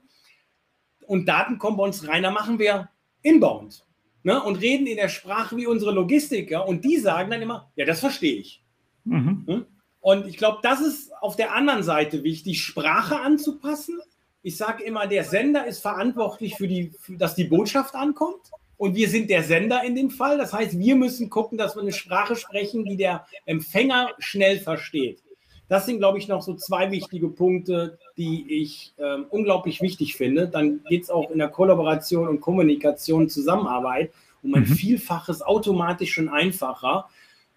und 1.07 1.29
Daten 1.29 1.59
kommen 1.59 1.77
bei 1.77 1.85
uns 1.85 2.09
rein, 2.09 2.23
dann 2.23 2.35
machen 2.35 2.59
wir 2.59 2.89
inbound 3.21 3.85
ne? 4.23 4.43
und 4.43 4.57
reden 4.57 4.87
in 4.87 4.97
der 4.97 5.11
Sprache 5.11 5.55
wie 5.59 5.67
unsere 5.67 5.93
Logistiker 5.93 6.67
und 6.67 6.83
die 6.83 6.97
sagen 6.97 7.31
dann 7.31 7.43
immer, 7.43 7.71
ja, 7.77 7.85
das 7.85 8.01
verstehe 8.01 8.37
ich. 8.37 8.65
Mhm. 9.05 9.45
Hm? 9.47 9.67
Und 10.01 10.27
ich 10.27 10.37
glaube, 10.37 10.59
das 10.63 10.81
ist 10.81 11.13
auf 11.21 11.37
der 11.37 11.55
anderen 11.55 11.83
Seite 11.83 12.23
wichtig, 12.23 12.63
Sprache 12.63 13.21
anzupassen. 13.21 14.01
Ich 14.43 14.57
sage 14.57 14.85
immer, 14.85 15.07
der 15.07 15.25
Sender 15.25 15.67
ist 15.67 15.81
verantwortlich 15.81 16.55
für 16.57 16.69
die, 16.69 16.93
für, 17.01 17.17
dass 17.17 17.35
die 17.35 17.45
Botschaft 17.45 17.95
ankommt. 17.95 18.51
Und 18.77 18.95
wir 18.95 19.09
sind 19.09 19.29
der 19.29 19.43
Sender 19.43 19.83
in 19.83 19.97
dem 19.97 20.11
Fall. 20.11 20.39
Das 20.39 20.53
heißt, 20.53 20.79
wir 20.79 20.95
müssen 20.95 21.31
gucken, 21.31 21.59
dass 21.59 21.75
wir 21.75 21.83
eine 21.83 21.93
Sprache 21.93 22.37
sprechen, 22.37 22.85
die 22.85 22.97
der 22.97 23.27
Empfänger 23.45 24.11
schnell 24.19 24.61
versteht. 24.61 25.23
Das 25.69 25.85
sind, 25.85 25.99
glaube 25.99 26.19
ich, 26.19 26.29
noch 26.29 26.43
so 26.43 26.55
zwei 26.55 26.91
wichtige 26.91 27.29
Punkte, 27.29 27.99
die 28.17 28.63
ich 28.63 28.95
äh, 28.97 29.19
unglaublich 29.29 29.83
wichtig 29.83 30.17
finde. 30.17 30.49
Dann 30.49 30.83
geht 30.89 31.03
es 31.03 31.11
auch 31.11 31.31
in 31.31 31.39
der 31.39 31.49
Kollaboration 31.49 32.29
und 32.29 32.41
Kommunikation, 32.41 33.29
Zusammenarbeit 33.29 34.13
um 34.43 34.55
ein 34.55 34.63
mhm. 34.63 34.67
Vielfaches 34.67 35.43
automatisch 35.43 36.13
schon 36.13 36.29
einfacher. 36.29 37.09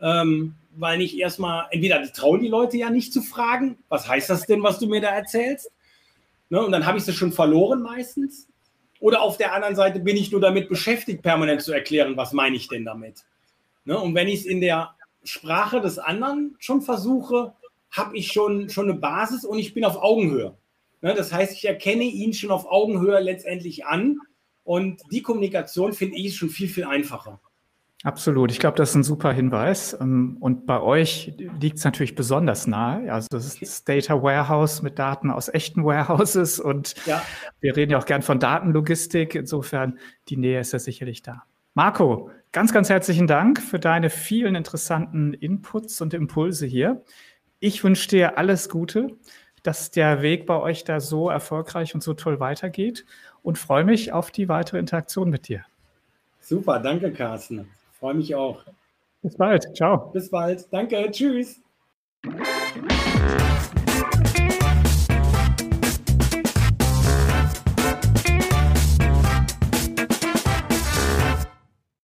Ähm, 0.02 0.56
weil 0.76 0.98
nicht 0.98 1.18
erstmal, 1.18 1.68
entweder 1.72 2.02
trauen 2.14 2.42
die 2.42 2.48
Leute 2.48 2.78
ja 2.78 2.90
nicht 2.90 3.14
zu 3.14 3.22
fragen, 3.22 3.78
was 3.90 4.08
heißt 4.08 4.30
das 4.30 4.46
denn, 4.46 4.64
was 4.64 4.80
du 4.80 4.88
mir 4.88 5.02
da 5.02 5.10
erzählst? 5.10 5.72
Ne, 6.50 6.64
und 6.64 6.72
dann 6.72 6.86
habe 6.86 6.98
ich 6.98 7.06
sie 7.06 7.14
schon 7.14 7.32
verloren 7.32 7.82
meistens. 7.82 8.48
Oder 9.00 9.22
auf 9.22 9.38
der 9.38 9.54
anderen 9.54 9.76
Seite 9.76 10.00
bin 10.00 10.16
ich 10.16 10.32
nur 10.32 10.42
damit 10.42 10.70
beschäftigt, 10.70 11.24
permanent 11.24 11.62
zu 11.62 11.72
erklären, 11.72 12.18
was 12.18 12.34
meine 12.34 12.56
ich 12.56 12.68
denn 12.68 12.86
damit? 12.86 13.24
Ne, 13.86 13.98
und 14.00 14.16
wenn 14.16 14.28
ich 14.28 14.42
es 14.42 14.46
in 14.46 14.62
der 14.62 14.96
Sprache 15.24 15.82
des 15.82 15.98
anderen 15.98 16.56
schon 16.60 16.82
versuche, 16.82 17.54
habe 17.90 18.18
ich 18.18 18.32
schon, 18.32 18.70
schon 18.70 18.90
eine 18.90 19.00
Basis 19.00 19.44
und 19.44 19.60
ich 19.60 19.74
bin 19.74 19.86
auf 19.86 19.98
Augenhöhe. 20.02 20.58
Ne, 21.02 21.14
das 21.14 21.34
heißt, 21.34 21.54
ich 21.54 21.66
erkenne 21.66 22.04
ihn 22.04 22.34
schon 22.34 22.52
auf 22.52 22.66
Augenhöhe 22.66 23.20
letztendlich 23.20 23.86
an 23.86 24.20
und 24.64 25.02
die 25.12 25.22
Kommunikation 25.22 25.94
finde 25.94 26.18
ich 26.18 26.36
schon 26.36 26.50
viel, 26.50 26.70
viel 26.70 26.86
einfacher. 26.86 27.42
Absolut. 28.04 28.52
Ich 28.52 28.60
glaube, 28.60 28.78
das 28.78 28.90
ist 28.90 28.96
ein 28.96 29.04
super 29.04 29.32
Hinweis. 29.32 29.96
Ähm, 30.00 30.38
und 30.40 30.66
bei 30.66 30.82
euch 30.82 31.34
liegt 31.60 31.78
es 31.78 31.84
natürlich 31.84 32.16
besonders 32.16 32.66
nahe. 32.66 33.12
Also 33.12 33.28
es 33.38 33.46
ist 33.46 33.62
das 33.62 33.84
Data 33.84 34.24
Warehouse 34.24 34.82
mit 34.82 34.98
Daten 34.98 35.30
aus 35.30 35.50
echten 35.50 35.84
Warehouses 35.86 36.60
und 36.60 36.96
ja. 37.06 37.22
wir 37.60 37.76
reden 37.76 37.92
ja 37.92 38.00
auch 38.00 38.06
gern 38.06 38.24
von 38.24 38.40
Datenlogistik. 38.40 39.36
Insofern, 39.36 40.00
die 40.30 40.38
Nähe 40.38 40.60
ist 40.60 40.74
ja 40.74 40.80
sicherlich 40.80 41.22
da. 41.22 41.44
Marco, 41.76 42.32
ganz, 42.52 42.74
ganz 42.74 42.90
herzlichen 42.90 43.28
Dank 43.28 43.62
für 43.62 43.80
deine 43.80 44.10
vielen 44.10 44.56
interessanten 44.56 45.34
Inputs 45.34 46.02
und 46.02 46.14
Impulse 46.14 46.66
hier. 46.66 47.04
Ich 47.60 47.84
wünsche 47.84 48.10
dir 48.10 48.38
alles 48.38 48.68
Gute, 48.68 49.16
dass 49.62 49.92
der 49.92 50.24
Weg 50.24 50.48
bei 50.48 50.56
euch 50.60 50.84
da 50.84 51.00
so 51.00 51.30
erfolgreich 51.30 51.94
und 51.94 52.02
so 52.02 52.16
toll 52.16 52.40
weitergeht 52.40 53.06
und 53.44 53.60
freue 53.60 53.84
mich 53.84 54.12
auf 54.12 54.32
die 54.32 54.50
weitere 54.50 54.80
Interaktion 54.80 55.30
mit 55.30 55.48
dir. 55.48 55.64
Super, 56.40 56.80
danke 56.80 57.12
Carsten. 57.12 57.68
Freue 58.02 58.16
mich 58.16 58.34
auch. 58.34 58.66
Bis 59.22 59.38
bald. 59.38 59.76
Ciao. 59.76 60.10
Bis 60.12 60.32
bald. 60.32 60.68
Danke. 60.74 61.08
Tschüss. 61.12 61.62